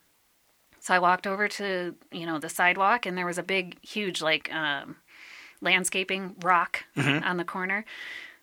so 0.88 0.94
I 0.94 0.98
walked 0.98 1.26
over 1.26 1.48
to, 1.48 1.94
you 2.10 2.24
know, 2.24 2.38
the 2.38 2.48
sidewalk 2.48 3.04
and 3.04 3.16
there 3.18 3.26
was 3.26 3.36
a 3.36 3.42
big 3.42 3.76
huge 3.86 4.22
like 4.22 4.50
um 4.54 4.96
landscaping 5.60 6.34
rock 6.42 6.84
Mm-hmm. 6.96 7.24
on 7.24 7.36
the 7.36 7.44
corner. 7.44 7.84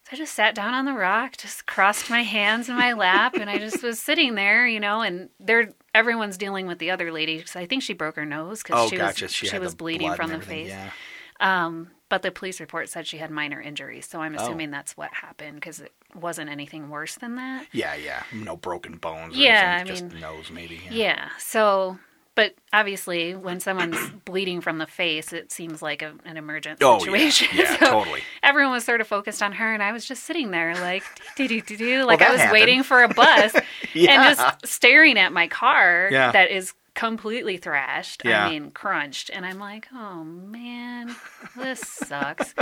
So 0.03 0.09
I 0.13 0.15
just 0.17 0.35
sat 0.35 0.53
down 0.53 0.75
on 0.75 0.85
the 0.85 0.93
rock, 0.93 1.35
just 1.37 1.65
crossed 1.65 2.11
my 2.11 2.21
hands 2.21 2.69
in 2.69 2.75
my 2.75 2.93
lap 2.93 3.33
and 3.33 3.49
I 3.49 3.57
just 3.57 3.81
was 3.81 3.99
sitting 3.99 4.35
there, 4.35 4.67
you 4.67 4.79
know, 4.79 5.01
and 5.01 5.29
they're 5.39 5.73
everyone's 5.95 6.37
dealing 6.37 6.67
with 6.67 6.77
the 6.77 6.91
other 6.91 7.11
lady 7.11 7.41
cuz 7.41 7.55
I 7.55 7.65
think 7.65 7.81
she 7.81 7.93
broke 7.93 8.15
her 8.17 8.25
nose 8.25 8.61
cuz 8.61 8.75
Oh, 8.77 8.87
she 8.89 8.97
gotcha. 8.97 9.25
was 9.25 9.33
She, 9.33 9.47
she, 9.47 9.57
was 9.59 9.73
bleeding 9.73 10.13
from 10.13 10.29
the 10.29 10.39
face. 10.39 10.69
Yeah. 10.69 10.91
Um, 11.39 11.89
but 12.07 12.21
the 12.21 12.31
police 12.31 12.59
report 12.59 12.87
said 12.89 13.07
she 13.07 13.17
had 13.17 13.31
minor 13.31 13.59
injuries, 13.59 14.05
so 14.07 14.21
I'm 14.21 14.37
Oh. 14.37 14.43
assuming 14.43 14.69
that's 14.69 14.95
what 14.95 15.11
happened 15.11 15.55
because 15.55 15.81
it 15.81 15.91
wasn't 16.13 16.51
anything 16.51 16.89
worse 16.89 17.15
than 17.15 17.35
that. 17.37 17.65
Yeah, 17.71 17.95
yeah. 17.95 18.21
No 18.31 18.55
broken 18.55 18.97
bones. 18.97 19.35
Or 19.35 19.39
Yeah, 19.39 19.79
anything, 19.79 19.81
I 19.81 19.83
just 20.01 20.13
mean- 20.13 20.21
nose 20.21 20.51
maybe. 20.51 20.75
Yeah. 20.85 20.91
Yeah. 20.91 21.29
So, 21.39 21.97
but 22.35 22.53
obviously, 22.73 23.33
when 23.35 23.59
someone's 23.59 23.97
bleeding 24.25 24.61
from 24.61 24.77
the 24.77 24.85
face, 24.87 25.33
it 25.33 25.51
seems 25.51 25.81
like 25.81 26.01
a, 26.01 26.13
an 26.25 26.37
emergent 26.37 26.79
Oh, 26.83 26.93
yeah. 26.95 26.99
situation. 26.99 27.47
Yeah, 27.53 27.75
So 27.79 27.85
totally. 27.91 28.21
Everyone 28.43 28.73
was 28.73 28.83
sort 28.85 29.01
of 29.01 29.07
focused 29.07 29.41
on 29.41 29.53
her, 29.53 29.73
and 29.73 29.81
I 29.81 29.91
was 29.91 30.05
just 30.05 30.23
sitting 30.23 30.51
there, 30.51 30.75
like, 30.75 31.03
do 31.35 31.47
do 31.47 31.61
do 31.61 31.77
do, 31.77 32.03
like 32.03 32.19
that 32.19 32.29
I 32.29 32.31
was 32.31 32.41
happened. 32.41 32.59
waiting 32.59 32.83
for 32.83 33.03
a 33.03 33.07
bus, 33.13 33.55
Yeah. 33.93 34.27
and 34.27 34.37
just 34.37 34.67
staring 34.67 35.17
at 35.17 35.31
my 35.33 35.47
car 35.47 36.09
Yeah. 36.11 36.31
that 36.31 36.51
is 36.51 36.73
completely 36.93 37.57
thrashed. 37.57 38.23
Yeah. 38.23 38.45
I 38.45 38.49
mean, 38.51 38.71
crunched, 38.71 39.29
and 39.33 39.45
I'm 39.45 39.59
like, 39.59 39.87
oh 39.93 40.23
man, 40.23 41.15
this 41.57 41.79
sucks. 41.81 42.53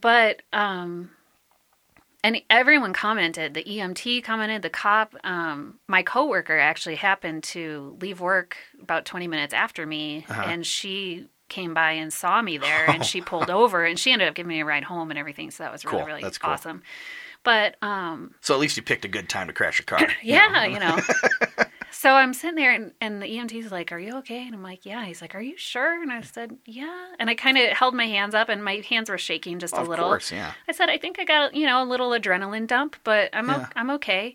but 0.00 0.42
um 0.52 1.10
and 2.26 2.42
everyone 2.50 2.92
commented 2.92 3.54
the 3.54 3.62
emt 3.64 4.22
commented 4.24 4.62
the 4.62 4.70
cop 4.70 5.14
um, 5.24 5.78
my 5.86 6.02
coworker 6.02 6.58
actually 6.58 6.96
happened 6.96 7.42
to 7.42 7.96
leave 8.00 8.20
work 8.20 8.56
about 8.82 9.04
20 9.04 9.28
minutes 9.28 9.54
after 9.54 9.86
me 9.86 10.24
Uh-huh. 10.28 10.42
and 10.50 10.66
she 10.66 11.28
came 11.48 11.72
by 11.74 11.92
and 11.92 12.12
saw 12.12 12.42
me 12.42 12.58
there 12.58 12.86
and 12.90 13.04
she 13.04 13.20
pulled 13.30 13.50
over 13.50 13.84
and 13.84 13.98
she 13.98 14.10
ended 14.12 14.26
up 14.28 14.34
giving 14.34 14.48
me 14.48 14.60
a 14.60 14.64
ride 14.64 14.82
home 14.84 15.10
and 15.10 15.18
everything 15.18 15.50
so 15.52 15.62
that 15.62 15.72
was 15.72 15.84
really 15.84 15.98
Cool. 15.98 16.06
really 16.06 16.22
That's 16.22 16.38
cool. 16.38 16.50
awesome 16.50 16.82
but 17.44 17.76
um 17.82 18.34
So 18.40 18.52
at 18.54 18.60
least 18.60 18.76
you 18.76 18.82
picked 18.82 19.04
a 19.04 19.08
good 19.08 19.28
time 19.28 19.46
to 19.46 19.52
crash 19.52 19.78
your 19.78 19.86
car. 19.86 20.08
yeah, 20.22 20.64
you 20.66 20.80
know. 20.80 20.96
so 21.98 22.12
I'm 22.12 22.34
sitting 22.34 22.56
there, 22.56 22.72
and, 22.72 22.92
and 23.00 23.22
the 23.22 23.26
EMT's 23.26 23.72
like, 23.72 23.90
"Are 23.92 23.98
you 23.98 24.16
okay?" 24.18 24.44
And 24.46 24.54
I'm 24.54 24.62
like, 24.62 24.84
"Yeah." 24.84 25.04
He's 25.04 25.20
like, 25.22 25.34
"Are 25.34 25.40
you 25.40 25.56
sure?" 25.56 26.02
And 26.02 26.12
I 26.12 26.20
said, 26.20 26.56
"Yeah." 26.66 27.06
And 27.18 27.30
I 27.30 27.34
kind 27.34 27.56
of 27.56 27.70
held 27.70 27.94
my 27.94 28.06
hands 28.06 28.34
up, 28.34 28.48
and 28.48 28.62
my 28.62 28.82
hands 28.88 29.08
were 29.10 29.18
shaking 29.18 29.58
just 29.58 29.74
a 29.76 29.82
little. 29.82 30.04
Of 30.04 30.10
course, 30.10 30.30
yeah. 30.32 30.52
I 30.68 30.72
said, 30.72 30.88
"I 30.90 30.98
think 30.98 31.18
I 31.18 31.24
got 31.24 31.54
you 31.54 31.66
know 31.66 31.82
a 31.82 31.88
little 31.88 32.10
adrenaline 32.10 32.66
dump, 32.66 32.96
but 33.04 33.30
I'm 33.32 33.48
Yeah. 33.48 33.68
I'm 33.74 33.90
okay." 33.92 34.34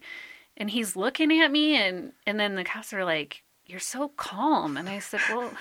And 0.57 0.69
he's 0.69 0.95
looking 0.95 1.31
at 1.41 1.51
me, 1.51 1.75
and 1.75 2.13
and 2.27 2.39
then 2.39 2.55
the 2.55 2.63
cops 2.63 2.93
are 2.93 3.05
like, 3.05 3.43
"You're 3.65 3.79
so 3.79 4.09
calm," 4.09 4.77
and 4.77 4.89
I 4.89 4.99
said, 4.99 5.21
"Well." 5.29 5.51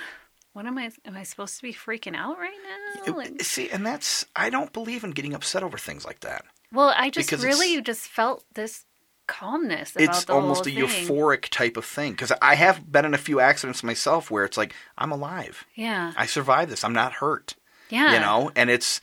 What 0.53 0.67
am 0.67 0.79
I? 0.79 0.91
Am 1.05 1.17
I 1.17 1.23
supposed 1.23 1.55
to 1.59 1.63
be 1.63 1.73
freaking 1.73 2.17
out 2.17 2.37
right 2.37 2.59
now? 3.07 3.15
Like, 3.15 3.41
See, 3.41 3.71
and 3.71 3.87
that's 3.87 4.27
I 4.35 4.51
don't 4.51 4.73
believe 4.73 5.05
in 5.05 5.13
getting 5.13 5.33
upset 5.33 5.63
over 5.63 5.79
things 5.79 6.05
like 6.05 6.21
that. 6.21 6.45
well, 6.73 6.93
I 6.97 7.09
just 7.09 7.31
really 7.31 7.75
it's- 7.75 7.87
just 7.87 8.09
felt 8.09 8.45
this 8.55 8.85
calmness 9.31 9.95
about 9.97 10.03
It's 10.05 10.29
almost 10.29 10.67
a 10.67 10.71
thing. 10.71 10.79
euphoric 10.85 11.49
type 11.49 11.77
of 11.77 11.85
thing 11.85 12.13
because 12.13 12.33
I 12.43 12.55
have 12.57 12.91
been 12.91 13.05
in 13.05 13.15
a 13.15 13.19
few 13.19 13.39
accidents 13.41 13.83
myself 13.83 14.31
where 14.31 14.45
it's 14.45 14.57
like 14.57 14.75
I'm 14.99 15.13
alive. 15.13 15.65
Yeah, 15.75 16.13
I 16.17 16.27
survived 16.27 16.71
this. 16.71 16.83
I'm 16.85 16.93
not 16.93 17.15
hurt. 17.15 17.55
yeah. 17.89 18.15
You 18.15 18.21
know, 18.21 18.51
and 18.57 18.69
it's 18.71 19.01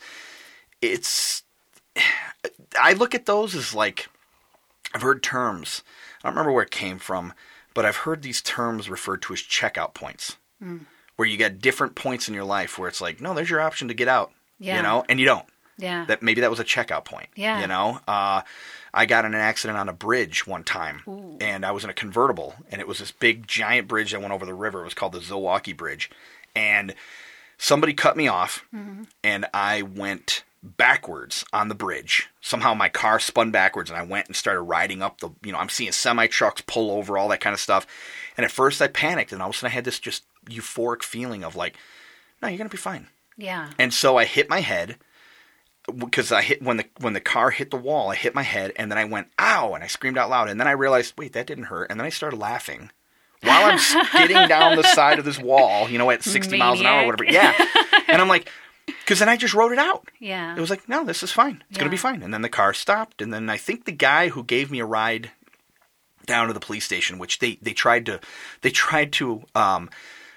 it's 0.82 1.42
I 2.80 2.92
look 2.92 3.14
at 3.14 3.26
those 3.26 3.54
as 3.54 3.74
like 3.74 4.08
I've 4.94 5.02
heard 5.02 5.22
terms. 5.22 5.82
I 6.22 6.28
don't 6.28 6.34
remember 6.34 6.52
where 6.52 6.64
it 6.64 6.70
came 6.70 6.98
from, 6.98 7.32
but 7.74 7.84
I've 7.84 7.96
heard 7.98 8.22
these 8.22 8.42
terms 8.42 8.88
referred 8.90 9.22
to 9.22 9.32
as 9.32 9.40
checkout 9.40 9.94
points. 9.94 10.36
Hmm. 10.62 10.78
Where 11.16 11.26
you 11.28 11.36
get 11.36 11.60
different 11.60 11.94
points 11.96 12.28
in 12.28 12.34
your 12.34 12.44
life 12.44 12.78
where 12.78 12.88
it's 12.88 13.00
like, 13.00 13.20
no, 13.20 13.34
there's 13.34 13.50
your 13.50 13.60
option 13.60 13.88
to 13.88 13.94
get 13.94 14.06
out. 14.08 14.30
Yeah. 14.60 14.76
You 14.76 14.82
know, 14.82 15.04
and 15.08 15.18
you 15.18 15.26
don't. 15.26 15.46
Yeah. 15.78 16.04
That 16.06 16.22
maybe 16.22 16.40
that 16.42 16.50
was 16.50 16.60
a 16.60 16.64
checkout 16.64 17.04
point. 17.04 17.28
Yeah. 17.36 17.60
You 17.60 17.66
know, 17.68 18.00
uh, 18.06 18.42
I 18.92 19.06
got 19.06 19.24
in 19.24 19.32
an 19.34 19.40
accident 19.40 19.78
on 19.78 19.88
a 19.88 19.92
bridge 19.92 20.46
one 20.46 20.64
time, 20.64 21.02
and 21.40 21.64
I 21.64 21.70
was 21.70 21.84
in 21.84 21.90
a 21.90 21.94
convertible, 21.94 22.54
and 22.70 22.80
it 22.80 22.88
was 22.88 22.98
this 22.98 23.12
big 23.12 23.46
giant 23.46 23.86
bridge 23.88 24.12
that 24.12 24.20
went 24.20 24.32
over 24.32 24.44
the 24.44 24.54
river. 24.54 24.80
It 24.80 24.84
was 24.84 24.94
called 24.94 25.12
the 25.12 25.20
Zilwaukee 25.20 25.76
Bridge, 25.76 26.10
and 26.56 26.94
somebody 27.58 27.92
cut 27.94 28.16
me 28.16 28.26
off, 28.28 28.64
and 29.22 29.46
I 29.54 29.82
went 29.82 30.42
backwards 30.62 31.44
on 31.52 31.68
the 31.68 31.74
bridge. 31.74 32.28
Somehow 32.40 32.74
my 32.74 32.88
car 32.88 33.20
spun 33.20 33.50
backwards, 33.52 33.90
and 33.90 33.98
I 33.98 34.02
went 34.02 34.26
and 34.26 34.34
started 34.34 34.62
riding 34.62 35.02
up 35.02 35.20
the. 35.20 35.30
You 35.44 35.52
know, 35.52 35.58
I'm 35.58 35.68
seeing 35.68 35.92
semi 35.92 36.26
trucks 36.26 36.62
pull 36.66 36.90
over, 36.90 37.16
all 37.16 37.28
that 37.28 37.40
kind 37.40 37.54
of 37.54 37.60
stuff, 37.60 37.86
and 38.36 38.44
at 38.44 38.50
first 38.50 38.82
I 38.82 38.88
panicked, 38.88 39.32
and 39.32 39.40
all 39.42 39.50
of 39.50 39.54
a 39.54 39.58
sudden 39.58 39.70
I 39.70 39.74
had 39.74 39.84
this 39.84 40.00
just 40.00 40.24
euphoric 40.46 41.02
feeling 41.02 41.44
of 41.44 41.54
like, 41.56 41.76
no, 42.42 42.48
you're 42.48 42.58
gonna 42.58 42.70
be 42.70 42.76
fine. 42.78 43.08
yeah. 43.36 43.70
And 43.78 43.92
so 43.92 44.16
I 44.16 44.24
hit 44.24 44.48
my 44.48 44.60
head 44.60 44.96
because 45.96 46.32
I 46.32 46.42
hit 46.42 46.62
when 46.62 46.76
the 46.78 46.86
when 47.00 47.12
the 47.12 47.20
car 47.20 47.50
hit 47.50 47.70
the 47.70 47.76
wall, 47.76 48.10
I 48.10 48.14
hit 48.14 48.34
my 48.34 48.42
head 48.42 48.72
and 48.76 48.90
then 48.90 48.98
I 48.98 49.04
went 49.04 49.28
ow 49.38 49.74
and 49.74 49.82
I 49.82 49.86
screamed 49.86 50.18
out 50.18 50.30
loud 50.30 50.48
and 50.48 50.58
then 50.60 50.68
I 50.68 50.72
realized 50.72 51.14
wait 51.16 51.32
that 51.32 51.46
didn't 51.46 51.64
hurt 51.64 51.90
and 51.90 51.98
then 51.98 52.06
I 52.06 52.10
started 52.10 52.38
laughing 52.38 52.90
while 53.42 53.70
I'm 53.70 53.78
skidding 53.78 54.48
down 54.48 54.76
the 54.76 54.82
side 54.82 55.18
of 55.18 55.24
this 55.24 55.38
wall, 55.38 55.88
you 55.88 55.98
know, 55.98 56.10
at 56.10 56.22
60 56.22 56.56
miles 56.56 56.80
an 56.80 56.86
hour 56.86 57.02
or 57.02 57.06
whatever. 57.06 57.24
Yeah, 57.24 57.54
and 58.08 58.20
I'm 58.20 58.28
like, 58.28 58.50
because 58.86 59.20
then 59.20 59.28
I 59.28 59.36
just 59.36 59.54
wrote 59.54 59.72
it 59.72 59.78
out. 59.78 60.08
Yeah. 60.18 60.56
It 60.56 60.60
was 60.60 60.70
like, 60.70 60.88
no, 60.88 61.04
this 61.04 61.22
is 61.22 61.30
fine. 61.30 61.62
It's 61.68 61.78
gonna 61.78 61.90
be 61.90 61.96
fine. 61.96 62.22
And 62.22 62.32
then 62.32 62.42
the 62.42 62.48
car 62.48 62.72
stopped, 62.74 63.22
and 63.22 63.32
then 63.32 63.48
I 63.48 63.56
think 63.56 63.84
the 63.84 63.92
guy 63.92 64.28
who 64.28 64.42
gave 64.42 64.70
me 64.70 64.80
a 64.80 64.86
ride 64.86 65.30
down 66.26 66.48
to 66.48 66.52
the 66.52 66.60
police 66.60 66.84
station, 66.84 67.18
which 67.18 67.38
they 67.38 67.58
they 67.62 67.72
tried 67.72 68.06
to 68.06 68.20
they 68.62 68.70
tried 68.70 69.12
to 69.14 69.44
um, 69.54 69.90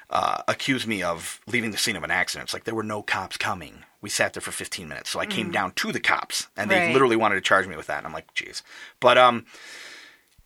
uh, 0.09 0.41
accuse 0.47 0.87
me 0.87 1.03
of 1.03 1.39
leaving 1.47 1.71
the 1.71 1.77
scene 1.77 1.95
of 1.95 2.03
an 2.03 2.11
accident. 2.11 2.47
It's 2.47 2.53
like 2.53 2.63
there 2.63 2.75
were 2.75 2.83
no 2.83 3.01
cops 3.01 3.37
coming. 3.37 3.83
We 4.01 4.09
sat 4.09 4.33
there 4.33 4.41
for 4.41 4.51
15 4.51 4.87
minutes, 4.87 5.09
so 5.11 5.19
I 5.19 5.25
came 5.27 5.51
down 5.51 5.73
to 5.73 5.91
the 5.91 5.99
cops, 5.99 6.47
and 6.57 6.69
they 6.71 6.75
Mm. 6.75 6.85
Right. 6.87 6.93
literally 6.93 7.15
wanted 7.15 7.35
to 7.35 7.41
charge 7.41 7.67
me 7.67 7.75
with 7.75 7.87
that. 7.87 7.99
And 7.99 8.07
I'm 8.07 8.13
like, 8.13 8.33
jeez. 8.33 8.63
But 8.99 9.17
um, 9.17 9.45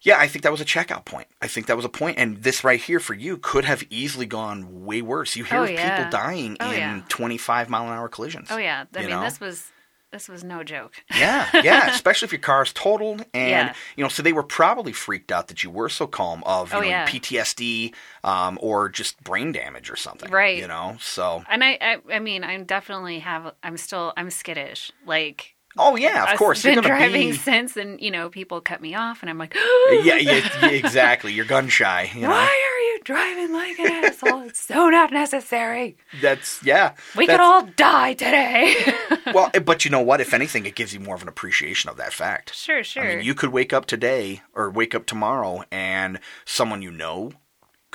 yeah, 0.02 0.18
I 0.20 0.28
think 0.28 0.44
that 0.44 0.52
was 0.52 0.62
a 0.62 0.66
checkout 0.66 1.06
point. 1.06 1.28
I 1.42 1.48
think 1.48 1.66
that 1.68 1.76
was 1.76 1.86
a 1.86 1.90
point, 1.90 2.18
and 2.20 2.44
this 2.44 2.64
right 2.64 2.80
here 2.80 3.00
for 3.00 3.14
you 3.14 3.38
could 3.38 3.66
have 3.66 3.84
easily 3.90 4.26
gone 4.26 4.86
way 4.86 5.02
worse. 5.02 5.36
You 5.36 5.46
hear 5.46 5.60
Oh, 5.60 5.64
of 5.64 5.72
yeah. 5.72 5.98
people 5.98 6.12
dying 6.12 6.58
Oh, 6.60 6.70
in 6.72 6.78
yeah. 6.78 7.02
25 7.10 7.70
mile 7.70 7.84
an 7.88 7.94
hour 7.98 8.10
collisions. 8.10 8.50
Oh 8.52 8.58
yeah. 8.58 8.86
I 8.94 9.00
mean, 9.00 9.10
know? 9.10 9.22
this 9.22 9.40
was 9.40 9.72
this 10.16 10.30
was 10.30 10.44
no 10.44 10.64
joke. 10.64 10.94
Yeah, 11.16 11.50
yeah, 11.64 11.90
especially 11.90 12.28
if 12.28 12.32
your 12.32 12.42
car 12.42 12.64
is 12.64 12.72
totaled, 12.74 13.26
and 13.34 13.50
Yeah. 13.50 13.74
you 13.96 14.04
know, 14.04 14.10
so 14.10 14.24
they 14.24 14.34
were 14.34 14.44
probably 14.44 14.94
freaked 14.94 15.32
out 15.32 15.48
that 15.50 15.64
you 15.64 15.70
were 15.70 15.90
so 15.90 16.08
calm 16.08 16.42
of 16.46 16.72
you 16.72 16.78
Oh, 16.78 16.82
know 16.82 16.88
yeah. 16.88 17.06
PTSD 17.08 17.94
um, 18.24 18.58
or 18.62 18.90
just 18.90 19.22
brain 19.24 19.52
damage 19.52 19.90
or 19.90 19.96
something, 19.96 20.32
Right. 20.32 20.58
You 20.58 20.68
know, 20.68 20.98
so 21.00 21.44
And 21.50 21.64
I, 21.64 21.78
I, 21.82 21.98
I 22.16 22.20
mean, 22.20 22.44
I'm 22.44 22.64
definitely 22.66 23.20
have. 23.20 23.54
I'm 23.64 23.78
still, 23.78 24.14
I'm 24.18 24.30
skittish. 24.30 24.92
Like, 25.06 25.55
oh 25.78 25.96
yeah, 25.96 26.24
of 26.24 26.30
I've 26.30 26.38
course 26.38 26.64
been 26.64 26.82
driving 26.82 27.32
be 27.32 27.38
since, 27.38 27.78
and 27.78 28.00
you 28.00 28.12
know, 28.12 28.30
people 28.30 28.62
cut 28.62 28.82
me 28.82 28.96
off, 28.96 29.22
and 29.22 29.30
I'm 29.30 29.38
like, 29.38 29.56
yeah, 29.56 30.16
yeah, 30.16 30.16
yeah, 30.18 30.68
exactly. 30.68 31.34
You're 31.34 31.46
gun 31.46 31.68
shy, 31.68 32.12
you 32.14 32.22
know. 32.22 32.30
Why 32.30 32.46
are 32.46 32.80
you 32.80 33.00
driving 33.04 33.54
like 33.54 33.80
an 33.80 34.06
asshole? 34.06 34.42
It's 34.42 34.62
so 34.62 34.90
not 34.90 35.12
necessary. 35.12 35.98
That's 36.22 36.64
yeah. 36.64 36.94
We 37.16 37.26
that's, 37.26 37.38
could 37.38 37.44
all 37.44 37.64
die 37.76 38.14
today. 38.14 38.76
well, 39.34 39.52
eh, 39.54 39.60
but 39.60 39.86
you 39.86 39.92
know 39.92 40.02
what? 40.02 40.22
If 40.22 40.34
anything, 40.34 40.66
it 40.66 40.76
gives 40.76 40.94
you 40.94 41.00
more 41.00 41.16
of 41.16 41.22
an 41.22 41.28
appreciation 41.28 41.90
of 41.90 41.98
that 41.98 42.14
fact. 42.14 42.54
sure, 42.54 42.84
sure. 42.84 43.04
I 43.04 43.16
mean, 43.16 43.26
you 43.26 43.36
could 43.36 43.50
wake 43.50 43.74
up 43.74 43.86
today 43.86 44.42
or 44.54 44.70
wake 44.70 44.96
up 44.96 45.06
tomorrow, 45.06 45.64
and 45.72 46.20
someone 46.46 46.82
you 46.82 46.92
know 46.92 47.32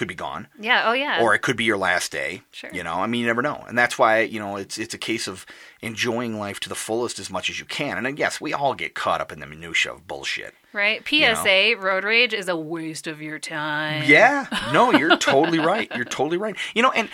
could 0.00 0.08
be 0.08 0.14
gone. 0.14 0.48
yeah. 0.58 0.84
Oh 0.86 0.92
yeah. 0.94 1.20
or 1.22 1.34
it 1.34 1.42
could 1.42 1.58
be 1.58 1.64
your 1.64 1.76
last 1.76 2.10
day. 2.10 2.40
Sure. 2.52 2.70
You 2.72 2.82
know, 2.82 2.94
I 2.94 3.06
mean, 3.06 3.20
you 3.20 3.26
never 3.26 3.42
know, 3.42 3.62
and 3.68 3.76
that's 3.76 3.98
why 3.98 4.20
you 4.20 4.40
know 4.40 4.56
it's 4.56 4.78
it's 4.78 4.94
a 4.94 4.98
case 4.98 5.28
of 5.28 5.44
enjoying 5.82 6.38
life 6.38 6.58
to 6.60 6.70
the 6.70 6.74
fullest 6.74 7.18
as 7.18 7.28
much 7.30 7.50
as 7.50 7.60
you 7.60 7.66
can. 7.66 7.98
And 7.98 8.06
then, 8.06 8.16
yes, 8.16 8.40
we 8.40 8.54
all 8.54 8.72
get 8.72 8.94
caught 8.94 9.20
up 9.20 9.30
in 9.30 9.40
the 9.40 9.46
minutia 9.46 9.92
of 9.92 10.08
bullshit. 10.08 10.54
right. 10.72 11.06
PSA: 11.06 11.74
Road 11.78 12.04
rage 12.04 12.32
is 12.32 12.48
a 12.48 12.56
waste 12.56 13.06
of 13.06 13.20
your 13.20 13.38
time. 13.38 14.04
Yeah, 14.06 14.46
no, 14.72 14.90
you're 14.90 15.18
totally 15.18 15.58
right. 15.58 15.92
You're 15.94 16.06
totally 16.06 16.38
right. 16.38 16.56
You 16.74 16.80
know, 16.80 16.92
and 16.92 17.10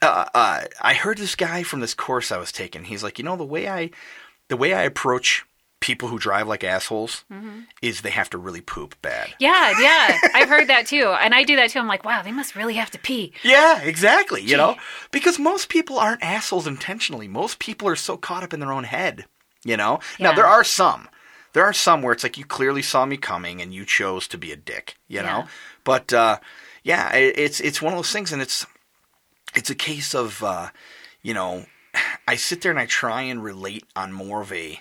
uh, 0.00 0.24
uh, 0.32 0.62
I 0.80 0.94
heard 0.94 1.18
this 1.18 1.34
guy 1.34 1.62
from 1.62 1.80
this 1.80 1.92
course 1.92 2.32
I 2.32 2.38
was 2.38 2.52
taking. 2.52 2.84
He's 2.84 3.02
like, 3.02 3.18
you 3.18 3.24
know, 3.24 3.36
the 3.36 3.44
way 3.44 3.68
I, 3.68 3.90
the 4.48 4.56
way 4.56 4.72
I 4.72 4.84
approach 4.84 5.44
people 5.80 6.08
who 6.08 6.18
drive 6.18 6.46
like 6.46 6.62
assholes 6.62 7.24
Mm-hmm. 7.32 7.60
is 7.82 8.02
they 8.02 8.10
have 8.10 8.30
to 8.30 8.38
really 8.38 8.60
poop 8.60 8.94
bad. 9.02 9.34
Yeah, 9.38 9.72
yeah. 9.80 10.18
I've 10.34 10.48
heard 10.48 10.68
that 10.68 10.86
too. 10.86 11.06
And 11.20 11.34
I 11.34 11.42
do 11.44 11.56
that 11.56 11.70
too. 11.70 11.78
I'm 11.78 11.88
like, 11.88 12.04
wow, 12.04 12.22
they 12.22 12.32
must 12.32 12.54
really 12.54 12.74
have 12.74 12.90
to 12.92 12.98
pee. 12.98 13.32
Yeah, 13.42 13.80
exactly. 13.80 14.42
You 14.42 14.56
know, 14.56 14.76
because 15.10 15.38
most 15.38 15.68
people 15.68 15.98
aren't 15.98 16.22
assholes 16.22 16.66
intentionally. 16.66 17.28
Most 17.28 17.58
people 17.58 17.88
are 17.88 17.96
so 17.96 18.16
caught 18.16 18.42
up 18.42 18.52
in 18.52 18.60
their 18.60 18.72
own 18.72 18.84
head. 18.84 19.24
You 19.64 19.76
know. 19.76 20.00
Now 20.18 20.34
there 20.34 20.46
are 20.46 20.64
some. 20.64 21.08
There 21.52 21.64
are 21.64 21.72
some 21.72 22.02
where 22.02 22.12
it's 22.12 22.22
like 22.22 22.38
you 22.38 22.44
clearly 22.44 22.82
saw 22.82 23.04
me 23.06 23.16
coming 23.16 23.60
and 23.60 23.74
you 23.74 23.84
chose 23.84 24.28
to 24.28 24.38
be 24.38 24.52
a 24.52 24.56
dick. 24.56 24.96
You 25.08 25.20
know. 25.22 25.26
Yeah. 25.40 25.46
But 25.84 26.12
uh, 26.12 26.38
yeah, 26.84 27.12
it, 27.14 27.38
it's 27.38 27.60
it's 27.60 27.82
one 27.82 27.92
of 27.92 27.98
those 27.98 28.12
things, 28.12 28.32
and 28.32 28.40
it's 28.40 28.66
it's 29.54 29.70
a 29.70 29.74
case 29.74 30.14
of 30.14 30.42
uh, 30.44 30.68
you 31.22 31.34
know, 31.34 31.64
I 32.28 32.36
sit 32.36 32.60
there 32.62 32.70
and 32.70 32.78
I 32.80 32.86
try 32.86 33.22
and 33.22 33.42
relate 33.42 33.84
on 33.96 34.12
more 34.12 34.42
of 34.42 34.52
a. 34.52 34.80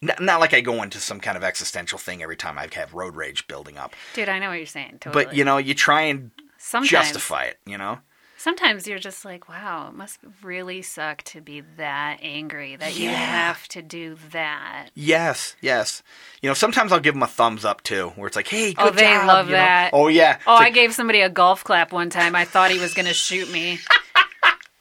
Not, 0.00 0.20
not 0.20 0.40
like 0.40 0.54
I 0.54 0.60
go 0.60 0.82
into 0.82 0.98
some 0.98 1.18
kind 1.20 1.36
of 1.36 1.42
existential 1.42 1.98
thing 1.98 2.22
every 2.22 2.36
time 2.36 2.58
I 2.58 2.68
have 2.72 2.94
road 2.94 3.16
rage 3.16 3.46
building 3.48 3.76
up, 3.78 3.94
Dude, 4.14 4.28
I 4.28 4.38
know 4.38 4.48
what 4.50 4.58
you're 4.58 4.66
saying. 4.66 4.98
Totally. 5.00 5.24
but 5.24 5.34
you 5.34 5.44
know, 5.44 5.58
you 5.58 5.74
try 5.74 6.02
and 6.02 6.30
sometimes, 6.58 6.88
justify 6.90 7.44
it. 7.44 7.58
You 7.66 7.78
know, 7.78 7.98
Sometimes 8.40 8.86
you're 8.86 9.00
just 9.00 9.24
like, 9.24 9.48
wow, 9.48 9.88
it 9.88 9.94
must 9.96 10.20
really 10.44 10.80
suck 10.82 11.24
to 11.24 11.40
be 11.40 11.62
that 11.76 12.18
angry 12.22 12.76
that 12.76 12.96
you 12.96 13.08
have 13.08 13.66
to 13.68 13.82
do 13.82 14.16
that. 14.30 14.90
Yes, 14.94 15.56
yes. 15.60 16.04
You 16.40 16.48
know, 16.48 16.54
sometimes 16.54 16.92
I'll 16.92 17.00
give 17.00 17.14
them 17.14 17.24
a 17.24 17.26
thumbs 17.26 17.64
up 17.64 17.82
too, 17.82 18.10
where 18.14 18.28
it's 18.28 18.36
like, 18.36 18.46
"Hey, 18.46 18.74
oh, 18.78 18.84
good 18.84 18.92
Oh, 18.92 18.96
they 18.96 19.02
job," 19.02 19.26
love 19.26 19.46
you 19.46 19.52
know? 19.52 19.58
that. 19.58 19.90
Oh 19.92 20.06
yeah. 20.06 20.38
Oh, 20.46 20.52
It's 20.54 20.60
I 20.60 20.64
like, 20.66 20.74
gave 20.74 20.94
somebody 20.94 21.20
a 21.22 21.28
golf 21.28 21.64
clap 21.64 21.92
one 21.92 22.10
time. 22.10 22.36
I 22.36 22.44
thought 22.44 22.70
he 22.70 22.78
was 22.78 22.94
going 22.94 23.06
to 23.08 23.14
shoot 23.14 23.50
me. 23.50 23.80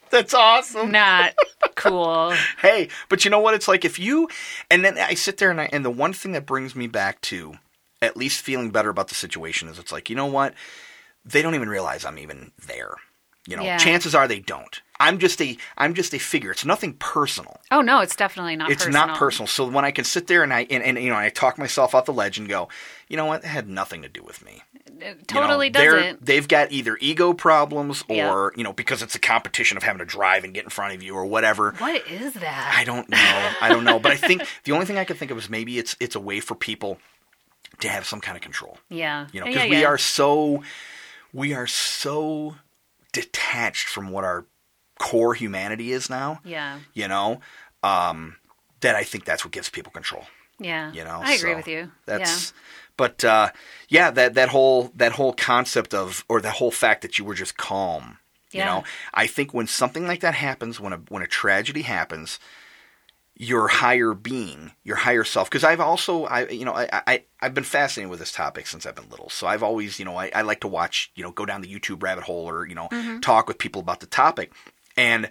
that's 0.10 0.34
awesome. 0.34 0.92
Not 0.92 1.34
cool. 1.76 2.34
Hey, 2.62 2.90
but 3.10 3.24
you 3.26 3.32
know 3.32 3.40
what? 3.40 3.54
It's 3.54 3.68
like 3.68 3.86
if 3.86 4.00
you, 4.00 4.28
and 4.72 4.84
then 4.84 4.98
I 4.98 5.14
sit 5.14 5.38
there 5.38 5.52
and 5.52 5.62
I, 5.62 5.70
and 5.72 5.86
the 5.86 5.90
one 5.92 6.14
thing 6.14 6.32
that 6.34 6.46
brings 6.46 6.76
me 6.76 6.88
back 6.88 7.22
to 7.22 7.56
at 8.02 8.18
least 8.18 8.42
feeling 8.42 8.70
better 8.72 8.90
about 8.90 9.08
the 9.10 9.16
situation 9.16 9.68
is 9.68 9.80
it's 9.80 9.92
like, 9.92 10.10
you 10.10 10.16
know 10.16 10.26
what? 10.26 10.54
They 11.26 11.42
don't 11.42 11.56
even 11.56 11.70
realize 11.70 12.06
I'm 12.06 12.18
even 12.20 12.52
there. 12.68 12.96
You 13.48 13.56
know, 13.56 13.64
Yeah. 13.64 13.78
chances 13.78 14.14
are 14.14 14.28
they 14.28 14.40
don't. 14.40 14.82
I'm 15.00 15.20
just 15.20 15.42
a, 15.42 15.56
I'm 15.78 15.94
just 15.94 16.14
a 16.14 16.20
figure. 16.20 16.52
It's 16.52 16.66
nothing 16.66 16.94
personal. 16.94 17.60
Oh 17.72 17.82
no, 17.82 18.02
it's 18.02 18.16
definitely 18.16 18.56
not. 18.56 18.70
it's 18.72 18.84
personal. 18.84 19.08
not 19.08 19.18
personal. 19.18 19.48
So 19.48 19.68
when 19.68 19.86
I 19.86 19.92
can 19.92 20.04
sit 20.04 20.28
there 20.28 20.44
and 20.44 20.54
I 20.54 20.66
and, 20.70 20.84
and 20.84 20.98
you 20.98 21.10
know 21.10 21.16
I 21.16 21.30
talk 21.30 21.58
myself 21.58 21.96
off 21.96 22.06
the 22.06 22.14
ledge 22.14 22.38
and 22.38 22.50
go, 22.50 22.68
you 23.08 23.16
know 23.16 23.26
what, 23.26 23.44
it 23.44 23.48
had 23.48 23.70
nothing 23.70 24.02
to 24.02 24.10
do 24.10 24.22
with 24.24 24.44
me. 24.44 24.64
It 25.02 25.06
You 25.34 25.36
know, 25.36 25.48
totally 25.48 25.70
doesn't. 25.70 26.26
They've 26.26 26.48
got 26.48 26.72
either 26.72 26.98
ego 27.02 27.34
problems 27.34 28.04
or 28.08 28.16
Yeah. 28.16 28.50
you 28.58 28.64
know 28.64 28.74
because 28.74 29.02
it's 29.02 29.16
a 29.16 29.20
competition 29.20 29.78
of 29.78 29.84
having 29.84 30.00
to 30.00 30.06
drive 30.06 30.44
and 30.44 30.54
get 30.54 30.64
in 30.64 30.70
front 30.70 30.94
of 30.96 31.04
you 31.04 31.16
or 31.16 31.26
whatever. 31.26 31.74
What 31.78 32.08
is 32.08 32.34
that? 32.34 32.76
I 32.78 32.84
don't 32.84 33.10
know. 33.10 33.52
I 33.62 33.70
don't 33.70 33.84
know. 33.84 34.00
But 34.00 34.12
I 34.12 34.18
think 34.18 34.44
the 34.64 34.72
only 34.74 34.86
thing 34.86 34.98
I 34.98 35.06
could 35.06 35.18
think 35.18 35.32
of 35.32 35.38
is 35.38 35.50
maybe 35.50 35.78
it's 35.78 35.96
it's 36.00 36.16
a 36.16 36.20
way 36.20 36.40
for 36.40 36.56
people 36.56 37.00
to 37.80 37.90
have 37.90 38.06
some 38.06 38.22
kind 38.22 38.36
of 38.36 38.42
control. 38.42 38.78
yeah. 38.90 39.28
You 39.32 39.40
know, 39.42 39.46
because 39.48 39.64
yeah, 39.66 39.70
we 39.70 39.86
are 39.86 39.98
so 39.98 40.64
we 41.34 41.54
are 41.54 41.68
so 41.68 42.56
detached 43.14 43.88
from 43.88 44.10
what 44.12 44.24
our 44.24 44.46
core 45.00 45.34
humanity 45.34 45.92
is 45.92 46.10
now. 46.10 46.40
Yeah. 46.44 46.80
You 46.94 47.08
know, 47.08 47.40
um, 47.84 48.38
that 48.82 48.96
I 48.96 49.04
think 49.04 49.26
that's 49.26 49.44
what 49.46 49.52
gives 49.52 49.70
people 49.70 49.92
control. 49.92 50.26
Yeah. 50.60 50.92
You 50.92 51.04
know, 51.04 51.20
I 51.24 51.34
agree 51.34 51.52
so 51.52 51.58
with 51.58 51.68
you. 51.68 51.92
That's. 52.06 52.54
But 52.98 53.24
uh, 53.24 53.52
yeah, 53.88 54.12
that 54.12 54.34
that 54.34 54.50
whole 54.50 54.92
that 54.96 55.14
whole 55.14 55.34
concept 55.34 55.94
of 55.94 56.26
or 56.28 56.42
the 56.42 56.52
whole 56.52 56.72
fact 56.72 57.04
that 57.04 57.18
you 57.18 57.26
were 57.26 57.36
just 57.36 57.56
calm. 57.58 58.18
You 58.52 58.66
know, 58.66 58.84
I 59.14 59.28
think 59.28 59.54
when 59.54 59.68
something 59.68 60.08
like 60.08 60.22
that 60.22 60.34
happens, 60.34 60.80
when 60.80 60.94
a 60.94 60.98
when 61.10 61.22
a 61.22 61.28
tragedy 61.28 61.84
happens, 61.84 62.40
your 63.36 63.68
higher 63.68 64.14
being, 64.16 64.72
your 64.84 64.96
higher 64.96 65.24
self. 65.24 65.50
Because 65.50 65.64
I've 65.64 65.80
also, 65.80 66.26
I 66.26 66.48
you 66.48 66.66
know, 66.66 66.74
I, 66.74 66.88
I 67.06 67.24
I've 67.40 67.54
been 67.54 67.64
fascinated 67.64 68.10
with 68.10 68.20
this 68.20 68.32
topic 68.32 68.66
since 68.66 68.86
I've 68.86 68.96
been 68.96 69.10
little. 69.10 69.30
So 69.30 69.46
I've 69.46 69.62
always, 69.64 70.00
you 70.00 70.06
know, 70.06 70.16
I, 70.16 70.32
I 70.34 70.42
like 70.42 70.62
to 70.62 70.68
watch, 70.68 71.12
you 71.16 71.24
know, 71.24 71.32
go 71.32 71.46
down 71.46 71.62
the 71.62 71.72
YouTube 71.72 72.02
rabbit 72.02 72.24
hole 72.24 72.50
or 72.50 72.66
you 72.68 72.74
know, 72.76 72.88
Mm-hmm. 72.92 73.20
talk 73.20 73.48
with 73.48 73.60
people 73.60 73.82
about 73.82 74.00
the 74.00 74.08
topic, 74.08 74.52
and 74.96 75.30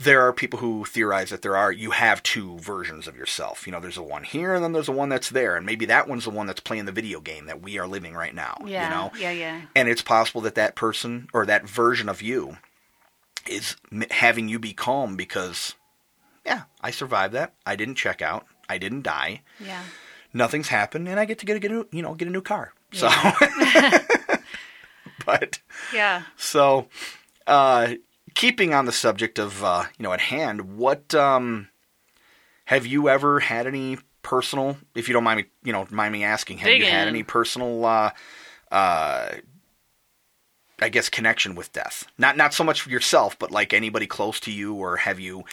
there 0.00 0.20
are 0.22 0.32
people 0.32 0.60
who 0.60 0.84
theorize 0.84 1.30
that 1.30 1.42
there 1.42 1.56
are 1.56 1.72
you 1.72 1.90
have 1.90 2.22
two 2.22 2.56
versions 2.58 3.08
of 3.08 3.16
yourself. 3.16 3.66
You 3.66 3.72
know, 3.72 3.80
there's 3.80 3.96
a 3.96 4.02
one 4.02 4.22
here 4.22 4.54
and 4.54 4.62
then 4.62 4.72
there's 4.72 4.88
a 4.88 4.92
one 4.92 5.08
that's 5.08 5.30
there, 5.30 5.56
and 5.56 5.66
maybe 5.66 5.86
that 5.86 6.08
one's 6.08 6.24
the 6.24 6.30
one 6.30 6.46
that's 6.46 6.60
playing 6.60 6.84
the 6.84 6.92
video 6.92 7.20
game 7.20 7.46
that 7.46 7.62
we 7.62 7.78
are 7.78 7.86
living 7.88 8.14
right 8.14 8.34
now. 8.34 8.58
Yeah. 8.64 8.84
You 8.84 8.90
know, 8.94 9.12
Yeah. 9.20 9.30
Yeah. 9.32 9.60
and 9.74 9.88
it's 9.88 10.02
possible 10.02 10.40
that 10.42 10.54
that 10.54 10.76
person 10.76 11.28
or 11.32 11.46
that 11.46 11.68
version 11.68 12.08
of 12.08 12.22
you 12.22 12.58
is 13.48 13.76
having 14.10 14.48
you 14.48 14.58
be 14.58 14.72
calm 14.72 15.16
because, 15.16 15.74
yeah, 16.46 16.62
I 16.80 16.90
survived 16.92 17.34
that. 17.34 17.54
I 17.66 17.74
didn't 17.76 17.96
check 17.96 18.22
out. 18.22 18.46
I 18.68 18.78
didn't 18.78 19.02
die. 19.02 19.42
Yeah. 19.58 19.82
Nothing's 20.32 20.68
happened, 20.68 21.08
and 21.08 21.18
I 21.18 21.24
get 21.24 21.38
to 21.38 21.46
get 21.46 21.56
a, 21.56 21.58
get 21.58 21.72
a 21.72 21.86
you 21.90 22.02
know 22.02 22.14
get 22.14 22.28
a 22.28 22.30
new 22.30 22.42
car. 22.42 22.72
So, 22.92 23.08
but 25.26 25.58
Yeah. 25.92 26.22
so, 26.36 26.88
uh, 27.46 27.94
keeping 28.38 28.72
on 28.72 28.86
the 28.86 28.92
subject 28.92 29.38
of 29.38 29.62
uh, 29.62 29.84
you 29.98 30.02
know 30.02 30.12
at 30.12 30.20
hand, 30.20 30.78
what 30.78 31.14
um, 31.14 31.68
have 32.64 32.86
you 32.86 33.08
ever 33.10 33.40
had 33.40 33.66
any 33.66 33.98
personal? 34.22 34.78
If 34.94 35.08
you 35.08 35.12
don't 35.12 35.24
mind 35.24 35.38
me, 35.38 35.46
you 35.64 35.72
know, 35.72 35.86
mind 35.90 36.12
me 36.12 36.24
asking, 36.24 36.58
have 36.58 36.68
Dig 36.68 36.80
you 36.80 36.86
had 36.86 37.08
any 37.08 37.24
personal? 37.24 37.84
Uh, 37.84 38.10
uh, 38.70 39.32
I 40.80 40.88
guess 40.88 41.08
connection 41.08 41.56
with 41.56 41.72
death. 41.72 42.06
Not 42.16 42.36
not 42.36 42.54
so 42.54 42.64
much 42.64 42.80
for 42.80 42.90
yourself, 42.90 43.38
but 43.38 43.50
like 43.50 43.74
anybody 43.74 44.06
close 44.06 44.40
to 44.40 44.52
you, 44.52 44.74
or 44.74 44.96
have 44.98 45.18
you 45.18 45.44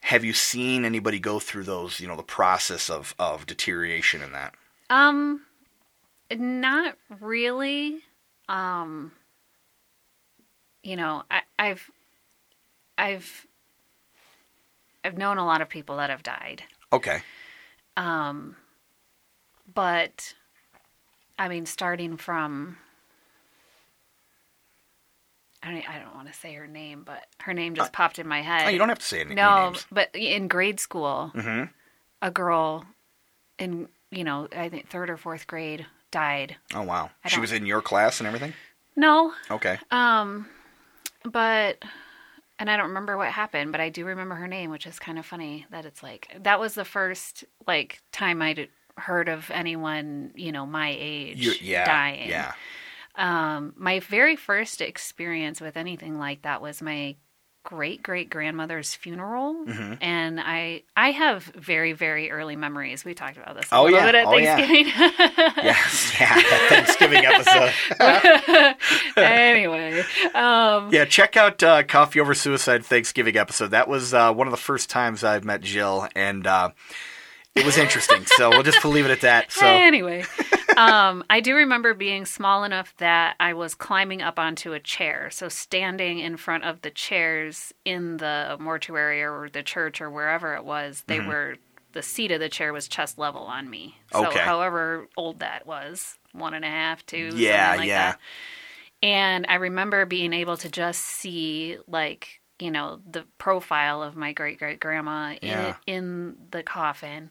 have 0.00 0.24
you 0.24 0.32
seen 0.32 0.86
anybody 0.86 1.20
go 1.20 1.38
through 1.38 1.64
those? 1.64 2.00
You 2.00 2.08
know, 2.08 2.16
the 2.16 2.22
process 2.22 2.88
of 2.88 3.14
of 3.18 3.44
deterioration 3.44 4.22
in 4.22 4.32
that. 4.32 4.54
Um, 4.88 5.42
not 6.30 6.96
really. 7.20 8.00
Um, 8.48 9.12
you 10.82 10.96
know, 10.96 11.22
I, 11.30 11.42
I've, 11.58 11.90
I've, 12.98 13.46
I've 15.04 15.16
known 15.18 15.38
a 15.38 15.44
lot 15.46 15.60
of 15.60 15.68
people 15.68 15.96
that 15.96 16.10
have 16.10 16.22
died. 16.22 16.62
Okay. 16.92 17.22
Um, 17.96 18.56
but 19.72 20.34
I 21.38 21.48
mean, 21.48 21.66
starting 21.66 22.16
from, 22.16 22.76
I 25.62 25.70
don't, 25.70 25.88
I 25.90 25.98
don't 25.98 26.14
want 26.14 26.28
to 26.28 26.34
say 26.34 26.54
her 26.54 26.66
name, 26.66 27.02
but 27.04 27.24
her 27.40 27.54
name 27.54 27.74
just 27.74 27.92
popped 27.92 28.18
in 28.18 28.26
my 28.26 28.42
head. 28.42 28.66
Oh, 28.66 28.70
you 28.70 28.78
don't 28.78 28.88
have 28.88 28.98
to 28.98 29.04
say 29.04 29.20
any, 29.20 29.34
no, 29.34 29.70
names. 29.70 29.86
but 29.92 30.10
in 30.14 30.48
grade 30.48 30.80
school, 30.80 31.32
Mhm. 31.34 31.70
a 32.20 32.30
girl 32.30 32.84
in 33.58 33.88
you 34.10 34.24
know 34.24 34.48
I 34.56 34.68
think 34.68 34.88
third 34.88 35.08
or 35.10 35.16
fourth 35.16 35.46
grade 35.46 35.86
died. 36.10 36.56
Oh 36.74 36.82
wow. 36.82 37.10
She 37.26 37.40
was 37.40 37.52
in 37.52 37.64
your 37.66 37.80
class 37.82 38.18
and 38.20 38.26
everything. 38.26 38.54
No, 38.96 39.32
Okay. 39.50 39.78
um, 39.90 40.48
but 41.24 41.82
and 42.58 42.70
I 42.70 42.76
don't 42.76 42.88
remember 42.88 43.16
what 43.16 43.28
happened, 43.28 43.72
but 43.72 43.80
I 43.80 43.88
do 43.88 44.04
remember 44.04 44.34
her 44.36 44.48
name, 44.48 44.70
which 44.70 44.86
is 44.86 44.98
kind 44.98 45.18
of 45.18 45.26
funny 45.26 45.66
that 45.70 45.84
it's 45.84 46.02
like 46.02 46.28
that 46.42 46.60
was 46.60 46.74
the 46.74 46.84
first 46.84 47.44
like 47.66 48.00
time 48.12 48.42
I'd 48.42 48.68
heard 48.96 49.28
of 49.28 49.50
anyone 49.50 50.32
you 50.34 50.52
know 50.52 50.66
my 50.66 50.94
age 50.98 51.44
You, 51.44 51.54
yeah. 51.60 51.84
dying. 51.84 52.28
Yeah. 52.28 52.52
Um, 53.14 53.74
my 53.76 54.00
very 54.00 54.36
first 54.36 54.80
experience 54.80 55.60
with 55.60 55.76
anything 55.76 56.18
like 56.18 56.42
that 56.42 56.62
was 56.62 56.80
my 56.80 57.16
great 57.64 58.02
great 58.02 58.28
grandmother's 58.28 58.94
funeral, 58.94 59.54
Mm-hmm. 59.66 59.94
and 60.00 60.40
I 60.40 60.82
I 60.96 61.12
have 61.12 61.44
very 61.44 61.92
very 61.92 62.30
early 62.30 62.56
memories. 62.56 63.04
We 63.04 63.14
talked 63.14 63.36
about 63.36 63.54
this 63.56 63.70
a 63.70 63.76
Oh, 63.76 63.84
little 63.84 63.98
yeah. 64.00 64.06
bit 64.06 64.14
at 64.16 64.26
Oh, 64.26 64.36
yeah. 64.36 64.56
Thanksgiving. 64.56 64.92
Yes. 65.64 66.12
Yeah. 66.20 66.42
Thanksgiving 66.68 67.24
episode. 67.24 67.72
anyway, 69.16 70.00
um, 70.34 70.92
Yeah. 70.92 71.04
Check 71.04 71.36
out 71.36 71.62
uh, 71.62 71.82
Coffee 71.84 72.20
Over 72.20 72.34
Suicide 72.34 72.84
Thanksgiving 72.84 73.36
episode. 73.36 73.68
That 73.72 73.88
was 73.88 74.12
uh, 74.14 74.32
one 74.32 74.46
of 74.46 74.50
the 74.50 74.56
first 74.56 74.90
times 74.90 75.24
I've 75.24 75.44
met 75.44 75.60
Jill, 75.60 76.08
and 76.14 76.46
uh, 76.46 76.70
it 77.54 77.64
was 77.64 77.76
interesting. 77.78 78.24
so 78.26 78.50
we'll 78.50 78.62
just 78.62 78.84
leave 78.84 79.04
it 79.04 79.10
at 79.10 79.20
that. 79.22 79.52
So 79.52 79.66
anyway, 79.66 80.24
um, 80.76 81.22
I 81.28 81.40
do 81.40 81.54
remember 81.54 81.94
being 81.94 82.24
small 82.24 82.64
enough 82.64 82.94
that 82.98 83.36
I 83.38 83.52
was 83.52 83.74
climbing 83.74 84.22
up 84.22 84.38
onto 84.38 84.72
a 84.72 84.80
chair. 84.80 85.28
So 85.30 85.48
standing 85.48 86.18
in 86.18 86.36
front 86.36 86.64
of 86.64 86.80
the 86.82 86.90
chairs 86.90 87.74
in 87.84 88.16
the 88.18 88.56
mortuary 88.58 89.22
or 89.22 89.48
the 89.52 89.62
church 89.62 90.00
or 90.00 90.10
wherever 90.10 90.54
it 90.54 90.64
was, 90.64 91.04
they 91.08 91.20
were 91.20 91.56
the 91.92 92.02
seat 92.02 92.30
of 92.32 92.40
the 92.40 92.48
chair 92.48 92.72
was 92.72 92.88
chest 92.88 93.18
level 93.18 93.42
on 93.42 93.68
me. 93.68 93.98
So 94.10 94.36
Okay. 94.36 94.38
however 94.38 95.08
old 95.16 95.40
that 95.40 95.66
was, 95.66 96.18
one 96.32 96.54
and 96.54 96.64
a 96.64 96.68
half, 96.68 97.04
two, 97.04 97.42
Yeah, 97.42 97.44
something 97.44 97.74
like 97.74 97.88
yeah. 97.88 97.94
that. 97.94 98.18
And 99.02 99.46
I 99.48 99.56
remember 99.56 100.06
being 100.06 100.32
able 100.32 100.56
to 100.58 100.70
just 100.70 101.00
see 101.02 101.78
like 101.86 102.40
you 102.58 102.70
know 102.70 103.00
the 103.10 103.24
profile 103.38 104.02
of 104.02 104.14
my 104.14 104.32
great 104.32 104.58
great 104.58 104.78
grandma 104.80 105.34
in 105.42 105.74
Yeah. 105.74 105.76
in 105.86 106.36
the 106.50 106.62
coffin. 106.62 107.30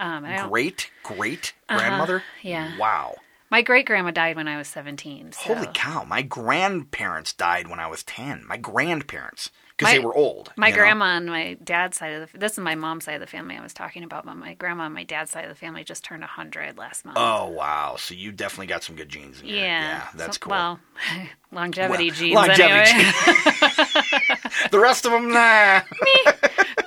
Um, 0.00 0.48
great, 0.48 0.90
great 1.02 1.52
grandmother. 1.68 2.16
Uh-huh. 2.16 2.24
yeah. 2.42 2.78
Wow. 2.78 3.14
my 3.50 3.62
great 3.62 3.84
grandma 3.86 4.10
died 4.10 4.36
when 4.36 4.48
I 4.48 4.56
was 4.56 4.66
17. 4.68 5.32
So. 5.32 5.54
Holy 5.54 5.68
cow! 5.74 6.04
My 6.04 6.22
grandparents 6.22 7.32
died 7.32 7.68
when 7.68 7.78
I 7.78 7.86
was 7.86 8.02
ten. 8.02 8.44
My 8.46 8.56
grandparents. 8.56 9.50
because 9.76 9.92
they 9.92 9.98
were 9.98 10.14
old. 10.14 10.52
My 10.56 10.68
you 10.68 10.72
know? 10.72 10.78
grandma 10.78 11.04
on 11.16 11.26
my 11.26 11.54
dad's 11.62 11.96
side 11.98 12.12
of 12.14 12.32
the 12.32 12.38
this 12.38 12.52
is 12.52 12.58
my 12.60 12.74
mom's 12.74 13.04
side 13.04 13.14
of 13.14 13.20
the 13.20 13.26
family 13.26 13.56
I 13.56 13.62
was 13.62 13.74
talking 13.74 14.04
about, 14.04 14.24
but 14.24 14.36
my 14.36 14.54
grandma 14.54 14.84
on 14.84 14.92
my 14.92 15.04
dad's 15.04 15.30
side 15.32 15.44
of 15.44 15.50
the 15.50 15.54
family 15.56 15.84
just 15.84 16.02
turned 16.04 16.24
hundred 16.24 16.78
last 16.78 17.04
month. 17.04 17.18
Oh 17.20 17.48
wow! 17.48 17.96
So 17.98 18.14
you 18.14 18.30
definitely 18.32 18.66
got 18.68 18.82
some 18.84 18.96
good 18.96 19.08
genes 19.08 19.40
in 19.42 19.48
yeah, 19.48 19.56
yeah, 19.56 20.08
that's 20.14 20.36
So- 20.36 20.40
cool. 20.46 20.50
Well, 20.50 20.80
longevity 21.52 22.08
Well, 22.10 22.14
genes. 22.16 22.34
longevity 22.36 22.90
anyway. 22.92 23.12
the 24.70 24.78
rest 24.78 25.04
of 25.06 25.12
them, 25.12 25.30
nah. 25.32 25.80
Me. 26.02 26.32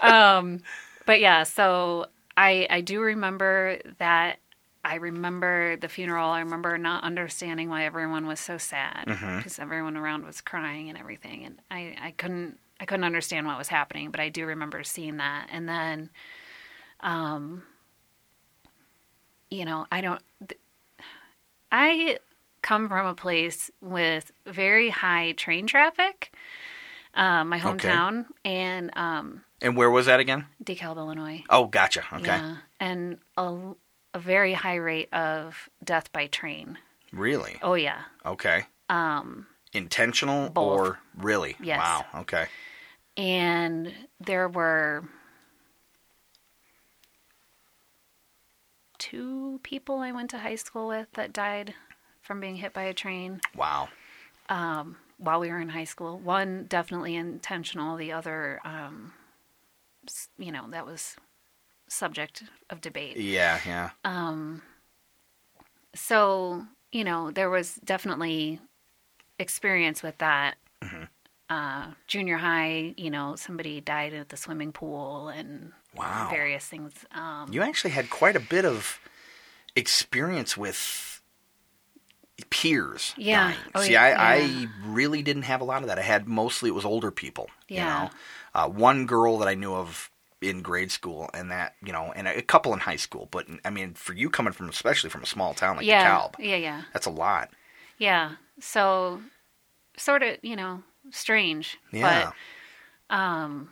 Um, 0.02 0.60
But 1.06 1.20
yeah, 1.20 1.44
so 1.44 2.06
I 2.38 2.68
I 2.70 2.82
do 2.82 3.02
remember 3.02 3.80
that. 4.00 4.38
I 4.86 4.96
remember 4.96 5.78
the 5.78 5.88
funeral. 5.88 6.30
I 6.30 6.40
remember 6.40 6.78
not 6.78 7.06
understanding 7.06 7.70
why 7.70 7.86
everyone 7.86 8.28
was 8.28 8.40
so 8.42 8.58
sad 8.58 9.06
Mm-hmm. 9.08 9.38
because 9.38 9.58
everyone 9.60 9.96
around 9.96 10.26
was 10.26 10.42
crying 10.42 10.90
and 10.90 10.98
everything, 10.98 11.46
and 11.46 11.60
I 11.72 11.96
I 12.02 12.12
couldn't 12.12 12.60
I 12.80 12.86
couldn't 12.86 13.06
understand 13.06 13.48
what 13.48 13.58
was 13.58 13.70
happening. 13.70 14.12
But 14.12 14.20
I 14.20 14.28
do 14.30 14.46
remember 14.46 14.84
seeing 14.84 15.18
that, 15.18 15.48
and 15.52 15.70
then, 15.70 16.10
um, 17.00 17.64
you 19.50 19.64
know, 19.66 19.86
I 19.92 20.02
don't. 20.02 20.22
th- 20.48 20.60
I 21.72 22.20
come 22.62 22.88
from 22.88 23.06
a 23.06 23.16
place 23.16 23.72
with 23.82 24.32
very 24.46 24.90
high 24.90 25.32
train 25.34 25.66
traffic. 25.68 26.34
Uh, 27.14 27.44
my 27.44 27.58
Okay. 27.62 27.90
hometown 27.90 28.26
and 28.44 28.90
um, 28.98 29.44
And 29.62 29.78
where 29.78 29.92
was 29.92 30.08
that 30.08 30.20
again? 30.20 30.46
DeKalb, 30.64 30.98
Illinois. 30.98 31.44
Oh, 31.50 31.66
gotcha. 31.68 32.04
Okay, 32.14 32.26
Yeah, 32.26 32.58
and 32.80 33.20
a, 33.38 33.74
a 34.16 34.20
very 34.20 34.54
high 34.54 34.76
rate 34.78 35.14
of 35.14 35.70
death 35.84 36.12
by 36.12 36.28
train. 36.28 36.78
really? 37.12 37.60
Oh 37.62 37.76
yeah, 37.76 38.02
Okay. 38.26 38.66
Um, 38.90 39.46
intentional 39.74 40.50
both. 40.50 40.80
or 40.80 41.00
really? 41.18 41.56
Yes. 41.62 41.80
Wow. 41.80 42.06
Okay. 42.22 42.48
and 43.16 43.94
there 44.20 44.48
were 44.50 45.04
two 48.98 49.60
people 49.64 50.00
I 50.00 50.12
went 50.12 50.30
to 50.32 50.40
high 50.40 50.56
school 50.56 50.88
with 50.88 51.08
that 51.14 51.34
died 51.34 51.74
from 52.22 52.40
being 52.40 52.56
hit 52.56 52.74
by 52.74 52.84
a 52.84 52.94
train 52.94 53.42
Wow. 53.56 53.90
While 55.18 55.40
we 55.40 55.50
were 55.50 55.60
in 55.60 55.70
high 55.70 55.84
school. 55.84 56.18
One 56.20 56.66
definitely 56.68 57.16
intentional. 57.16 57.96
The 57.98 58.12
other, 58.12 58.60
um, 58.66 59.14
you 60.38 60.52
know, 60.52 60.66
that 60.72 60.86
was 60.86 61.16
subject 61.88 62.44
of 62.70 62.82
debate. 62.82 63.18
Yeah. 63.18 63.60
Yeah. 63.66 63.90
Um, 64.04 64.62
so 65.96 66.66
you 66.92 67.04
know 67.04 67.32
there 67.32 67.50
was 67.50 67.76
definitely 67.84 68.60
experience 69.40 70.02
with 70.04 70.18
that 70.20 70.56
uh, 71.50 71.88
junior 72.08 72.38
high 72.38 72.94
you 72.98 73.10
know 73.12 73.36
somebody 73.36 73.80
died 73.82 74.14
at 74.14 74.30
the 74.30 74.38
swimming 74.38 74.72
pool 74.72 75.28
and 75.30 75.72
Wow. 75.96 76.28
various 76.32 76.66
things 76.66 76.92
um, 77.12 77.50
You 77.54 77.62
actually 77.62 77.92
had 77.92 78.10
quite 78.10 78.36
a 78.36 78.40
bit 78.40 78.66
of 78.66 79.00
experience 79.76 80.58
with 80.58 81.13
peers. 82.50 83.14
Yeah. 83.18 83.50
dying. 83.52 83.58
Oh, 83.76 83.82
See. 83.82 83.96
I, 83.96 84.10
Yeah. 84.10 84.18
I 84.20 84.68
really 84.86 85.22
didn't 85.22 85.44
have 85.44 85.62
a 85.62 85.64
lot 85.66 85.82
of 85.82 85.88
that. 85.88 86.00
I 86.00 86.02
had 86.04 86.28
mostly 86.28 86.70
it 86.70 86.74
was 86.74 86.86
older 86.86 87.12
people. 87.12 87.50
Yeah. 87.68 88.04
You 88.04 88.06
know, 88.06 88.12
uh, 88.56 88.70
one 88.70 89.06
girl 89.06 89.38
that 89.40 89.48
I 89.48 89.56
knew 89.56 89.74
of 89.74 90.10
in 90.42 90.62
grade 90.62 90.92
school, 90.92 91.30
and 91.34 91.50
that 91.52 91.76
you 91.84 91.94
know, 91.94 92.12
and 92.16 92.28
a 92.28 92.42
couple 92.42 92.74
in 92.74 92.80
high 92.80 92.98
school. 92.98 93.30
But 93.32 93.48
I 93.64 93.70
mean, 93.70 93.94
for 93.94 94.14
you 94.14 94.30
coming 94.30 94.52
from, 94.54 94.68
especially 94.70 95.10
from 95.10 95.24
a 95.24 95.26
small 95.26 95.54
town 95.54 95.78
like 95.78 95.86
yeah 95.86 96.10
DeKalb, 96.20 96.34
yeah 96.40 96.56
yeah 96.58 96.82
that's 96.92 97.06
a 97.06 97.10
lot. 97.12 97.50
yeah 97.98 98.34
so 98.60 99.22
sort 99.98 100.22
of 100.24 100.38
you 100.42 100.56
know 100.56 100.84
strange 101.12 101.78
Yeah. 101.92 102.32
but 103.10 103.16
um 103.16 103.70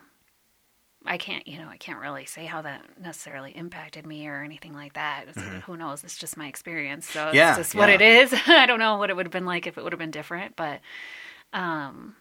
I 1.05 1.17
can't, 1.17 1.47
you 1.47 1.57
know, 1.57 1.67
I 1.67 1.77
can't 1.77 1.99
really 1.99 2.25
say 2.25 2.45
how 2.45 2.61
that 2.61 2.83
necessarily 3.01 3.51
impacted 3.51 4.05
me 4.05 4.27
or 4.27 4.43
anything 4.43 4.73
like 4.73 4.93
that. 4.93 5.25
It's, 5.29 5.41
Who 5.65 5.75
knows? 5.75 6.03
It's 6.03 6.17
just 6.17 6.37
my 6.37 6.47
experience, 6.47 7.07
so 7.07 7.19
it's 7.19 7.27
Mm-hmm. 7.27 7.35
Yeah, 7.35 7.55
just 7.55 7.75
what 7.75 7.89
yeah. 7.89 7.95
it 7.95 8.01
is. 8.01 8.33
I 8.47 8.65
don't 8.67 8.79
know 8.79 8.97
what 8.97 9.09
it 9.09 9.15
would 9.15 9.25
have 9.25 9.33
been 9.33 9.45
like 9.45 9.65
if 9.67 9.77
it 9.77 9.83
would 9.83 9.93
have 9.93 9.99
been 9.99 10.11
different, 10.11 10.55
but, 10.55 10.79
um, 11.53 12.15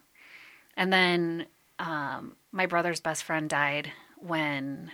and 0.76 0.92
then 0.92 1.46
um, 1.78 2.36
my 2.52 2.66
brother's 2.66 3.00
best 3.00 3.24
friend 3.24 3.50
died 3.50 3.92
when 4.16 4.90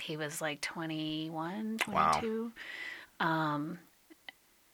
he 0.00 0.16
was 0.16 0.40
like 0.40 0.60
21, 0.60 1.78
Wow. 1.88 2.10
22. 2.12 2.52
Um, 3.20 3.78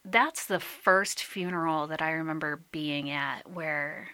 that's 0.05 0.46
the 0.46 0.61
first 0.61 1.22
funeral 1.22 1.86
that 1.88 2.01
I 2.03 2.12
remember 2.12 2.61
being 2.72 3.11
at 3.11 3.51
where 3.51 4.09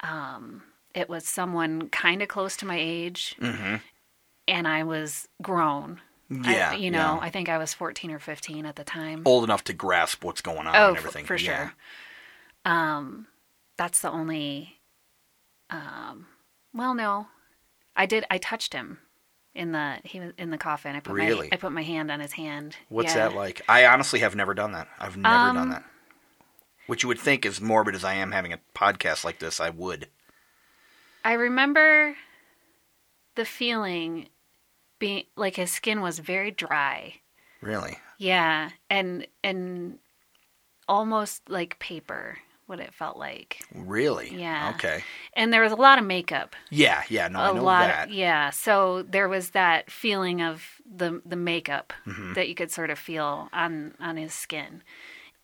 um, 0.00 0.62
it 0.96 1.08
was 1.08 1.28
someone 1.28 1.88
kind 1.90 2.22
of 2.22 2.28
close 2.28 2.56
to 2.56 2.66
my 2.66 2.76
age, 2.78 3.36
and 3.40 4.68
I 4.68 4.82
was 4.82 5.28
grown. 5.42 6.00
I- 6.00 6.02
Mm-hmm. 6.34 6.50
Yeah, 6.50 6.72
you 6.74 6.90
know, 6.90 6.98
yeah. 6.98 7.18
I 7.20 7.30
think 7.30 7.48
I 7.48 7.56
was 7.56 7.72
14 7.72 8.10
or 8.10 8.18
15 8.18 8.66
at 8.66 8.74
the 8.74 8.82
time. 8.82 9.22
Old 9.24 9.44
enough 9.44 9.62
to 9.62 9.72
grasp 9.72 10.24
what's 10.24 10.40
going 10.40 10.66
on 10.66 10.74
Oh, 10.74 10.88
and 10.88 10.96
everything. 10.96 11.24
for 11.24 11.36
Yeah. 11.36 11.68
sure. 11.68 11.74
Um, 12.64 13.28
that's 13.76 14.00
the 14.00 14.10
only. 14.10 14.80
Um, 15.70 16.26
well, 16.74 16.94
no, 16.94 17.28
I 17.94 18.06
did. 18.06 18.24
I 18.28 18.38
touched 18.38 18.72
him 18.72 18.98
in 19.54 19.70
the 19.70 19.98
he 20.02 20.18
was 20.18 20.32
in 20.36 20.50
the 20.50 20.58
coffin. 20.58 20.96
I 20.96 21.00
put 21.00 21.14
Really? 21.14 21.48
my 21.48 21.50
I 21.52 21.56
put 21.58 21.70
my 21.70 21.82
hand 21.84 22.10
on 22.10 22.18
his 22.18 22.32
hand. 22.32 22.76
What's 22.88 23.14
Yeah. 23.14 23.28
that 23.28 23.36
like? 23.36 23.62
I 23.68 23.86
honestly 23.86 24.18
have 24.18 24.34
never 24.34 24.52
done 24.52 24.72
that. 24.72 24.88
I've 24.98 25.16
never 25.16 25.32
Um, 25.34 25.54
done 25.54 25.70
that. 25.70 25.84
Which 26.88 27.04
you 27.04 27.08
would 27.08 27.20
think, 27.20 27.46
as 27.46 27.60
morbid 27.60 27.94
as 27.94 28.02
I 28.04 28.14
am 28.14 28.32
having 28.32 28.52
a 28.52 28.58
podcast 28.74 29.24
like 29.24 29.38
this, 29.38 29.60
I 29.60 29.70
would. 29.70 30.08
I 31.26 31.32
remember 31.32 32.14
the 33.34 33.44
feeling 33.44 34.28
being 34.98 35.24
like 35.36 35.56
his 35.56 35.72
skin 35.72 36.00
was 36.00 36.20
very 36.20 36.50
dry. 36.50 37.14
Really? 37.60 37.98
Yeah, 38.18 38.70
and 38.88 39.26
and 39.42 39.98
almost 40.88 41.48
like 41.48 41.78
paper. 41.78 42.38
What 42.66 42.80
it 42.80 42.92
felt 42.92 43.16
like, 43.16 43.60
Really? 43.72 44.34
Yeah. 44.34 44.72
Okay. 44.74 45.04
and 45.34 45.52
there 45.52 45.62
was 45.62 45.70
a 45.70 45.76
lot 45.76 46.00
of 46.00 46.04
makeup. 46.04 46.56
Yeah, 46.68 47.04
yeah, 47.08 47.28
no, 47.28 47.38
I 47.38 47.50
a 47.50 47.54
know 47.54 47.62
lot 47.62 47.86
that. 47.86 48.08
Of, 48.08 48.14
yeah 48.14 48.50
so 48.50 49.02
there 49.02 49.28
was 49.28 49.50
that 49.50 49.88
feeling 49.88 50.42
of 50.42 50.64
the 50.84 51.22
the 51.24 51.36
makeup 51.36 51.92
Mm-hmm. 52.06 52.32
that 52.32 52.48
you 52.48 52.56
could 52.56 52.72
sort 52.72 52.90
of 52.90 52.98
feel 52.98 53.48
on 53.52 53.94
on 54.00 54.16
his 54.16 54.32
skin 54.34 54.82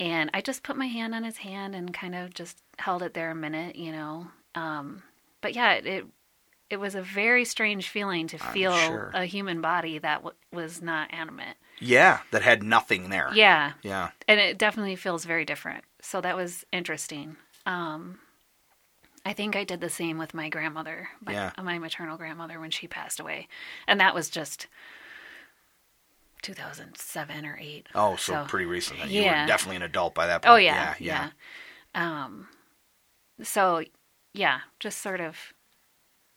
and 0.00 0.30
i 0.34 0.40
just 0.40 0.64
put 0.64 0.76
my 0.76 0.86
hand 0.86 1.14
on 1.14 1.22
his 1.22 1.36
hand 1.38 1.74
and 1.76 1.92
kind 1.94 2.14
of 2.16 2.34
just 2.34 2.58
held 2.78 3.02
it 3.04 3.14
there 3.14 3.30
a 3.30 3.34
minute 3.36 3.76
you 3.76 3.92
know 3.92 4.26
um 4.56 5.02
but 5.42 5.54
yeah 5.54 5.72
it 5.74 6.06
it 6.70 6.76
was 6.78 6.94
a 6.94 7.02
very 7.02 7.44
strange 7.44 7.88
feeling 7.90 8.26
to 8.28 8.38
feel 8.38 8.74
sure. 8.74 9.10
a 9.12 9.26
human 9.26 9.60
body 9.60 9.98
that 9.98 10.20
w- 10.22 10.34
was 10.50 10.80
not 10.80 11.12
animate 11.12 11.56
Yeah, 11.80 12.20
that 12.30 12.40
had 12.40 12.62
nothing 12.62 13.10
there. 13.10 13.30
yeah 13.34 13.72
Yeah. 13.82 14.12
and 14.26 14.40
it 14.40 14.56
definitely 14.56 14.96
feels 14.96 15.26
very 15.26 15.44
different. 15.44 15.84
So 16.00 16.22
that 16.22 16.34
was 16.34 16.64
interesting. 16.72 17.36
Um, 17.66 18.20
I 19.26 19.34
think 19.34 19.54
I 19.54 19.64
did 19.64 19.80
the 19.82 19.90
same 19.90 20.16
with 20.18 20.32
my 20.34 20.48
grandmother, 20.48 21.10
my, 21.20 21.32
Yeah. 21.32 21.50
my 21.62 21.78
maternal 21.78 22.16
grandmother, 22.16 22.58
when 22.58 22.70
she 22.70 22.88
passed 22.88 23.20
away, 23.20 23.48
and 23.86 24.00
that 24.00 24.14
was 24.14 24.30
just 24.30 24.66
2007 26.42 27.46
or 27.46 27.56
eight. 27.60 27.86
Oh, 27.94 28.16
so, 28.16 28.44
pretty 28.48 28.66
recent. 28.66 28.98
then. 28.98 29.10
You 29.10 29.22
yeah. 29.22 29.42
were 29.42 29.46
definitely 29.46 29.76
an 29.76 29.82
adult 29.82 30.14
by 30.14 30.26
that 30.26 30.42
point. 30.42 30.52
Oh 30.52 30.56
yeah, 30.56 30.94
yeah. 30.98 31.28
yeah. 31.94 32.24
Um, 32.24 32.48
so 33.42 33.84
yeah, 34.34 34.60
just 34.80 35.00
sort 35.02 35.20
of 35.20 35.36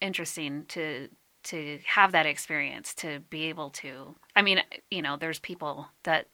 interesting 0.02 0.66
to 0.70 1.10
to 1.44 1.80
have 1.86 2.12
that 2.14 2.26
experience 2.26 2.94
to 2.96 3.20
be 3.30 3.46
able 3.46 3.70
to. 3.70 4.16
I 4.36 4.42
mean, 4.42 4.62
you 4.90 5.02
know, 5.04 5.16
there's 5.16 5.40
people 5.40 5.88
that 6.04 6.28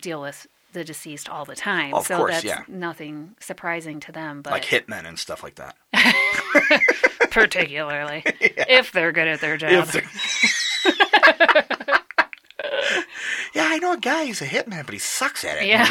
deal 0.00 0.20
with 0.22 0.46
the 0.72 0.82
deceased 0.84 1.28
all 1.28 1.44
the 1.44 1.54
time, 1.54 1.94
Of 1.94 2.06
so 2.06 2.16
course, 2.18 2.32
that's 2.32 2.44
yeah. 2.44 2.62
nothing 2.68 3.34
surprising 3.40 4.00
to 4.00 4.12
them. 4.12 4.42
But 4.42 4.52
Like 4.52 4.64
hitmen 4.64 5.06
and 5.06 5.18
stuff 5.18 5.42
like 5.42 5.56
that. 5.56 5.76
particularly 7.30 8.22
if 8.40 8.92
they're 8.92 9.12
good 9.12 9.28
at 9.28 9.40
their 9.40 9.56
job. 9.56 9.88
Yeah, 13.54 13.68
I 13.70 13.78
know 13.78 13.92
a 13.94 13.98
guy 13.98 14.26
who's 14.26 14.42
a 14.42 14.46
hitman, 14.46 14.84
but 14.84 14.92
he 14.92 14.98
sucks 14.98 15.42
at 15.42 15.62
it. 15.62 15.66
yeah, 15.66 15.86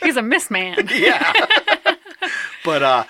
he's 0.00 0.16
a 0.16 0.20
misman. 0.20 0.88
yeah. 0.88 1.32
but 2.64 2.82
uh 2.82 3.04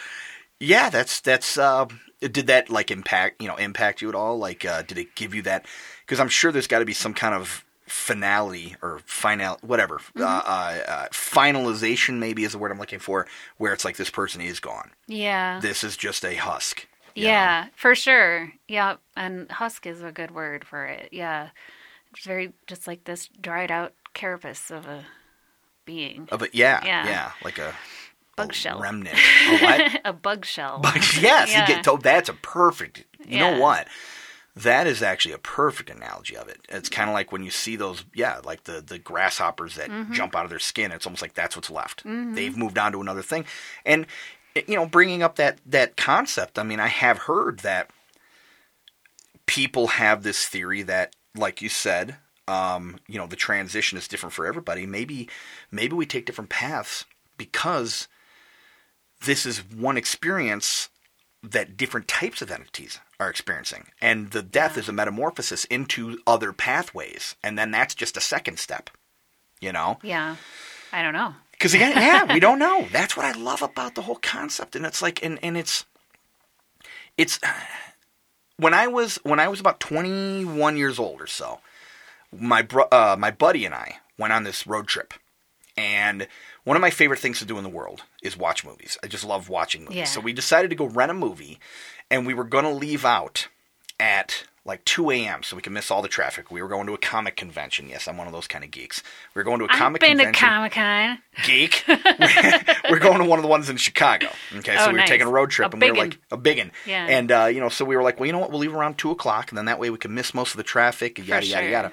yeah, 0.60 0.90
that's 0.90 1.20
that's 1.20 1.58
uh 1.58 1.86
did 2.20 2.46
that 2.48 2.70
like 2.70 2.90
impact, 2.90 3.40
you 3.42 3.48
know, 3.48 3.56
impact 3.56 4.02
you 4.02 4.08
at 4.08 4.14
all? 4.14 4.38
Like 4.38 4.64
uh 4.64 4.82
did 4.82 4.98
it 4.98 5.14
give 5.16 5.34
you 5.34 5.42
that 5.42 5.66
cuz 6.06 6.20
I'm 6.20 6.28
sure 6.28 6.52
there's 6.52 6.66
got 6.68 6.78
to 6.80 6.84
be 6.84 6.92
some 6.92 7.14
kind 7.14 7.34
of 7.34 7.64
finality 7.86 8.76
or 8.82 9.00
final 9.04 9.58
whatever. 9.62 9.98
Mm-hmm. 9.98 10.22
Uh, 10.22 10.26
uh, 10.26 10.84
uh 10.86 11.08
finalization 11.08 12.18
maybe 12.18 12.44
is 12.44 12.52
the 12.52 12.58
word 12.58 12.70
I'm 12.70 12.78
looking 12.78 12.98
for 13.00 13.26
where 13.56 13.72
it's 13.72 13.84
like 13.84 13.96
this 13.96 14.10
person 14.10 14.40
is 14.40 14.60
gone. 14.60 14.90
Yeah, 15.08 15.58
This 15.60 15.82
is 15.82 15.96
just 15.96 16.24
a 16.24 16.34
husk. 16.36 16.86
you 17.16 17.24
know? 17.24 17.30
Yeah, 17.30 17.66
for 17.74 17.94
sure. 17.96 18.52
Yeah, 18.68 18.96
and 19.16 19.50
husk 19.50 19.86
is 19.86 20.02
a 20.02 20.12
good 20.12 20.30
word 20.30 20.64
for 20.64 20.84
it. 20.86 21.08
Yeah, 21.10 21.48
it's 22.14 22.24
very 22.24 22.52
just 22.68 22.86
like 22.86 23.04
this 23.04 23.28
dried 23.40 23.70
out 23.72 23.92
carapace 24.14 24.70
of 24.70 24.86
a 24.86 25.04
being. 25.84 26.28
Of 26.30 26.42
it, 26.42 26.54
yeah, 26.54 26.84
Yeah. 26.84 27.06
yeah, 27.06 27.32
like 27.42 27.58
a 27.58 27.74
Bug 28.46 28.54
shell. 28.54 28.80
remnant. 28.80 29.16
A 29.48 29.58
what? 29.58 30.00
a 30.04 30.12
bug 30.12 30.44
shell. 30.44 30.78
But 30.82 31.20
yes, 31.20 31.50
Yeah. 31.52 31.60
you 31.68 31.74
get 31.74 31.84
told 31.84 32.02
that's 32.02 32.28
a 32.28 32.34
perfect. 32.34 33.04
You 33.24 33.38
Yeah. 33.38 33.50
know 33.54 33.60
what? 33.60 33.86
That 34.56 34.86
is 34.86 35.00
actually 35.02 35.32
a 35.34 35.38
perfect 35.38 35.90
analogy 35.90 36.36
of 36.36 36.48
it. 36.48 36.60
It's 36.68 36.88
kind 36.88 37.08
of 37.08 37.14
like 37.14 37.30
when 37.32 37.44
you 37.44 37.50
see 37.50 37.76
those, 37.76 38.04
yeah, 38.14 38.40
like 38.44 38.64
the 38.64 38.80
the 38.80 38.98
grasshoppers 38.98 39.76
that 39.76 39.88
Mm-hmm. 39.90 40.12
jump 40.12 40.34
out 40.34 40.44
of 40.44 40.50
their 40.50 40.58
skin. 40.58 40.90
It's 40.92 41.06
almost 41.06 41.22
like 41.22 41.34
that's 41.34 41.54
what's 41.56 41.70
left. 41.70 42.02
They've 42.04 42.56
moved 42.56 42.76
on 42.76 42.92
to 42.92 43.00
another 43.00 43.22
thing, 43.22 43.44
and 43.86 44.06
you 44.66 44.74
know, 44.74 44.86
bringing 44.86 45.22
up 45.22 45.36
that 45.36 45.58
that 45.66 45.96
concept. 45.96 46.58
I 46.58 46.64
mean, 46.64 46.80
I 46.80 46.88
have 46.88 47.18
heard 47.18 47.60
that 47.60 47.90
people 49.46 49.86
have 49.88 50.22
this 50.22 50.46
theory 50.46 50.82
that, 50.82 51.14
like 51.36 51.62
you 51.62 51.68
said, 51.68 52.16
um, 52.48 52.98
you 53.06 53.18
know, 53.18 53.26
the 53.28 53.36
transition 53.36 53.96
is 53.98 54.08
different 54.08 54.32
for 54.32 54.46
everybody. 54.46 54.84
Maybe 54.86 55.28
maybe 55.70 55.94
we 55.94 56.06
take 56.06 56.26
different 56.26 56.50
paths 56.50 57.04
because 57.36 58.08
this 59.24 59.46
is 59.46 59.58
one 59.58 59.96
experience 59.96 60.88
that 61.42 61.76
different 61.76 62.08
types 62.08 62.42
of 62.42 62.50
entities 62.50 62.98
are 63.18 63.30
experiencing. 63.30 63.86
And 64.00 64.30
the 64.30 64.42
death 64.42 64.76
is 64.76 64.88
a 64.88 64.92
metamorphosis 64.92 65.64
into 65.66 66.18
other 66.26 66.52
pathways. 66.52 67.34
And 67.42 67.58
then 67.58 67.70
that's 67.70 67.94
just 67.94 68.16
a 68.16 68.20
second 68.20 68.58
step, 68.58 68.90
you 69.60 69.72
know? 69.72 69.98
Yeah. 70.02 70.36
I 70.92 71.02
don't 71.02 71.14
know. 71.14 71.34
Because 71.52 71.74
again, 71.74 71.92
yeah, 71.92 72.32
we 72.32 72.40
don't 72.46 72.58
know. 72.58 72.86
That's 72.92 73.16
what 73.16 73.26
I 73.26 73.32
love 73.38 73.62
about 73.62 73.94
the 73.94 74.02
whole 74.02 74.16
concept. 74.16 74.76
And 74.76 74.84
it's 74.84 75.00
like, 75.00 75.22
and, 75.24 75.38
and 75.42 75.56
it's, 75.56 75.86
it's, 77.16 77.38
when 78.56 78.74
I 78.74 78.88
was, 78.88 79.18
when 79.22 79.40
I 79.40 79.48
was 79.48 79.60
about 79.60 79.80
21 79.80 80.76
years 80.76 80.98
old 80.98 81.20
or 81.20 81.26
so, 81.26 81.60
my 82.32 82.62
bro, 82.62 82.84
uh, 82.92 83.16
my 83.18 83.30
buddy 83.30 83.64
and 83.64 83.74
I 83.74 83.96
went 84.18 84.32
on 84.32 84.44
this 84.44 84.66
road 84.66 84.86
trip. 84.86 85.14
And 85.76 86.28
one 86.64 86.76
of 86.76 86.80
my 86.80 86.90
favorite 86.90 87.20
things 87.20 87.38
to 87.38 87.46
do 87.46 87.56
in 87.56 87.64
the 87.64 87.70
world 87.70 88.02
is 88.22 88.36
watch 88.36 88.64
movies. 88.64 88.96
I 89.02 89.06
just 89.06 89.24
love 89.24 89.48
watching 89.48 89.82
movies. 89.82 89.96
Yeah. 89.96 90.04
So 90.04 90.20
we 90.20 90.32
decided 90.32 90.70
to 90.70 90.76
go 90.76 90.86
rent 90.86 91.10
a 91.10 91.14
movie, 91.14 91.58
and 92.10 92.26
we 92.26 92.34
were 92.34 92.44
going 92.44 92.64
to 92.64 92.70
leave 92.70 93.04
out 93.04 93.48
at 93.98 94.44
like 94.66 94.84
2 94.84 95.10
a.m. 95.10 95.42
so 95.42 95.56
we 95.56 95.62
could 95.62 95.72
miss 95.72 95.90
all 95.90 96.02
the 96.02 96.08
traffic. 96.08 96.50
We 96.50 96.60
were 96.60 96.68
going 96.68 96.86
to 96.86 96.92
a 96.92 96.98
comic 96.98 97.34
convention. 97.34 97.88
Yes, 97.88 98.06
I'm 98.06 98.18
one 98.18 98.26
of 98.26 98.32
those 98.32 98.46
kind 98.46 98.62
of 98.62 98.70
geeks. 98.70 99.02
We 99.34 99.40
were 99.40 99.44
going 99.44 99.58
to 99.60 99.64
a 99.64 99.68
I've 99.70 99.78
comic 99.78 100.00
been 100.02 100.18
to. 100.18 100.32
Comic 100.32 100.72
Con. 100.72 101.18
geek. 101.44 101.82
we're 102.90 102.98
going 102.98 103.18
to 103.18 103.24
one 103.24 103.38
of 103.38 103.42
the 103.42 103.48
ones 103.48 103.70
in 103.70 103.78
Chicago. 103.78 104.28
Okay, 104.56 104.76
so 104.76 104.84
Oh, 104.84 104.86
we 104.88 104.92
were 104.92 104.98
nice. 104.98 105.08
taking 105.08 105.26
a 105.26 105.30
road 105.30 105.50
trip, 105.50 105.72
A 105.72 105.76
and 105.76 105.82
we 105.82 105.90
were 105.90 105.96
like 105.96 106.18
a 106.30 106.36
biggin. 106.36 106.72
Yeah. 106.86 107.06
And 107.08 107.32
uh, 107.32 107.46
you 107.46 107.60
know, 107.60 107.70
so 107.70 107.84
we 107.86 107.96
were 107.96 108.02
like, 108.02 108.20
well, 108.20 108.26
you 108.26 108.32
know 108.32 108.38
what? 108.38 108.50
We'll 108.50 108.60
leave 108.60 108.74
around 108.74 108.98
two 108.98 109.10
o'clock, 109.10 109.50
and 109.50 109.56
then 109.58 109.64
that 109.64 109.78
way 109.78 109.88
we 109.90 109.98
can 109.98 110.14
miss 110.14 110.34
most 110.34 110.52
of 110.52 110.56
the 110.58 110.62
traffic. 110.62 111.18
Yada 111.18 111.44
yada 111.46 111.62
sure. 111.62 111.70
yada. 111.70 111.92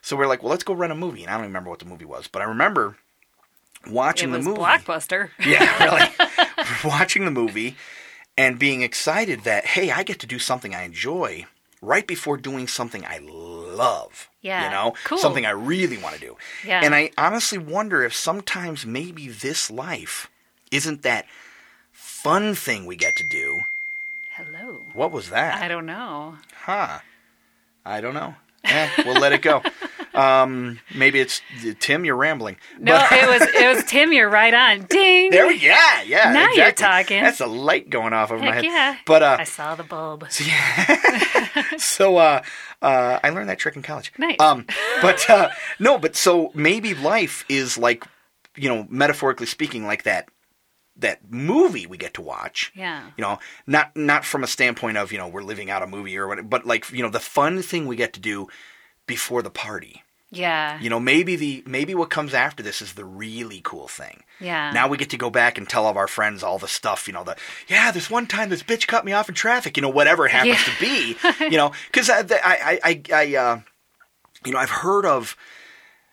So 0.00 0.16
we 0.16 0.24
are 0.24 0.28
like, 0.28 0.42
well, 0.42 0.50
let's 0.50 0.64
go 0.64 0.72
rent 0.74 0.92
a 0.92 0.96
movie. 0.96 1.22
And 1.22 1.30
I 1.30 1.34
don't 1.34 1.42
even 1.44 1.50
remember 1.50 1.70
what 1.70 1.78
the 1.80 1.86
movie 1.86 2.04
was, 2.04 2.28
but 2.28 2.42
I 2.42 2.44
remember 2.44 2.96
watching 3.88 4.32
the 4.32 4.38
movie. 4.40 4.60
Blockbuster. 4.60 5.30
Yeah, 5.44 5.84
really. 5.84 6.68
watching 6.84 7.24
the 7.24 7.30
movie 7.30 7.76
and 8.36 8.58
being 8.58 8.82
excited 8.82 9.40
that 9.44 9.64
hey, 9.66 9.90
I 9.90 10.02
get 10.02 10.18
to 10.20 10.26
do 10.26 10.38
something 10.38 10.74
I 10.74 10.82
enjoy 10.82 11.46
right 11.82 12.06
before 12.06 12.36
doing 12.36 12.66
something 12.66 13.04
I 13.04 13.18
love. 13.22 14.28
Yeah, 14.40 14.64
You 14.64 14.70
know, 14.70 14.94
cool. 15.04 15.18
something 15.18 15.44
I 15.46 15.50
really 15.50 15.98
want 15.98 16.14
to 16.14 16.20
do. 16.20 16.36
Yeah. 16.66 16.80
And 16.82 16.94
I 16.94 17.10
honestly 17.18 17.58
wonder 17.58 18.02
if 18.02 18.14
sometimes 18.14 18.86
maybe 18.86 19.28
this 19.28 19.70
life 19.70 20.28
isn't 20.70 21.02
that 21.02 21.26
fun 21.92 22.54
thing 22.54 22.86
we 22.86 22.96
get 22.96 23.16
to 23.16 23.24
do. 23.24 23.60
Hello. 24.30 24.82
What 24.94 25.12
was 25.12 25.30
that? 25.30 25.62
I 25.62 25.68
don't 25.68 25.86
know. 25.86 26.36
Huh. 26.64 26.98
I 27.86 28.00
don't 28.00 28.14
know. 28.14 28.34
Eh, 28.64 28.88
we'll 29.04 29.20
let 29.20 29.32
it 29.32 29.42
go. 29.42 29.62
Um, 30.14 30.78
maybe 30.94 31.18
it's 31.18 31.40
Tim. 31.80 32.04
You're 32.04 32.16
rambling. 32.16 32.56
No, 32.78 32.94
it 33.10 33.28
was 33.28 33.42
it 33.54 33.74
was 33.74 33.84
Tim. 33.88 34.12
You're 34.12 34.30
right 34.30 34.54
on. 34.54 34.82
Ding. 34.82 35.30
There 35.30 35.46
we, 35.48 35.56
yeah, 35.56 36.02
yeah. 36.02 36.32
Now 36.32 36.52
you're 36.52 36.68
exactly. 36.68 36.84
talking. 36.84 37.22
That's 37.24 37.40
a 37.40 37.46
light 37.46 37.90
going 37.90 38.12
off 38.12 38.30
over 38.30 38.40
my 38.42 38.52
Heck 38.52 38.64
head. 38.64 38.64
yeah. 38.64 38.96
But 39.06 39.22
uh, 39.22 39.36
I 39.40 39.44
saw 39.44 39.74
the 39.74 39.82
bulb. 39.82 40.26
so 41.78 42.16
uh, 42.16 42.42
uh, 42.80 43.18
I 43.22 43.30
learned 43.30 43.48
that 43.48 43.58
trick 43.58 43.76
in 43.76 43.82
college. 43.82 44.12
Nice. 44.16 44.38
Um, 44.38 44.66
but 45.02 45.28
uh, 45.28 45.48
no, 45.80 45.98
but 45.98 46.14
so 46.14 46.52
maybe 46.54 46.94
life 46.94 47.44
is 47.48 47.76
like, 47.76 48.04
you 48.56 48.68
know, 48.68 48.86
metaphorically 48.88 49.46
speaking, 49.46 49.84
like 49.84 50.04
that 50.04 50.28
that 50.96 51.20
movie 51.30 51.86
we 51.86 51.96
get 51.96 52.14
to 52.14 52.22
watch. 52.22 52.70
Yeah. 52.74 53.04
You 53.16 53.22
know, 53.22 53.38
not 53.66 53.96
not 53.96 54.24
from 54.24 54.44
a 54.44 54.46
standpoint 54.46 54.96
of 54.96 55.10
you 55.12 55.18
know 55.18 55.28
we're 55.28 55.42
living 55.42 55.70
out 55.70 55.82
a 55.82 55.86
movie 55.86 56.16
or 56.16 56.28
what, 56.28 56.48
but 56.48 56.66
like 56.66 56.90
you 56.92 57.02
know 57.02 57.10
the 57.10 57.20
fun 57.20 57.62
thing 57.62 57.86
we 57.86 57.96
get 57.96 58.12
to 58.14 58.20
do 58.20 58.48
before 59.06 59.42
the 59.42 59.50
party. 59.50 60.02
Yeah. 60.30 60.80
You 60.80 60.90
know, 60.90 60.98
maybe 60.98 61.36
the 61.36 61.62
maybe 61.64 61.94
what 61.94 62.10
comes 62.10 62.34
after 62.34 62.60
this 62.62 62.82
is 62.82 62.94
the 62.94 63.04
really 63.04 63.60
cool 63.62 63.86
thing. 63.86 64.24
Yeah. 64.40 64.72
Now 64.72 64.88
we 64.88 64.96
get 64.96 65.10
to 65.10 65.16
go 65.16 65.30
back 65.30 65.58
and 65.58 65.68
tell 65.68 65.84
all 65.84 65.90
of 65.92 65.96
our 65.96 66.08
friends 66.08 66.42
all 66.42 66.58
the 66.58 66.66
stuff. 66.66 67.06
You 67.06 67.12
know, 67.14 67.22
the 67.22 67.36
yeah, 67.68 67.92
this 67.92 68.10
one 68.10 68.26
time 68.26 68.48
this 68.48 68.62
bitch 68.64 68.86
cut 68.88 69.04
me 69.04 69.12
off 69.12 69.28
in 69.28 69.34
traffic. 69.36 69.76
You 69.76 69.82
know, 69.82 69.88
whatever 69.90 70.26
it 70.26 70.32
happens 70.32 70.56
Yeah. 70.66 70.74
to 70.74 70.80
be. 70.80 71.44
You 71.50 71.56
know, 71.56 71.72
because 71.86 72.10
I, 72.10 72.20
I 72.30 72.80
I 72.82 73.02
I 73.12 73.36
uh, 73.36 73.60
you 74.44 74.52
know 74.52 74.58
I've 74.58 74.70
heard 74.70 75.06
of. 75.06 75.36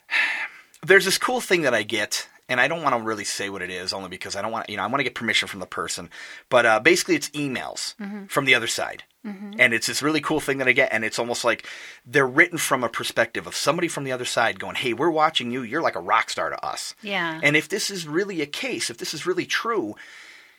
There's 0.86 1.06
this 1.06 1.18
cool 1.20 1.42
thing 1.42 1.62
that 1.62 1.76
I 1.76 1.84
get, 1.84 2.28
and 2.52 2.60
I 2.62 2.68
don't 2.68 2.84
want 2.84 2.96
to 2.96 3.02
really 3.02 3.24
say 3.24 3.50
what 3.50 3.62
it 3.64 3.70
is, 3.72 3.94
only 3.94 4.10
because 4.10 4.36
I 4.36 4.42
don't 4.44 4.52
want 4.52 4.70
you 4.70 4.78
know 4.78 4.84
I 4.84 4.88
want 4.88 5.00
to 5.00 5.04
get 5.04 5.16
permission 5.16 5.48
from 5.48 5.60
the 5.62 5.66
person. 5.66 6.10
But 6.50 6.66
uh, 6.66 6.80
basically, 6.80 7.16
it's 7.16 7.30
emails 7.32 7.96
from 8.30 8.46
the 8.46 8.54
other 8.56 8.68
side. 8.68 9.04
And 9.24 9.74
it's 9.74 9.86
this 9.88 10.02
really 10.02 10.20
cool 10.22 10.40
thing 10.40 10.58
that 10.58 10.68
I 10.68 10.72
get, 10.72 10.90
and 10.92 11.06
it's 11.06 11.20
almost 11.20 11.44
like 11.46 11.68
they're 12.06 12.26
written 12.28 12.58
from 12.58 12.84
a 12.84 12.90
perspective 12.90 13.46
of 13.48 13.56
somebody 13.56 13.88
from 13.88 14.04
the 14.04 14.12
other 14.12 14.26
side 14.26 14.60
going, 14.60 14.76
"Hey, 14.76 14.94
we're 14.94 15.12
watching 15.12 15.52
you. 15.52 15.62
You're 15.62 15.82
like 15.84 15.96
a 15.96 16.00
rock 16.02 16.30
star 16.32 16.50
to 16.50 16.66
us." 16.66 16.96
Yeah. 17.04 17.40
And 17.44 17.56
if 17.56 17.70
this 17.70 17.92
is 17.92 18.08
really 18.08 18.42
a 18.42 18.48
case, 18.48 18.90
if 18.90 18.98
this 18.98 19.14
is 19.14 19.28
really 19.28 19.46
true, 19.46 19.96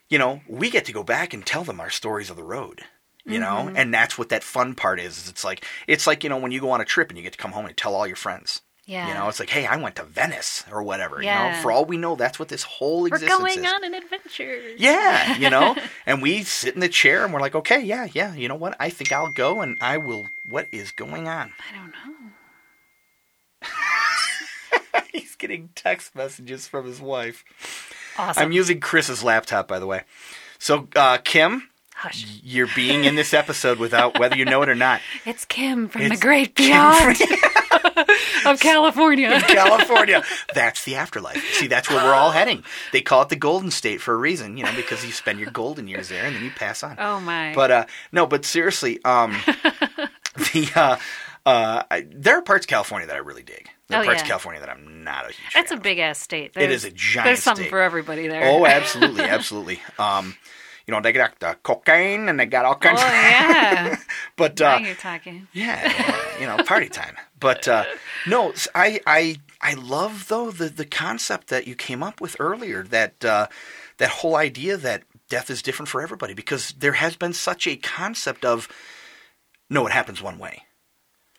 you 0.09 0.19
know, 0.19 0.43
we 0.49 0.71
get 0.71 0.85
to 0.87 0.93
go 0.93 1.03
back 1.03 1.35
and 1.35 1.45
tell 1.45 1.65
them 1.65 1.81
our 1.81 1.91
stories 1.91 2.31
of 2.31 2.37
the 2.37 2.45
road. 2.45 2.83
You 3.25 3.39
know, 3.39 3.67
Mm-hmm. 3.67 3.77
and 3.77 3.95
that's 3.95 4.19
what 4.19 4.31
that 4.31 4.43
fun 4.43 4.75
part 4.75 4.99
is. 4.99 5.17
is 5.19 5.29
It's 5.29 5.45
like 5.45 5.65
it's 5.87 6.07
like 6.09 6.23
you 6.25 6.31
know 6.31 6.39
when 6.39 6.51
you 6.53 6.61
go 6.61 6.71
on 6.71 6.81
a 6.81 6.85
trip 6.85 7.09
and 7.09 7.17
you 7.19 7.23
get 7.25 7.33
to 7.33 7.39
come 7.39 7.53
home 7.53 7.67
and 7.67 7.77
tell 7.77 7.95
all 7.95 8.07
your 8.07 8.17
friends. 8.17 8.63
Yeah. 8.93 9.09
You 9.09 9.15
know, 9.15 9.27
it's 9.29 9.41
like, 9.41 9.49
hey, 9.49 9.65
I 9.65 9.77
went 9.77 9.97
to 9.97 10.05
Venice 10.05 10.65
or 10.71 10.83
whatever. 10.83 11.17
You 11.17 11.29
know, 11.29 11.33
Yeah. 11.33 11.63
for 11.63 11.73
all 11.73 11.87
we 11.87 11.97
know, 11.97 12.15
that's 12.15 12.39
what 12.39 12.49
this 12.49 12.63
whole 12.63 13.07
existence 13.07 13.33
is. 13.33 13.39
We're 13.39 13.47
going 13.55 13.65
is. 13.65 13.73
on 13.73 13.85
an 13.85 13.95
adventure. 13.95 14.61
Yeah, 14.77 15.39
you 15.39 15.49
know, 15.49 15.75
and 16.07 16.21
we 16.21 16.43
sit 16.43 16.75
in 16.75 16.81
the 16.81 16.91
chair 16.91 17.25
and 17.25 17.33
we're 17.33 17.41
like, 17.41 17.55
okay, 17.55 17.81
yeah, 17.83 18.09
yeah, 18.13 18.35
you 18.35 18.49
know 18.49 18.55
what? 18.55 18.77
I 18.79 18.91
think 18.91 19.11
I'll 19.11 19.33
go 19.33 19.63
and 19.63 19.79
I 19.81 19.97
will. 19.97 20.27
What 20.47 20.69
is 20.73 20.93
going 20.93 21.27
on? 21.27 21.53
I 21.71 21.75
don't 21.75 21.93
know. 21.93 23.71
He's 25.13 25.37
getting 25.37 25.71
text 25.75 26.15
messages 26.15 26.69
from 26.69 26.87
his 26.87 27.01
wife. 27.01 27.45
Awesome. 28.19 28.43
I'm 28.43 28.53
using 28.53 28.79
Chris's 28.81 29.25
laptop, 29.25 29.69
by 29.69 29.79
the 29.79 29.87
way. 29.87 30.03
So, 30.59 30.89
uh, 30.95 31.19
Kim, 31.25 31.71
Hush. 32.03 32.27
you're 32.43 32.69
being 32.75 33.05
in 33.05 33.15
this 33.15 33.33
episode 33.33 33.79
without 33.79 34.19
whether 34.19 34.37
you 34.37 34.45
know 34.45 34.63
it 34.63 34.69
or 34.69 34.75
not. 34.75 35.01
It's 35.25 35.45
Kim 35.45 35.89
from 35.89 36.03
It's 36.03 36.17
the 36.17 36.21
great 36.21 36.55
beyond 36.55 37.17
of 38.47 38.59
California. 38.61 39.41
California. 39.41 40.23
That's 40.55 40.85
the 40.85 40.97
afterlife. 40.97 41.43
See, 41.55 41.69
that's 41.69 41.89
where 41.89 42.03
we're 42.05 42.13
all 42.15 42.33
heading. 42.33 42.65
They 42.93 43.03
call 43.03 43.23
it 43.23 43.29
the 43.29 43.37
Golden 43.37 43.71
State 43.71 44.01
for 44.01 44.15
a 44.15 44.17
reason, 44.17 44.57
you 44.57 44.65
know, 44.65 44.75
because 44.75 45.05
you 45.05 45.13
spend 45.13 45.39
your 45.39 45.51
golden 45.51 45.87
years 45.89 46.09
there 46.09 46.25
and 46.25 46.35
then 46.35 46.43
you 46.45 46.51
pass 46.51 46.83
on. 46.83 46.97
Oh 46.99 47.21
my. 47.21 47.53
But 47.55 47.71
uh, 47.71 47.85
no, 48.11 48.27
but 48.27 48.45
seriously, 48.45 48.99
um, 49.05 49.37
the 50.37 50.71
uh, 50.75 50.97
uh, 51.47 51.83
I, 51.91 52.07
there 52.11 52.37
are 52.39 52.43
parts 52.43 52.65
of 52.65 52.69
California 52.69 53.07
that 53.07 53.17
I 53.17 53.21
really 53.21 53.43
dig. 53.43 53.69
There 53.89 53.99
are 54.01 54.03
Oh, 54.03 54.07
parts 54.07 54.19
yeah. 54.19 54.23
of 54.25 54.29
California 54.29 54.61
that 54.61 54.71
I'm 54.71 55.05
not 55.05 55.25
a 55.25 55.29
huge. 55.29 55.55
That's 55.55 55.71
a 55.73 55.77
big 55.77 55.99
ass 55.99 56.19
state. 56.19 56.53
It 56.57 56.71
is 56.71 56.85
a 56.85 56.91
giant 56.91 57.27
There's 57.27 57.43
something 57.43 57.65
state. 57.65 57.71
for 57.71 57.81
everybody 57.81 58.27
there. 58.29 58.45
Oh, 58.45 58.67
absolutely, 58.67 59.23
absolutely. 59.25 59.81
Um, 59.99 60.35
you 60.93 60.99
know, 60.99 61.03
they 61.03 61.13
got 61.13 61.39
the 61.41 61.57
cocaine 61.63 62.29
and 62.29 62.39
they 62.39 62.45
got 62.45 62.67
all 62.67 62.73
Oh, 62.75 62.77
kinds. 62.77 63.01
of 63.01 63.07
yeah. 63.09 63.97
But 64.37 64.61
now 64.61 64.77
uh, 64.77 64.79
you're 64.81 64.95
talking. 64.95 65.49
yeah, 65.53 66.39
you 66.39 66.47
know, 66.47 66.59
party 66.65 66.89
time. 66.89 67.17
But 67.41 67.67
uh, 67.67 67.85
no, 68.27 68.53
I 68.75 69.75
love 69.75 70.29
though 70.29 70.51
the 70.51 70.69
the 70.69 70.85
concept 70.85 71.49
that 71.49 71.67
you 71.67 71.75
came 71.75 72.03
up 72.03 72.21
with 72.21 72.37
earlier 72.39 72.83
that 72.85 73.25
uh, 73.25 73.47
that 73.97 74.09
whole 74.11 74.37
idea 74.37 74.77
that 74.77 75.05
death 75.31 75.49
is 75.49 75.63
different 75.63 75.89
for 75.89 76.03
everybody 76.03 76.35
because 76.35 76.73
there 76.79 76.93
has 76.93 77.17
been 77.17 77.33
such 77.33 77.67
a 77.67 77.77
concept 77.77 78.45
of 78.45 78.69
no, 79.71 79.87
it 79.87 79.93
happens 79.93 80.21
one 80.21 80.39
way. 80.39 80.63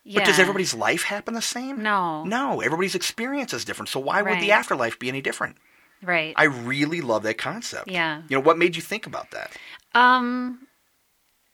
Yeah. 0.03 0.19
But 0.19 0.25
does 0.25 0.39
everybody's 0.39 0.73
life 0.73 1.03
happen 1.03 1.33
the 1.35 1.41
same? 1.41 1.81
No. 1.83 2.23
No, 2.25 2.59
everybody's 2.61 2.95
experience 2.95 3.53
is 3.53 3.65
different. 3.65 3.89
So 3.89 3.99
why 3.99 4.21
would 4.21 4.39
the 4.41 4.51
afterlife 4.51 4.97
be 4.99 5.07
any 5.09 5.21
different? 5.21 5.57
Right. 6.03 6.33
I 6.37 6.43
really 6.43 7.01
love 7.01 7.23
that 7.23 7.37
concept. 7.37 7.89
Yeah. 7.89 8.21
You 8.27 8.37
know, 8.37 8.41
what 8.41 8.57
made 8.57 8.75
you 8.75 8.81
think 8.81 9.07
about 9.07 9.31
that? 9.31 9.51
Um, 9.95 10.67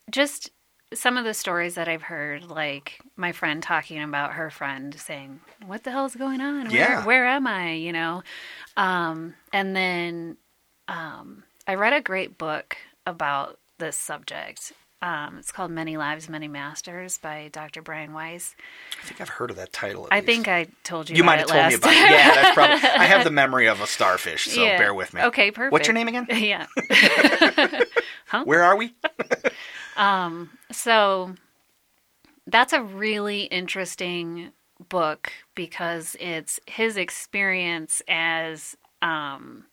just 0.10 0.50
some 0.94 1.18
of 1.18 1.26
the 1.26 1.34
stories 1.34 1.76
that 1.76 1.88
I've 1.88 2.02
heard, 2.02 2.44
like 2.44 3.00
my 3.16 3.32
friend 3.32 3.62
talking 3.62 4.02
about 4.02 4.34
her 4.34 4.50
friend 4.50 4.96
saying, 5.00 5.40
"What 5.66 5.84
the 5.84 5.92
hell's 5.92 6.16
going 6.16 6.42
on? 6.42 6.72
Yeah. 6.72 6.98
Where, 6.98 7.06
where 7.06 7.28
am 7.28 7.46
I?" 7.46 7.74
You 7.74 7.94
know, 7.94 8.24
um, 8.76 9.36
and 9.54 9.76
then 9.76 10.38
um, 10.88 11.44
I 11.68 11.76
read 11.76 11.94
a 11.94 12.02
great 12.02 12.38
book 12.38 12.78
about 13.06 13.60
this 13.78 13.96
subject, 13.96 14.74
Um, 15.02 15.38
it's 15.40 15.52
called 15.54 15.72
Many 15.72 15.96
Lives, 15.96 16.28
Many 16.28 16.50
Masters 16.50 17.18
by 17.18 17.50
Dr. 17.54 17.82
Brian 17.82 18.12
Weiss. 18.14 18.54
I 19.02 19.06
think 19.06 19.22
I've 19.22 19.30
heard 19.30 19.50
of 19.50 19.56
that 19.56 19.72
title. 19.72 20.06
at 20.08 20.12
I 20.12 20.16
least. 20.18 20.26
think 20.26 20.48
I 20.50 20.68
told 20.84 21.10
you. 21.10 21.16
you 21.16 21.24
might 21.24 21.40
have 21.40 21.48
told 21.48 21.68
me 21.68 21.74
about 21.76 21.92
it. 21.94 21.96
Yeah, 21.96 22.36
that's 22.36 22.54
probably. 22.54 22.76
I 22.90 23.06
have 23.06 23.24
the 23.24 23.32
memory 23.44 23.68
of 23.68 23.80
a 23.80 23.88
starfish, 23.88 24.46
so 24.46 24.62
Yeah. 24.64 24.78
bear 24.78 24.94
with 24.94 25.14
me. 25.14 25.22
Okay, 25.22 25.52
perfect. 25.52 25.72
What's 25.72 25.88
your 25.88 25.94
name 25.94 26.10
again? 26.10 26.28
yeah. 26.32 26.66
Where 28.44 28.62
are 28.64 28.76
we? 28.76 28.94
So 30.72 31.36
that's 32.46 32.74
a 32.74 32.82
really 32.82 33.44
interesting 33.44 34.52
book 34.90 35.32
because 35.56 36.16
it's 36.20 36.60
his 36.68 36.98
experience 36.98 38.02
as 38.08 38.76
um, 39.02 39.66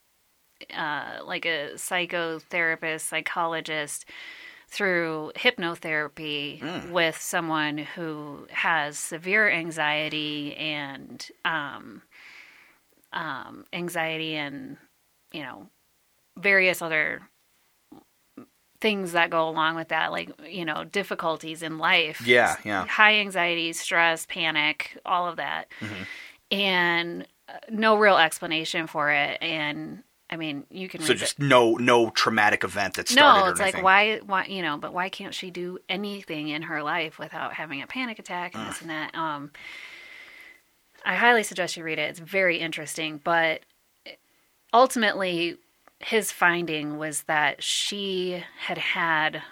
uh, 0.76 1.18
like 1.24 1.44
a 1.46 1.72
psychotherapist, 1.74 3.00
psychologist 3.00 4.04
through 4.76 5.32
hypnotherapy 5.36 6.90
with 6.92 7.16
someone 7.18 7.78
who 7.78 8.46
has 8.50 8.98
severe 8.98 9.48
anxiety 9.50 10.54
and 10.56 11.28
um, 11.46 12.02
um, 13.12 13.64
anxiety 13.72 14.34
and 14.36 14.76
you 15.32 15.42
know 15.42 15.68
various 16.38 16.82
other 16.82 17.22
things 18.82 19.12
that 19.12 19.30
go 19.30 19.48
along 19.48 19.76
with 19.76 19.88
that, 19.88 20.12
like 20.12 20.30
you 20.46 20.64
know 20.64 20.84
difficulties 20.84 21.62
in 21.62 21.78
life. 21.78 22.20
Yeah, 22.26 22.56
yeah. 22.64 22.86
High 22.86 23.14
anxiety, 23.20 23.72
stress, 23.72 24.26
panic, 24.26 24.98
all 25.06 25.26
of 25.26 25.36
that, 25.36 25.68
Mm-hmm. 25.80 26.02
and 26.50 27.26
uh, 27.48 27.52
no 27.70 27.96
real 27.96 28.18
explanation 28.18 28.86
for 28.86 29.10
it. 29.10 29.38
And 29.40 30.02
I 30.28 30.36
mean, 30.36 30.64
you 30.70 30.88
can 30.88 31.00
So 31.02 31.14
just 31.14 31.38
no 31.38 31.74
no 31.74 32.10
traumatic 32.10 32.64
event 32.64 32.94
that 32.94 33.08
started 33.08 33.40
no, 33.40 33.46
it's 33.46 33.60
like 33.60 33.82
why, 33.82 34.18
why, 34.18 34.46
you 34.46 34.60
know, 34.60 34.76
but 34.76 34.92
why 34.92 35.08
can't 35.08 35.32
she 35.34 35.50
do 35.50 35.78
anything 35.88 36.48
in 36.48 36.62
her 36.62 36.82
life 36.82 37.18
without 37.18 37.54
having 37.54 37.80
a 37.80 37.86
panic 37.86 38.18
attack 38.18 38.54
and 38.54 38.68
this 38.68 38.80
and 38.80 38.90
that? 38.90 39.14
Um, 39.14 39.52
I 41.04 41.14
highly 41.14 41.44
suggest 41.44 41.76
you 41.76 41.84
read 41.84 42.00
it. 42.00 42.10
It's 42.10 42.18
very 42.18 42.58
interesting, 42.58 43.20
but 43.22 43.60
ultimately, 44.72 45.58
his 46.00 46.32
finding 46.32 46.98
was 46.98 47.22
that 47.22 47.62
she 47.62 48.42
had 48.58 48.78
had 48.78 49.42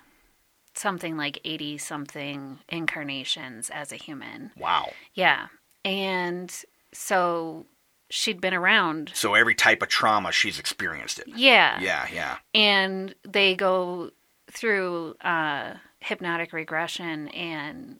something 0.74 1.16
like 1.16 1.38
eighty 1.44 1.78
something 1.78 2.58
incarnations 2.68 3.70
as 3.70 3.92
a 3.92 3.96
human. 3.96 4.50
Wow. 4.58 4.90
Yeah, 5.14 5.46
and 5.84 6.52
so 6.92 7.66
she'd 8.14 8.40
been 8.40 8.54
around. 8.54 9.10
So 9.14 9.34
every 9.34 9.54
type 9.54 9.82
of 9.82 9.88
trauma 9.88 10.30
she's 10.32 10.58
experienced 10.58 11.18
it. 11.18 11.26
Yeah, 11.28 11.80
Yeah, 11.80 12.06
yeah. 12.12 12.36
and 12.54 13.14
they 13.26 13.54
go 13.56 14.10
through 14.50 15.16
uh, 15.20 15.74
hypnotic 16.00 16.52
regression 16.52 17.28
and 17.28 17.98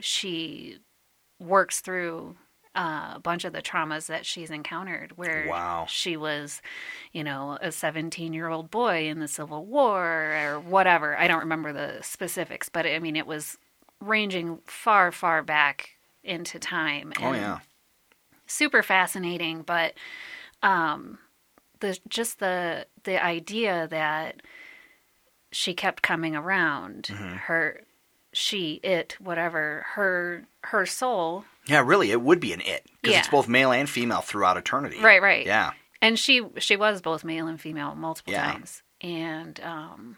she 0.00 0.78
works 1.40 1.80
through 1.80 2.36
uh, 2.76 3.14
a 3.16 3.20
bunch 3.20 3.44
of 3.44 3.52
the 3.52 3.62
traumas 3.62 4.06
that 4.06 4.24
she's 4.24 4.50
encountered 4.50 5.16
where 5.16 5.46
Wow. 5.48 5.86
she 5.88 6.16
was 6.16 6.62
you 7.12 7.24
know 7.24 7.58
a 7.60 7.72
17 7.72 8.32
year 8.32 8.48
old 8.48 8.70
boy 8.70 9.08
in 9.08 9.18
the 9.18 9.26
civil 9.26 9.64
war 9.64 10.04
or 10.36 10.60
whatever 10.60 11.16
i 11.16 11.26
don't 11.26 11.40
remember 11.40 11.72
the 11.72 11.98
specifics 12.02 12.68
but 12.68 12.86
i 12.86 12.98
mean 13.00 13.16
it 13.16 13.26
was 13.26 13.56
ranging 14.00 14.58
far 14.66 15.10
far 15.10 15.42
back 15.42 15.90
into 16.22 16.58
time 16.60 17.12
Oh 17.20 17.32
yeah. 17.32 17.58
Super 18.48 18.82
fascinating 18.82 19.62
but 19.62 19.94
um 20.62 21.18
the 21.80 21.96
just 22.08 22.40
the 22.40 22.86
the 23.04 23.22
idea 23.24 23.86
that 23.88 24.40
she 25.52 25.74
kept 25.74 26.02
coming 26.02 26.34
around 26.36 27.04
Mm-hmm. 27.04 27.36
her 27.46 27.82
she 28.32 28.74
it 28.82 29.16
whatever 29.20 29.86
her 29.94 30.46
her 30.64 30.84
soul 30.84 31.44
Yeah, 31.66 31.82
really, 31.84 32.10
it 32.10 32.20
would 32.20 32.40
be 32.40 32.52
an 32.52 32.60
it 32.60 32.84
because 33.00 33.16
it's 33.16 33.28
both 33.28 33.48
male 33.48 33.72
and 33.72 33.88
female 33.88 34.20
throughout 34.20 34.56
eternity. 34.56 34.98
right 35.00 35.22
right 35.22 35.46
Yeah. 35.46 35.72
and 36.02 36.18
she 36.18 36.42
she 36.58 36.76
was 36.76 37.00
both 37.00 37.24
male 37.24 37.46
and 37.46 37.60
female 37.60 37.94
multiple 37.94 38.32
Yeah. 38.32 38.52
times 38.52 38.82
and 39.00 39.58
um 39.60 40.16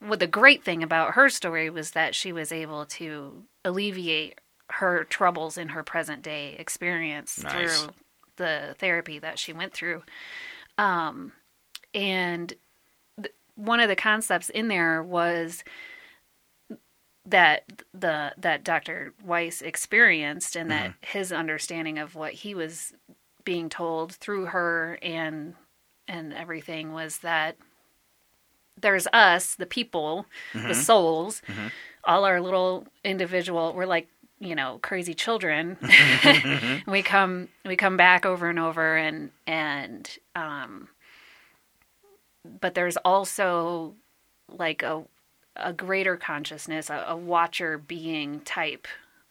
what 0.00 0.20
the 0.20 0.26
great 0.26 0.62
thing 0.64 0.82
about 0.82 1.14
her 1.14 1.28
story 1.28 1.68
was 1.70 1.90
that 1.92 2.14
she 2.14 2.32
was 2.32 2.52
able 2.52 2.86
to 2.86 3.44
alleviate 3.64 4.38
her 4.70 5.04
troubles 5.04 5.56
in 5.56 5.68
her 5.68 5.82
present 5.82 6.22
day 6.22 6.56
experience 6.58 7.42
Nice. 7.42 7.52
through 7.52 7.94
the 8.36 8.74
therapy 8.78 9.18
that 9.18 9.38
she 9.38 9.52
went 9.52 9.72
through 9.72 10.02
um 10.78 11.32
and 11.94 12.52
th- 13.20 13.34
one 13.54 13.80
of 13.80 13.88
the 13.88 13.96
concepts 13.96 14.50
in 14.50 14.68
there 14.68 15.02
was 15.02 15.64
that 17.26 17.64
the 17.92 18.32
that 18.38 18.64
Dr. 18.64 19.12
Weiss 19.24 19.60
experienced 19.60 20.56
and 20.56 20.70
that 20.70 20.90
mm-hmm. 20.90 21.18
his 21.18 21.32
understanding 21.32 21.98
of 21.98 22.14
what 22.14 22.32
he 22.32 22.54
was 22.54 22.94
being 23.44 23.68
told 23.68 24.12
through 24.12 24.46
her 24.46 24.98
and 25.02 25.54
and 26.08 26.32
everything 26.32 26.92
was 26.92 27.18
that 27.18 27.56
there's 28.80 29.06
us, 29.12 29.54
the 29.54 29.66
people, 29.66 30.26
the 30.52 30.58
mm-hmm. 30.58 30.72
souls, 30.72 31.42
mm-hmm. 31.48 31.68
all 32.04 32.24
our 32.24 32.40
little 32.40 32.86
individual 33.04 33.72
we're 33.74 33.86
like, 33.86 34.08
you 34.38 34.54
know, 34.54 34.78
crazy 34.82 35.14
children. 35.14 35.76
we 36.86 37.02
come 37.02 37.48
we 37.64 37.76
come 37.76 37.96
back 37.96 38.26
over 38.26 38.48
and 38.48 38.58
over 38.58 38.96
and 38.96 39.30
and 39.46 40.18
um 40.34 40.88
but 42.60 42.74
there's 42.74 42.96
also 42.98 43.94
like 44.48 44.82
a 44.82 45.04
a 45.56 45.72
greater 45.72 46.16
consciousness, 46.16 46.90
a, 46.90 47.04
a 47.08 47.16
watcher 47.16 47.78
being 47.78 48.40
type. 48.40 48.86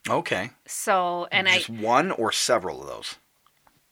Okay. 0.10 0.52
So, 0.66 1.28
and 1.32 1.48
Just 1.48 1.70
one 1.70 2.12
or 2.12 2.32
several 2.32 2.82
of 2.82 2.88
those, 2.88 3.16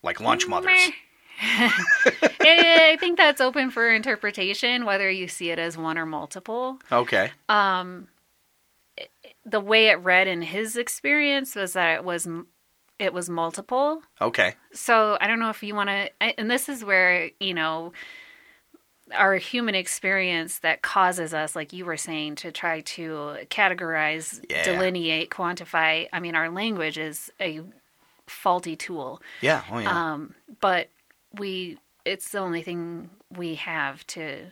like 0.02 0.20
lunch 0.20 0.48
mothers. 0.48 0.80
I, 1.42 2.92
I 2.94 2.98
think 3.00 3.18
that's 3.18 3.42
open 3.42 3.72
for 3.72 3.90
interpretation, 3.94 4.86
whether 4.86 5.10
you 5.10 5.28
see 5.28 5.50
it 5.50 5.60
as 5.60 5.78
one 5.78 5.98
or 5.98 6.06
multiple. 6.06 6.80
Okay. 6.92 7.32
The 9.46 9.60
way 9.60 9.88
it 9.88 9.96
read 9.96 10.28
in 10.28 10.42
his 10.42 10.78
experience 10.78 11.56
was 11.56 11.74
that 11.74 11.96
it 11.96 12.04
was 12.04 12.28
it 13.00 13.14
was 13.14 13.30
multiple. 13.30 14.02
Okay. 14.22 14.56
So 14.72 15.18
I 15.20 15.28
don't 15.28 15.40
know 15.40 15.50
if 15.50 15.64
you 15.64 15.76
want 15.76 15.90
to, 15.90 16.10
and 16.40 16.50
this 16.50 16.70
is 16.70 16.86
where 16.86 17.30
you 17.40 17.54
know 17.54 17.92
our 19.14 19.36
human 19.36 19.76
experience 19.76 20.60
that 20.60 20.82
causes 20.82 21.34
us, 21.34 21.56
like 21.56 21.74
you 21.74 21.86
were 21.86 21.98
saying, 21.98 22.36
to 22.36 22.52
try 22.52 22.80
to 22.82 23.36
categorize, 23.50 24.44
Yeah. 24.50 24.64
delineate, 24.64 25.30
quantify. 25.30 26.08
I 26.14 26.20
mean, 26.20 26.36
our 26.36 26.50
language 26.50 26.98
is 26.98 27.30
a 27.40 27.62
faulty 28.28 28.76
tool, 28.78 29.22
Yeah. 29.42 29.64
Oh 29.70 29.80
yeah. 29.80 30.14
um, 30.14 30.34
but 30.62 30.90
we 31.38 31.78
it's 32.06 32.30
the 32.32 32.40
only 32.40 32.62
thing 32.62 33.10
we 33.30 33.56
have 33.56 34.06
to 34.08 34.46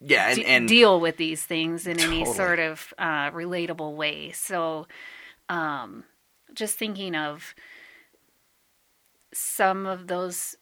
yeah. 0.00 0.28
And, 0.30 0.42
and 0.44 0.68
deal 0.68 1.00
with 1.00 1.16
these 1.16 1.44
things 1.44 1.86
in 1.86 1.98
any 1.98 2.24
sort 2.24 2.58
of 2.58 2.92
uh, 2.98 3.30
relatable 3.30 3.94
way. 3.96 4.32
So, 4.32 4.86
um, 5.48 6.04
just 6.54 6.78
thinking 6.78 7.14
of 7.14 7.54
some 9.32 9.86
of 9.86 10.06
those 10.06 10.56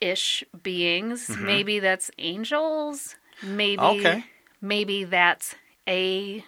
ish 0.00 0.44
beings, 0.62 1.30
maybe 1.40 1.78
that's 1.80 2.10
angels, 2.18 3.16
maybe 3.42 3.82
Okay. 3.82 4.24
maybe 4.60 5.04
that's 5.04 5.54
a 5.88 6.44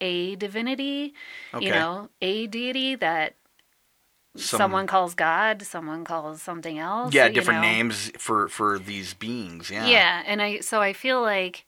a 0.00 0.36
divinity, 0.36 1.14
Okay. 1.54 1.66
you 1.66 1.72
know, 1.72 2.08
a 2.20 2.46
deity 2.46 2.94
that 2.96 3.34
Some- 4.36 4.58
someone 4.58 4.86
calls 4.86 5.14
God, 5.14 5.62
someone 5.62 6.04
calls 6.04 6.42
something 6.42 6.78
else. 6.78 7.14
yeah, 7.14 7.28
different 7.28 7.62
know. 7.62 7.68
names 7.70 8.10
for 8.18 8.48
for 8.48 8.78
these 8.78 9.14
beings. 9.14 9.70
Yeah. 9.70 9.86
Yeah, 9.86 10.22
and 10.26 10.42
I 10.42 10.60
so 10.60 10.80
I 10.80 10.92
feel 10.92 11.20
like 11.22 11.64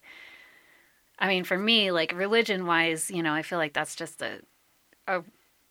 I 1.18 1.28
mean 1.28 1.44
for 1.44 1.56
me 1.58 1.90
like 1.92 2.12
religion 2.12 2.66
wise, 2.66 3.10
you 3.10 3.22
know, 3.22 3.32
I 3.32 3.42
feel 3.42 3.58
like 3.58 3.72
that's 3.72 3.94
just 3.94 4.20
a 4.22 4.40
a 5.06 5.22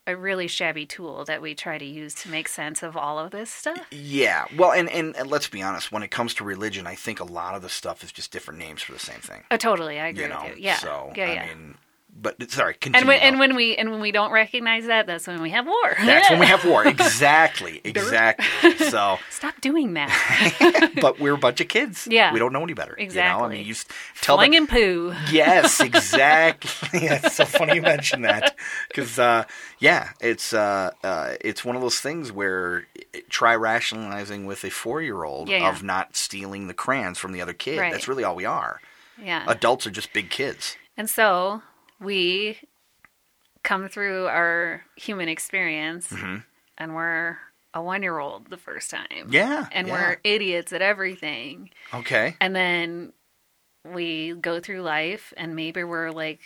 a 0.07 0.15
really 0.15 0.47
shabby 0.47 0.85
tool 0.85 1.25
that 1.25 1.41
we 1.41 1.55
try 1.55 1.77
to 1.79 1.85
use 1.85 2.13
to 2.13 2.29
make 2.29 2.47
sense 2.47 2.83
of 2.83 2.95
all 2.95 3.17
of 3.17 3.31
this 3.31 3.49
stuff. 3.49 3.87
Yeah. 3.91 4.45
Well, 4.55 4.71
and, 4.71 4.87
and 4.89 5.15
and 5.17 5.29
let's 5.29 5.49
be 5.49 5.63
honest. 5.63 5.91
When 5.91 6.03
it 6.03 6.11
comes 6.11 6.33
to 6.35 6.43
religion, 6.43 6.85
I 6.87 6.93
think 6.95 7.19
a 7.19 7.23
lot 7.23 7.55
of 7.55 7.61
the 7.63 7.69
stuff 7.69 8.03
is 8.03 8.11
just 8.11 8.31
different 8.31 8.59
names 8.59 8.83
for 8.83 8.91
the 8.93 8.99
same 8.99 9.19
thing. 9.19 9.43
Oh, 9.51 9.57
totally, 9.57 9.99
I 9.99 10.07
agree 10.09 10.23
You 10.23 10.29
know. 10.29 10.43
with 10.45 10.57
you. 10.57 10.63
Yeah, 10.63 10.77
So 10.77 11.11
yeah, 11.15 11.25
I 11.25 11.33
yeah. 11.33 11.45
mean, 11.47 11.75
but 12.15 12.49
sorry. 12.49 12.75
Continue. 12.75 12.99
and 12.99 13.07
when, 13.07 13.19
and 13.19 13.39
when 13.39 13.55
we 13.55 13.75
and 13.75 13.91
when 13.91 13.99
we 13.99 14.11
don't 14.11 14.31
recognize 14.31 14.85
that, 14.87 15.05
that's 15.05 15.27
when 15.27 15.41
we 15.41 15.49
have 15.49 15.65
war. 15.67 15.95
That's 16.05 16.29
when 16.29 16.39
we 16.39 16.45
have 16.45 16.63
war. 16.65 16.85
Exactly. 16.95 17.81
Exactly. 17.83 18.45
So, 18.85 19.17
Stop 19.29 19.59
doing 19.61 19.93
that. 19.95 20.91
but 21.01 21.19
we're 21.19 21.33
a 21.33 21.37
bunch 21.37 21.59
of 21.61 21.67
kids. 21.67 22.07
Yeah. 22.09 22.31
We 22.31 22.39
don't 22.39 22.53
know 22.53 22.63
any 22.63 22.73
better. 22.73 22.91
You 22.97 22.97
know? 22.97 23.01
I 23.01 23.05
Exactly. 23.05 23.49
mean, 23.57 23.67
you 23.67 23.75
tell 24.21 24.37
them. 24.37 24.45
Flinging 24.45 24.67
poo. 24.67 25.13
Yes, 25.31 25.79
exactly. 25.81 26.99
yeah, 27.01 27.19
it's 27.23 27.35
so 27.35 27.45
funny 27.45 27.75
you 27.75 27.81
mention 27.81 28.21
that 28.21 28.55
because, 28.87 29.17
uh, 29.19 29.43
yeah, 29.79 30.11
it's 30.21 30.53
uh, 30.53 30.91
uh, 31.03 31.33
it's 31.41 31.65
one 31.65 31.75
of 31.75 31.81
those 31.81 31.99
things 31.99 32.31
where 32.31 32.85
it, 33.13 33.29
try 33.29 33.55
rationalizing 33.55 34.45
with 34.45 34.63
a 34.63 34.69
four-year-old 34.69 35.49
Yeah, 35.49 35.57
yeah. 35.57 35.69
of 35.69 35.83
not 35.83 36.15
stealing 36.15 36.67
the 36.67 36.73
crayons 36.73 37.17
from 37.17 37.31
the 37.33 37.41
other 37.41 37.53
kid. 37.53 37.79
Right. 37.79 37.91
That's 37.91 38.07
really 38.07 38.23
all 38.23 38.35
we 38.35 38.45
are. 38.45 38.79
Yeah. 39.21 39.43
Adults 39.47 39.85
are 39.87 39.91
just 39.91 40.13
big 40.13 40.29
kids. 40.29 40.77
And 40.97 41.09
so 41.09 41.61
we 41.99 42.57
come 43.63 43.87
through 43.89 44.27
our 44.27 44.83
human 44.95 45.27
experience 45.27 46.13
and 46.77 46.95
we're 46.95 47.37
a 47.73 47.81
one 47.81 48.03
year 48.03 48.19
old 48.19 48.49
the 48.49 48.57
first 48.57 48.89
time. 48.91 49.05
Mm-hmm. 49.11 49.33
Yeah, 49.33 49.67
And 49.71 49.87
yeah. 49.87 49.93
we're 49.93 50.17
idiots 50.23 50.71
at 50.71 50.81
everything. 50.81 51.71
Okay. 51.93 52.35
And 52.39 52.55
then 52.55 53.11
we 53.91 54.33
go 54.33 54.59
through 54.59 54.81
life 54.81 55.33
and 55.37 55.55
maybe 55.55 55.83
we're 55.83 56.11
like 56.11 56.39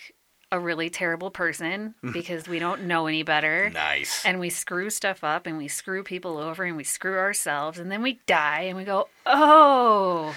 a 0.52 0.60
really 0.60 0.90
terrible 0.90 1.30
person 1.30 1.94
because 2.14 2.48
we 2.48 2.58
don't 2.58 2.84
know 2.86 3.06
any 3.06 3.24
better. 3.24 3.70
Nice. 3.70 4.26
And 4.26 4.40
we 4.40 4.50
screw 4.50 4.90
stuff 4.90 5.24
up 5.24 5.46
and 5.46 5.58
we 5.58 5.68
screw 5.68 6.04
people 6.04 6.38
over 6.38 6.64
and 6.64 6.76
we 6.76 6.84
screw 6.84 7.18
ourselves 7.20 7.78
and 7.80 7.92
then 7.92 8.02
we 8.02 8.20
die 8.26 8.62
and 8.62 8.78
we 8.78 8.84
go, 8.84 9.08
oh, 9.26 10.36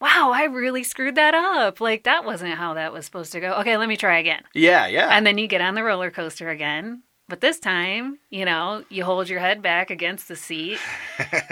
wow, 0.00 0.30
I 0.34 0.44
really 0.44 0.82
screwed 0.84 1.14
that 1.14 1.34
up. 1.34 1.80
Like 1.80 2.04
that 2.04 2.24
wasn't 2.24 2.54
how 2.54 2.74
that 2.74 2.92
was 2.92 3.04
supposed 3.04 3.32
to 3.32 3.40
go. 3.40 3.52
Okay, 3.60 3.76
let 3.76 3.88
me 3.88 3.96
try 3.96 4.18
again. 4.18 4.42
yeah, 4.54 4.86
yeah. 4.86 5.08
And 5.10 5.26
then 5.26 5.38
you 5.38 5.46
get 5.46 5.60
on 5.60 5.74
the 5.74 5.82
roller 5.84 6.10
coaster 6.10 6.48
again. 6.50 7.02
But 7.28 7.40
this 7.40 7.58
time, 7.58 8.18
you 8.30 8.44
know, 8.44 8.84
you 8.88 9.04
hold 9.04 9.28
your 9.28 9.40
head 9.40 9.60
back 9.60 9.90
against 9.90 10.28
the 10.28 10.36
seat. 10.36 10.78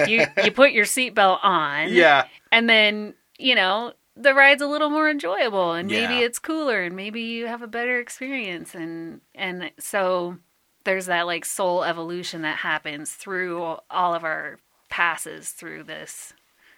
you 0.07 0.25
you 0.45 0.53
put 0.53 0.73
your 0.73 0.85
seatbelt 0.85 1.41
on. 1.43 1.93
yeah. 1.93 2.27
And 2.53 2.69
then, 2.69 3.15
you 3.39 3.57
know, 3.57 3.93
the 4.17 4.35
ride's 4.35 4.63
a 4.63 4.69
little 4.69 4.91
more 4.91 5.11
enjoyable 5.11 5.73
and 5.73 5.89
maybe 5.89 6.15
Yeah. 6.15 6.21
it's 6.27 6.39
cooler 6.39 6.83
and 6.85 6.95
maybe 6.95 7.23
you 7.23 7.47
have 7.49 7.63
a 7.63 7.67
better 7.67 7.99
experience 7.99 8.73
and 8.77 9.21
and 9.35 9.73
so 9.81 10.37
there's 10.85 11.07
that 11.07 11.27
like 11.27 11.45
soul 11.45 11.83
evolution 11.83 12.43
that 12.43 12.59
happens 12.59 13.11
through 13.13 13.61
all 13.91 14.15
of 14.15 14.23
our 14.23 14.59
passes 14.89 15.51
through 15.51 15.83
this 15.83 16.33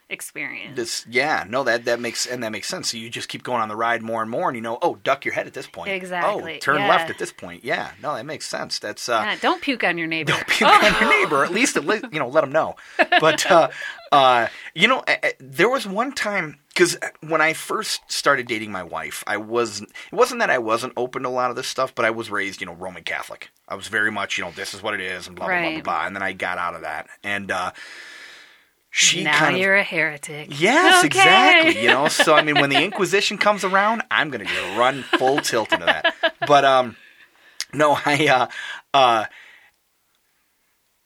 experience. 0.08 0.76
This, 0.76 1.06
yeah, 1.08 1.44
no, 1.48 1.64
that 1.64 1.84
that 1.86 2.00
makes 2.00 2.26
and 2.26 2.42
that 2.42 2.52
makes 2.52 2.68
sense. 2.68 2.90
So 2.90 2.96
you 2.96 3.10
just 3.10 3.28
keep 3.28 3.42
going 3.42 3.60
on 3.60 3.68
the 3.68 3.76
ride 3.76 4.02
more 4.02 4.22
and 4.22 4.30
more, 4.30 4.48
and 4.48 4.56
you 4.56 4.62
know, 4.62 4.78
oh, 4.82 4.96
duck 4.96 5.24
your 5.24 5.34
head 5.34 5.46
at 5.46 5.54
this 5.54 5.66
point. 5.66 5.90
Exactly, 5.90 6.56
Oh, 6.56 6.58
turn 6.58 6.80
yeah. 6.80 6.88
left 6.88 7.10
at 7.10 7.18
this 7.18 7.32
point. 7.32 7.64
Yeah, 7.64 7.90
no, 8.02 8.14
that 8.14 8.24
makes 8.26 8.46
sense. 8.48 8.78
That's 8.78 9.08
uh, 9.08 9.22
Yeah, 9.24 9.36
don't 9.40 9.60
puke 9.62 9.84
on 9.84 9.98
your 9.98 10.06
neighbor. 10.06 10.32
don't 10.32 10.46
puke 10.46 10.68
on 10.68 11.00
your 11.00 11.10
neighbor. 11.22 11.44
At 11.44 11.52
least, 11.52 11.76
at 11.76 11.84
least, 11.84 12.04
you 12.12 12.18
know, 12.18 12.28
let 12.28 12.42
them 12.42 12.52
know. 12.52 12.76
But 13.20 13.50
uh, 13.50 13.68
uh, 14.12 14.46
you 14.74 14.88
know, 14.88 15.00
uh, 15.06 15.16
uh, 15.22 15.28
there 15.40 15.68
was 15.68 15.86
one 15.86 16.12
time 16.12 16.58
because 16.68 16.96
when 17.26 17.40
I 17.40 17.52
first 17.54 18.00
started 18.08 18.46
dating 18.46 18.70
my 18.70 18.82
wife, 18.82 19.24
I 19.26 19.38
was 19.38 19.80
it 19.82 19.88
wasn't 20.12 20.40
that 20.40 20.50
I 20.50 20.58
wasn't 20.58 20.92
open 20.96 21.22
to 21.22 21.28
a 21.28 21.30
lot 21.30 21.50
of 21.50 21.56
this 21.56 21.66
stuff, 21.68 21.94
but 21.94 22.04
I 22.04 22.10
was 22.10 22.30
raised, 22.30 22.60
you 22.60 22.66
know, 22.66 22.74
Roman 22.74 23.02
Catholic. 23.02 23.50
I 23.68 23.74
was 23.74 23.88
very 23.88 24.12
much, 24.12 24.38
you 24.38 24.44
know, 24.44 24.50
this 24.52 24.74
is 24.74 24.82
what 24.82 24.94
it 24.94 25.00
is, 25.00 25.26
and 25.26 25.34
blah 25.34 25.46
blah 25.46 25.54
blah 25.54 25.62
blah 25.62 25.74
Right. 25.74 25.84
blah. 25.84 26.06
And 26.06 26.14
then 26.14 26.22
I 26.22 26.32
got 26.32 26.58
out 26.58 26.74
of 26.74 26.82
that, 26.82 27.08
and 27.24 27.50
uh, 27.50 27.72
she 28.98 29.24
now 29.24 29.38
kind 29.38 29.54
of 29.56 29.60
you're 29.60 29.76
a 29.76 29.84
heretic. 29.84 30.48
Yes, 30.58 30.98
Okay. 31.04 31.06
exactly. 31.06 31.82
You 31.82 31.88
know, 31.88 32.08
so 32.08 32.34
I 32.34 32.42
mean, 32.42 32.54
when 32.58 32.70
the 32.70 32.82
Inquisition 32.84 33.36
comes 33.36 33.62
around, 33.62 34.02
I'm 34.10 34.30
gonna 34.30 34.44
just 34.46 34.76
run 34.78 35.02
full 35.18 35.38
tilt 35.40 35.72
into 35.72 35.84
that. 35.84 36.14
But 36.46 36.64
um, 36.64 36.96
no, 37.74 37.98
I 38.06 38.26
uh, 38.26 38.46
uh, 38.94 39.24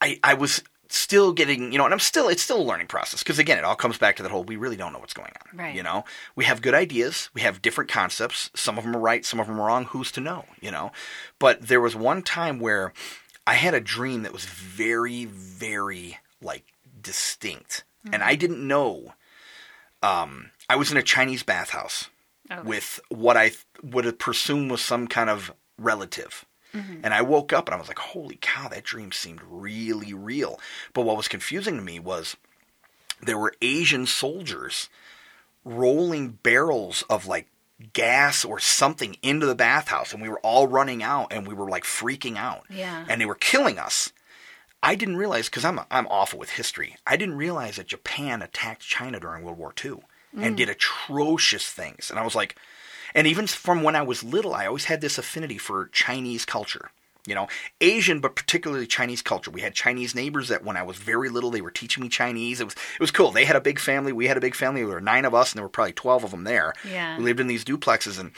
I 0.01 0.19
I 0.23 0.35
was 0.35 0.63
still 0.89 1.33
getting, 1.33 1.71
you 1.73 1.79
know, 1.79 1.85
and 1.85 1.93
I'm 1.95 2.01
still 2.01 2.29
it's 2.29 2.43
still 2.43 2.61
a 2.61 2.63
learning 2.63 2.87
process 2.89 3.23
because 3.23 3.39
again, 3.39 3.59
it 3.59 3.65
all 3.65 3.77
comes 3.77 3.99
back 3.99 4.17
to 4.17 4.23
that 4.23 4.31
whole 4.33 4.45
we 4.45 4.57
really 4.57 4.77
don't 4.77 4.93
know 4.93 4.99
what's 4.99 5.13
going 5.15 5.33
on. 5.51 5.59
Right. 5.59 5.75
You 5.75 5.83
know, 5.83 6.05
we 6.37 6.45
have 6.45 6.63
good 6.63 6.75
ideas, 6.75 7.29
we 7.35 7.41
have 7.43 7.61
different 7.63 7.91
concepts. 7.91 8.51
Some 8.55 8.79
of 8.79 8.85
them 8.85 8.97
are 8.97 9.01
right, 9.01 9.25
some 9.25 9.41
of 9.41 9.47
them 9.47 9.61
are 9.61 9.67
wrong. 9.67 9.87
Who's 9.87 10.13
to 10.13 10.21
know? 10.21 10.45
You 10.61 10.71
know, 10.71 10.93
but 11.39 11.63
there 11.63 11.81
was 11.81 11.95
one 11.97 12.23
time 12.23 12.61
where 12.61 12.93
I 13.47 13.55
had 13.55 13.75
a 13.75 13.81
dream 13.81 14.23
that 14.23 14.33
was 14.33 14.45
very, 14.45 15.25
very 15.25 16.19
like 16.43 16.65
distinct, 17.03 17.85
and 18.13 18.23
I 18.23 18.35
didn't 18.35 18.67
know. 18.67 19.15
Um, 20.03 20.51
I 20.69 20.77
was 20.77 20.91
in 20.91 20.97
a 20.97 21.03
Chinese 21.03 21.43
bathhouse 21.43 22.09
Okay. 22.51 22.63
with 22.63 23.01
what 23.11 23.37
I 23.37 23.49
th- 23.51 23.65
would 23.83 24.19
presume 24.19 24.69
was 24.69 24.81
some 24.81 25.07
kind 25.07 25.29
of 25.31 25.53
relative. 25.79 26.45
And 26.73 27.13
I 27.13 27.21
woke 27.23 27.53
up 27.53 27.67
and 27.67 27.75
I 27.75 27.79
was 27.79 27.89
like, 27.89 27.99
holy 27.99 28.39
cow, 28.41 28.69
that 28.69 28.85
dream 28.85 29.11
seemed 29.11 29.41
really 29.49 30.15
real. 30.15 30.61
But 30.95 31.03
what 31.03 31.17
was 31.17 31.27
confusing 31.27 31.75
to 31.77 31.83
me 31.83 31.99
was 31.99 32.37
there 33.21 33.37
were 33.39 33.55
Asian 33.61 34.07
soldiers 34.07 34.89
rolling 35.65 36.31
barrels 36.43 37.03
of 37.11 37.27
like 37.27 37.49
gas 37.93 38.45
or 38.45 38.59
something 38.61 39.17
into 39.23 39.47
the 39.47 39.55
bathhouse 39.57 40.13
and 40.13 40.23
we 40.23 40.29
were 40.29 40.39
all 40.41 40.69
running 40.69 41.03
out 41.03 41.33
and 41.33 41.47
we 41.47 41.55
were 41.55 41.69
like 41.69 41.85
freaking 41.85 42.37
out. 42.37 42.65
Yeah. 42.71 43.05
And 43.09 43.21
they 43.21 43.27
were 43.27 43.35
killing 43.35 43.79
us. 43.79 44.13
I 44.83 44.95
didn't 44.95 45.17
realize 45.17 45.49
because 45.49 45.65
I'm 45.65 45.81
I'm 45.91 46.07
awful 46.09 46.39
with 46.39 46.51
history. 46.51 46.97
I 47.07 47.17
didn't 47.17 47.37
realize 47.37 47.77
that 47.77 47.89
Japan 47.89 48.43
attacked 48.43 48.83
China 48.83 49.21
during 49.21 49.45
World 49.45 49.59
War 49.59 49.75
II 49.85 50.01
and 50.37 50.57
did 50.57 50.69
mm. 50.69 50.73
atrocious 50.73 51.67
things. 51.69 52.11
And 52.11 52.19
I 52.19 52.25
was 52.25 52.35
like, 52.35 52.57
and 53.15 53.27
even 53.27 53.47
from 53.47 53.83
when 53.83 53.97
I 53.97 54.03
was 54.03 54.23
little, 54.23 54.55
I 54.55 54.67
always 54.67 54.85
had 54.85 55.01
this 55.01 55.19
affinity 55.19 55.59
for 55.59 55.89
Chinese 55.89 56.45
culture. 56.45 56.91
You 57.27 57.35
know, 57.35 57.49
Asian, 57.83 58.21
but 58.21 58.35
particularly 58.35 58.87
Chinese 58.87 59.21
culture. 59.21 59.51
We 59.51 59.61
had 59.61 59.75
Chinese 59.75 60.15
neighbors 60.15 60.49
that 60.49 60.65
when 60.65 60.79
I 60.79 60.83
was 60.83 60.97
very 60.97 61.29
little, 61.29 61.51
they 61.51 61.61
were 61.61 61.71
teaching 61.71 62.03
me 62.03 62.09
Chinese. 62.09 62.61
It 62.61 62.65
was 62.65 62.73
it 62.73 63.01
was 63.01 63.11
cool. 63.11 63.31
They 63.31 63.45
had 63.45 63.57
a 63.57 63.61
big 63.61 63.79
family. 63.79 64.13
We 64.13 64.27
had 64.27 64.39
a 64.39 64.41
big 64.41 64.55
family. 64.55 64.81
There 64.81 64.95
were 64.95 65.01
nine 65.03 65.27
of 65.27 65.35
us, 65.35 65.53
and 65.53 65.59
there 65.59 65.65
were 65.65 65.69
probably 65.69 65.93
twelve 65.93 66.25
of 66.25 66.31
them 66.31 66.45
there. 66.45 66.73
Yeah. 66.91 67.19
We 67.19 67.25
lived 67.25 67.41
in 67.41 67.47
these 67.47 67.65
duplexes, 67.65 68.19
and 68.19 68.33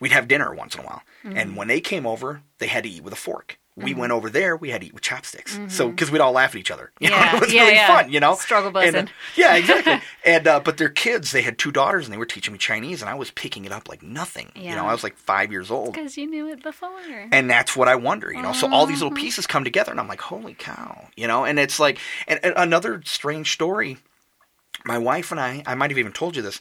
we'd 0.00 0.10
have 0.10 0.26
dinner 0.26 0.52
once 0.52 0.74
in 0.74 0.80
a 0.80 0.84
while. 0.84 1.02
And 1.22 1.52
mm. 1.52 1.56
when 1.56 1.68
they 1.68 1.80
came 1.80 2.06
over, 2.06 2.42
they 2.58 2.66
had 2.66 2.82
to 2.82 2.90
eat 2.90 3.04
with 3.04 3.12
a 3.12 3.16
fork. 3.16 3.58
We 3.76 3.92
went 3.92 4.12
over 4.12 4.30
there, 4.30 4.56
we 4.56 4.70
had 4.70 4.82
to 4.82 4.86
eat 4.86 4.94
with 4.94 5.02
chopsticks. 5.02 5.58
So 5.68 5.88
because 5.88 6.10
we'd 6.10 6.20
all 6.20 6.30
laugh 6.32 6.54
at 6.54 6.60
each 6.60 6.70
other. 6.70 6.92
You 7.00 7.10
know, 7.10 7.16
Yeah, 7.16 7.36
it 7.36 7.40
was 7.40 7.52
yeah, 7.52 7.62
really 7.62 7.74
yeah. 7.74 7.86
fun. 8.02 8.12
You 8.12 8.20
know, 8.20 8.34
Struggle 8.36 8.78
And, 8.78 8.96
uh, 8.96 9.06
yeah, 9.36 9.56
exactly. 9.56 10.00
and 10.24 10.46
uh, 10.46 10.60
but 10.60 10.76
their 10.78 10.88
kids, 10.88 11.32
they 11.32 11.42
had 11.42 11.58
two 11.58 11.72
daughters, 11.72 12.06
and 12.06 12.12
they 12.14 12.18
were 12.18 12.24
teaching 12.24 12.52
me 12.52 12.58
Chinese, 12.58 13.02
and 13.02 13.10
I 13.10 13.14
was 13.14 13.32
picking 13.32 13.64
it 13.64 13.72
up 13.72 13.88
like 13.88 14.02
nothing. 14.02 14.52
Yeah. 14.54 14.70
You 14.70 14.76
know, 14.76 14.86
I 14.86 14.92
was 14.92 15.02
like 15.02 15.16
five 15.16 15.50
years 15.50 15.70
old. 15.72 15.92
Because 15.94 16.16
you 16.16 16.26
knew 16.28 16.48
it 16.48 16.62
before. 16.62 16.88
And 17.32 17.50
that's 17.50 17.74
what 17.76 17.88
I 17.88 17.96
wonder, 17.96 18.32
you 18.32 18.42
know. 18.42 18.52
So 18.52 18.72
all 18.72 18.86
these 18.86 19.02
little 19.02 19.16
pieces 19.16 19.46
come 19.46 19.64
together, 19.64 19.90
and 19.90 19.98
I'm 20.00 20.08
like, 20.08 20.20
holy 20.20 20.54
cow, 20.54 21.08
you 21.16 21.26
know. 21.26 21.44
And 21.44 21.58
it's 21.58 21.80
like, 21.80 21.98
and, 22.28 22.38
and 22.44 22.54
another 22.56 23.02
strange 23.04 23.52
story. 23.52 23.98
My 24.84 24.98
wife 24.98 25.30
and 25.32 25.40
I, 25.40 25.62
I 25.66 25.74
might 25.74 25.90
have 25.90 25.98
even 25.98 26.12
told 26.12 26.36
you 26.36 26.42
this. 26.42 26.60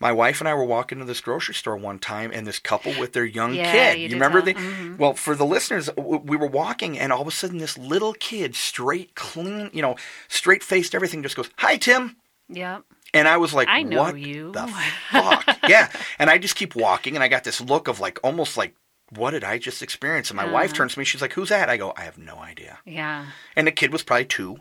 My 0.00 0.12
wife 0.12 0.40
and 0.40 0.48
I 0.48 0.54
were 0.54 0.64
walking 0.64 0.98
to 0.98 1.04
this 1.04 1.20
grocery 1.20 1.54
store 1.54 1.76
one 1.76 1.98
time, 1.98 2.30
and 2.32 2.46
this 2.46 2.58
couple 2.60 2.92
with 3.00 3.12
their 3.14 3.24
young 3.24 3.54
Yeah, 3.54 3.72
kid. 3.72 3.98
you 3.98 4.08
You, 4.08 4.14
remember? 4.14 4.40
The, 4.40 4.54
Mhm. 4.54 4.96
Well, 4.96 5.14
for 5.14 5.34
the 5.34 5.44
listeners, 5.44 5.90
we 5.96 6.36
were 6.36 6.46
walking, 6.46 6.98
and 6.98 7.12
all 7.12 7.22
of 7.22 7.26
a 7.28 7.32
sudden, 7.32 7.58
this 7.58 7.76
little 7.76 8.12
kid, 8.14 8.54
straight, 8.54 9.14
clean, 9.16 9.70
you 9.72 9.82
know, 9.82 9.96
straight 10.28 10.62
faced, 10.62 10.94
everything, 10.94 11.22
just 11.22 11.34
goes, 11.36 11.50
"Hi, 11.58 11.76
Tim." 11.76 12.16
Yep. 12.48 12.82
And 13.14 13.26
I 13.26 13.38
was 13.38 13.52
like, 13.54 13.68
I 13.68 13.82
know 13.82 14.02
what 14.02 14.18
you." 14.18 14.52
the 14.52 14.66
fuck? 15.10 15.58
yeah. 15.68 15.90
And 16.18 16.30
I 16.30 16.38
just 16.38 16.54
keep 16.54 16.76
walking, 16.76 17.14
and 17.16 17.24
I 17.24 17.28
got 17.28 17.42
this 17.44 17.60
look 17.60 17.88
of 17.88 17.98
like, 17.98 18.20
almost 18.22 18.56
like, 18.56 18.74
what 19.10 19.30
did 19.30 19.42
I 19.42 19.58
just 19.58 19.82
experience? 19.82 20.30
And 20.30 20.36
my 20.36 20.44
wife 20.44 20.70
Uh-huh. 20.70 20.76
turns 20.76 20.92
to 20.92 20.98
me, 20.98 21.04
she's 21.06 21.22
like, 21.22 21.32
who's 21.32 21.48
that? 21.48 21.68
I 21.70 21.76
go, 21.78 21.92
I 21.96 22.02
have 22.02 22.18
no 22.18 22.38
idea. 22.38 22.78
Yeah. 22.84 23.26
And 23.56 23.66
the 23.66 23.72
kid 23.72 23.90
was 23.92 24.02
probably 24.02 24.26
two. 24.26 24.58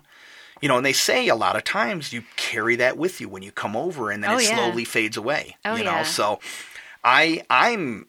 You 0.62 0.68
know, 0.68 0.78
and 0.78 0.86
they 0.86 0.94
say 0.94 1.28
a 1.28 1.36
lot 1.36 1.56
of 1.56 1.64
times 1.64 2.12
you 2.14 2.24
carry 2.36 2.76
that 2.78 2.98
with 2.98 3.22
you 3.22 3.30
when 3.30 3.44
you 3.44 3.52
come 3.52 3.76
over, 3.76 4.10
and 4.12 4.24
then 4.24 4.32
Oh, 4.32 4.38
it 4.38 4.44
yeah. 4.44 4.56
slowly 4.56 4.86
fades 4.86 5.18
away. 5.18 5.56
Oh, 5.66 5.76
you 5.76 5.84
know, 5.84 5.92
yeah. 5.92 6.04
so 6.04 6.40
I, 7.04 7.44
I'm, 7.50 8.08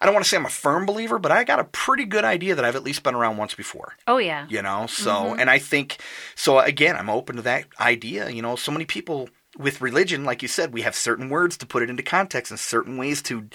I 0.00 0.04
don't 0.06 0.14
want 0.14 0.24
to 0.24 0.28
say 0.28 0.36
I'm 0.36 0.46
a 0.46 0.50
firm 0.50 0.86
believer, 0.86 1.18
but 1.18 1.32
I 1.32 1.44
got 1.44 1.58
a 1.58 1.64
pretty 1.64 2.04
good 2.04 2.24
idea 2.24 2.54
that 2.54 2.64
I've 2.64 2.76
at 2.76 2.82
least 2.84 3.02
been 3.02 3.14
around 3.14 3.36
once 3.36 3.54
before 3.54 3.94
Oh 4.06 4.18
yeah. 4.18 4.46
you 4.48 4.62
know 4.62 4.86
so 4.86 5.10
Mm-hmm. 5.10 5.40
and 5.40 5.50
i 5.50 5.58
think 5.58 5.98
so 6.34 6.58
again 6.60 6.96
i'm 6.96 7.10
open 7.10 7.36
to 7.36 7.42
that 7.42 7.64
idea 7.80 8.30
you 8.30 8.40
know 8.42 8.54
so 8.56 8.70
many 8.72 8.84
people 8.84 9.28
with 9.58 9.80
religion 9.80 10.24
like 10.24 10.40
you 10.42 10.48
said 10.48 10.72
we 10.72 10.82
have 10.82 10.94
certain 10.94 11.28
words 11.28 11.56
to 11.58 11.66
put 11.66 11.82
it 11.82 11.90
into 11.90 12.02
context 12.02 12.50
and 12.52 12.60
certain 12.60 12.96
ways 12.96 13.20
to 13.22 13.48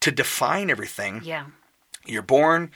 to 0.00 0.10
define 0.12 0.70
everything 0.70 1.20
Yeah. 1.24 1.46
you're 2.06 2.22
born 2.22 2.70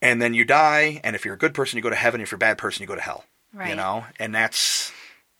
and 0.00 0.20
then 0.22 0.34
you 0.34 0.44
die 0.44 1.00
and 1.04 1.14
if 1.14 1.24
you're 1.24 1.34
a 1.34 1.38
good 1.38 1.54
person 1.54 1.76
you 1.76 1.82
go 1.82 1.90
to 1.90 1.96
heaven 1.96 2.20
if 2.20 2.30
you're 2.30 2.36
a 2.36 2.38
bad 2.38 2.58
person 2.58 2.82
you 2.82 2.86
go 2.88 2.94
to 2.94 3.00
hell 3.00 3.24
you 3.68 3.74
know 3.76 4.04
and 4.18 4.34
that's 4.34 4.92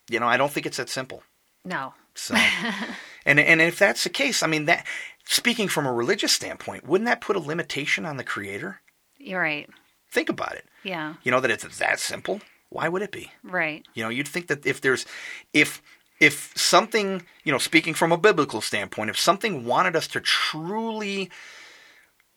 you 0.09 0.19
know 0.19 0.27
i 0.27 0.37
don't 0.37 0.51
think 0.51 0.65
it's 0.65 0.77
that 0.77 0.89
simple 0.89 1.23
No. 1.63 1.93
so 2.13 2.35
and 3.25 3.39
and 3.39 3.61
if 3.61 3.77
that's 3.79 4.03
the 4.03 4.09
case 4.09 4.41
i 4.43 4.47
mean 4.47 4.65
that 4.65 4.85
speaking 5.25 5.67
from 5.67 5.85
a 5.85 5.93
religious 5.93 6.31
standpoint 6.31 6.85
wouldn't 6.87 7.07
that 7.07 7.21
put 7.21 7.35
a 7.35 7.39
limitation 7.39 8.05
on 8.05 8.17
the 8.17 8.23
creator 8.23 8.81
You're 9.17 9.41
right. 9.41 9.69
think 10.11 10.29
about 10.29 10.53
it 10.55 10.65
Yeah. 10.83 11.15
you 11.23 11.31
know 11.31 11.39
that 11.41 11.51
it's 11.51 11.77
that 11.79 11.99
simple 11.99 12.41
why 12.69 12.89
would 12.89 13.01
it 13.01 13.11
be 13.11 13.31
Right. 13.43 13.85
You 13.93 14.03
know, 14.03 14.09
you'd 14.09 14.27
think 14.27 14.47
that 14.47 14.65
if 14.65 14.81
there's 14.81 15.05
if 15.53 15.81
if 16.19 16.53
something, 16.55 17.23
you 17.43 17.51
know, 17.51 17.57
speaking 17.57 17.93
from 17.93 18.11
a 18.13 18.17
biblical 18.17 18.61
standpoint, 18.61 19.09
if 19.09 19.19
something 19.19 19.65
wanted 19.65 19.95
us 19.97 20.07
to 20.07 20.21
truly 20.21 21.29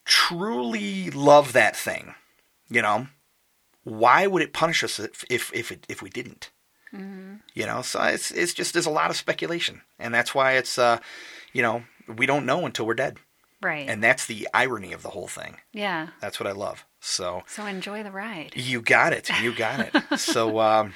truly 0.05 1.11
love 1.11 1.53
that 1.53 1.77
thing, 1.77 2.15
you 2.69 2.83
know, 2.83 3.07
why 3.89 4.27
would 4.27 4.43
it 4.43 4.53
punish 4.53 4.83
us 4.85 4.99
if 4.99 5.25
if 5.31 5.53
if, 5.55 5.73
it, 5.73 5.87
if 5.89 6.03
we 6.03 6.11
didn't? 6.11 6.51
You 7.55 7.67
know, 7.67 7.83
so 7.83 8.01
it's 8.03 8.31
it's 8.31 8.55
just 8.55 8.73
there's 8.73 8.87
a 8.87 8.91
lot 8.91 9.11
of 9.11 9.17
speculation, 9.17 9.83
and 9.99 10.15
that's 10.15 10.35
why 10.35 10.53
it's 10.53 10.79
uh, 10.79 10.99
you 11.53 11.61
know, 11.63 11.83
we 12.09 12.25
don't 12.27 12.47
know 12.47 12.65
until 12.67 12.87
we're 12.87 12.95
dead, 12.95 13.19
Right. 13.61 13.89
and 13.89 14.03
that's 14.03 14.25
the 14.27 14.49
irony 14.55 14.93
of 14.93 15.03
the 15.03 15.11
whole 15.11 15.29
thing. 15.29 15.57
yeah. 15.73 16.09
That's 16.21 16.41
what 16.41 16.47
I 16.47 16.53
love. 16.53 16.85
So 17.01 17.43
So 17.47 17.67
enjoy 17.67 18.03
the 18.03 18.11
ride. 18.11 18.53
you 18.57 18.81
got 18.81 19.13
it. 19.13 19.29
You 19.43 19.55
got 19.55 19.81
it. 19.95 20.19
so, 20.19 20.59
um, 20.61 20.95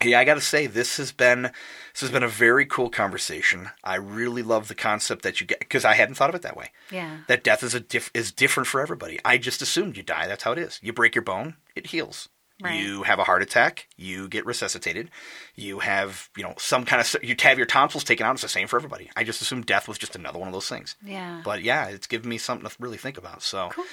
Hey, 0.00 0.14
I 0.14 0.24
got 0.24 0.34
to 0.34 0.40
say 0.40 0.66
this 0.66 0.96
has 0.96 1.12
been 1.12 1.42
this 1.42 2.00
has 2.00 2.10
been 2.10 2.22
a 2.22 2.28
very 2.28 2.66
cool 2.66 2.90
conversation. 2.90 3.70
I 3.82 3.94
really 3.96 4.42
love 4.42 4.68
the 4.68 4.74
concept 4.74 5.22
that 5.22 5.40
you 5.40 5.46
get 5.46 5.60
because 5.60 5.84
I 5.84 5.94
hadn't 5.94 6.16
thought 6.16 6.30
of 6.30 6.34
it 6.34 6.42
that 6.42 6.56
way. 6.56 6.72
Yeah. 6.90 7.18
That 7.28 7.44
death 7.44 7.62
is 7.62 7.74
a 7.74 7.80
diff, 7.80 8.10
is 8.12 8.32
different 8.32 8.66
for 8.66 8.80
everybody. 8.80 9.20
I 9.24 9.38
just 9.38 9.62
assumed 9.62 9.96
you 9.96 10.02
die. 10.02 10.26
That's 10.26 10.42
how 10.42 10.52
it 10.52 10.58
is. 10.58 10.80
You 10.82 10.92
break 10.92 11.14
your 11.14 11.22
bone, 11.22 11.56
it 11.74 11.88
heals. 11.88 12.28
Right. 12.64 12.80
You 12.80 13.02
have 13.04 13.18
a 13.18 13.24
heart 13.24 13.42
attack, 13.42 13.86
you 13.96 14.28
get 14.28 14.46
resuscitated. 14.46 15.10
You 15.54 15.78
have, 15.80 16.28
you 16.36 16.42
know, 16.42 16.54
some 16.58 16.84
kind 16.84 17.00
of 17.00 17.16
you 17.22 17.36
have 17.42 17.58
your 17.58 17.66
tonsils 17.66 18.04
taken 18.04 18.26
out. 18.26 18.32
It's 18.32 18.42
the 18.42 18.48
same 18.48 18.66
for 18.68 18.76
everybody. 18.76 19.10
I 19.16 19.22
just 19.24 19.40
assumed 19.42 19.66
death 19.66 19.86
was 19.86 19.98
just 19.98 20.16
another 20.16 20.38
one 20.38 20.48
of 20.48 20.54
those 20.54 20.68
things. 20.68 20.96
Yeah. 21.04 21.42
But 21.44 21.62
yeah, 21.62 21.88
it's 21.88 22.06
given 22.06 22.28
me 22.28 22.38
something 22.38 22.68
to 22.68 22.74
really 22.80 22.96
think 22.96 23.18
about. 23.18 23.42
So, 23.42 23.68
Cool. 23.72 23.84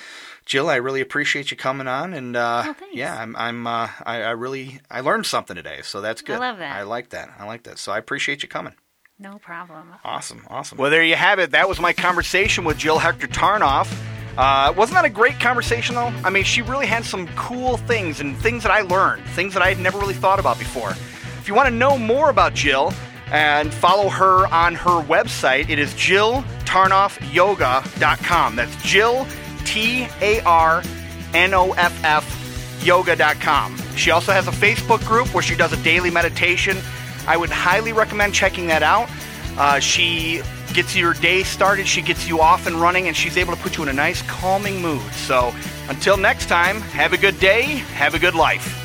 Jill, 0.46 0.70
I 0.70 0.78
really 0.78 1.02
appreciate 1.02 1.52
you 1.52 1.58
coming 1.58 1.88
on, 1.88 2.14
and 2.14 2.36
uh, 2.36 2.64
Oh, 2.68 2.76
yeah, 2.92 3.16
I'm, 3.22 3.36
I'm, 3.36 3.68
uh, 3.68 3.90
I, 4.06 4.24
I 4.24 4.32
really, 4.32 4.80
I 4.90 5.02
learned 5.02 5.26
something 5.28 5.56
today, 5.56 5.82
so 5.84 6.02
that's 6.02 6.22
good. 6.24 6.38
I 6.38 6.40
love 6.40 6.58
that. 6.58 6.76
I 6.76 6.82
like 6.84 7.10
that. 7.10 7.30
I 7.38 7.46
like 7.46 7.64
that. 7.64 7.78
So 7.78 7.92
I 7.92 8.00
appreciate 8.00 8.42
you 8.42 8.50
coming. 8.50 8.74
No 9.20 9.38
problem. 9.38 9.94
Awesome, 10.04 10.48
awesome. 10.50 10.80
Well, 10.80 10.90
there 10.90 11.04
you 11.04 11.16
have 11.16 11.38
it. 11.38 11.52
That 11.52 11.70
was 11.70 11.80
my 11.80 11.94
conversation 11.94 12.64
with 12.64 12.80
Jill 12.80 12.98
Hector 12.98 13.28
Tarnoff. 13.28 13.88
Uh, 14.38 14.74
wasn't 14.76 14.96
that 14.96 15.06
a 15.06 15.10
great 15.10 15.40
conversation, 15.40 15.96
though? 15.96 16.12
I 16.24 16.30
mean, 16.30 16.44
she 16.44 16.62
really 16.62 16.86
had 16.86 17.06
some 17.06 17.28
cool 17.36 17.78
things 17.78 18.20
and 18.20 18.38
things 18.38 18.64
that 18.64 18.72
I 18.72 18.82
learned, 18.82 19.26
things 19.28 19.54
that 19.54 19.64
I 19.64 19.70
had 19.70 19.80
never 19.80 20.00
really 20.00 20.14
thought 20.14 20.40
about 20.40 20.58
before. 20.58 20.92
If 20.92 21.48
you 21.48 21.54
want 21.54 21.68
to 21.68 21.76
know 21.76 21.98
more 21.98 22.30
about 22.30 22.54
Jill 22.54 22.94
and 23.32 23.74
follow 23.74 24.10
her 24.10 24.48
on 24.48 24.76
her 24.76 25.02
website, 25.04 25.70
it 25.70 25.80
is 25.80 25.94
jilltarnoffyoga.com. 25.94 28.56
That's 28.56 28.84
Jill, 28.84 29.28
T 29.66 30.08
A 30.22 30.42
R 30.42 30.84
N 31.34 31.54
O 31.54 31.72
F 31.74 32.04
F, 32.04 32.86
yoga.com. 32.86 33.78
She 33.96 34.12
also 34.12 34.32
has 34.32 34.48
a 34.48 34.52
Facebook 34.52 35.06
group 35.06 35.34
where 35.34 35.44
she 35.44 35.56
does 35.56 35.74
a 35.74 35.84
daily 35.84 36.10
meditation. 36.10 36.78
I 37.28 37.38
would 37.38 37.50
highly 37.50 37.94
recommend 37.94 38.34
checking 38.34 38.68
that 38.68 38.84
out. 38.84 39.10
Uh, 39.58 39.80
she 39.80 40.42
gets 40.72 40.96
your 40.96 41.14
day 41.14 41.44
started, 41.44 41.88
she 41.88 42.02
gets 42.02 42.28
you 42.28 42.42
off 42.42 42.68
and 42.68 42.76
running, 42.76 43.08
and 43.08 43.16
she's 43.16 43.38
able 43.38 43.56
to 43.56 43.62
put 43.62 43.78
you 43.78 43.84
in 43.84 43.90
a 43.90 43.94
nice, 43.94 44.22
calming 44.24 44.82
mood. 44.82 45.02
So 45.14 45.54
until 45.90 46.18
next 46.18 46.48
time, 46.48 46.82
have 46.82 47.14
a 47.14 47.18
good 47.18 47.40
day, 47.40 47.64
have 47.94 48.16
a 48.16 48.20
good 48.20 48.36
life. 48.36 48.81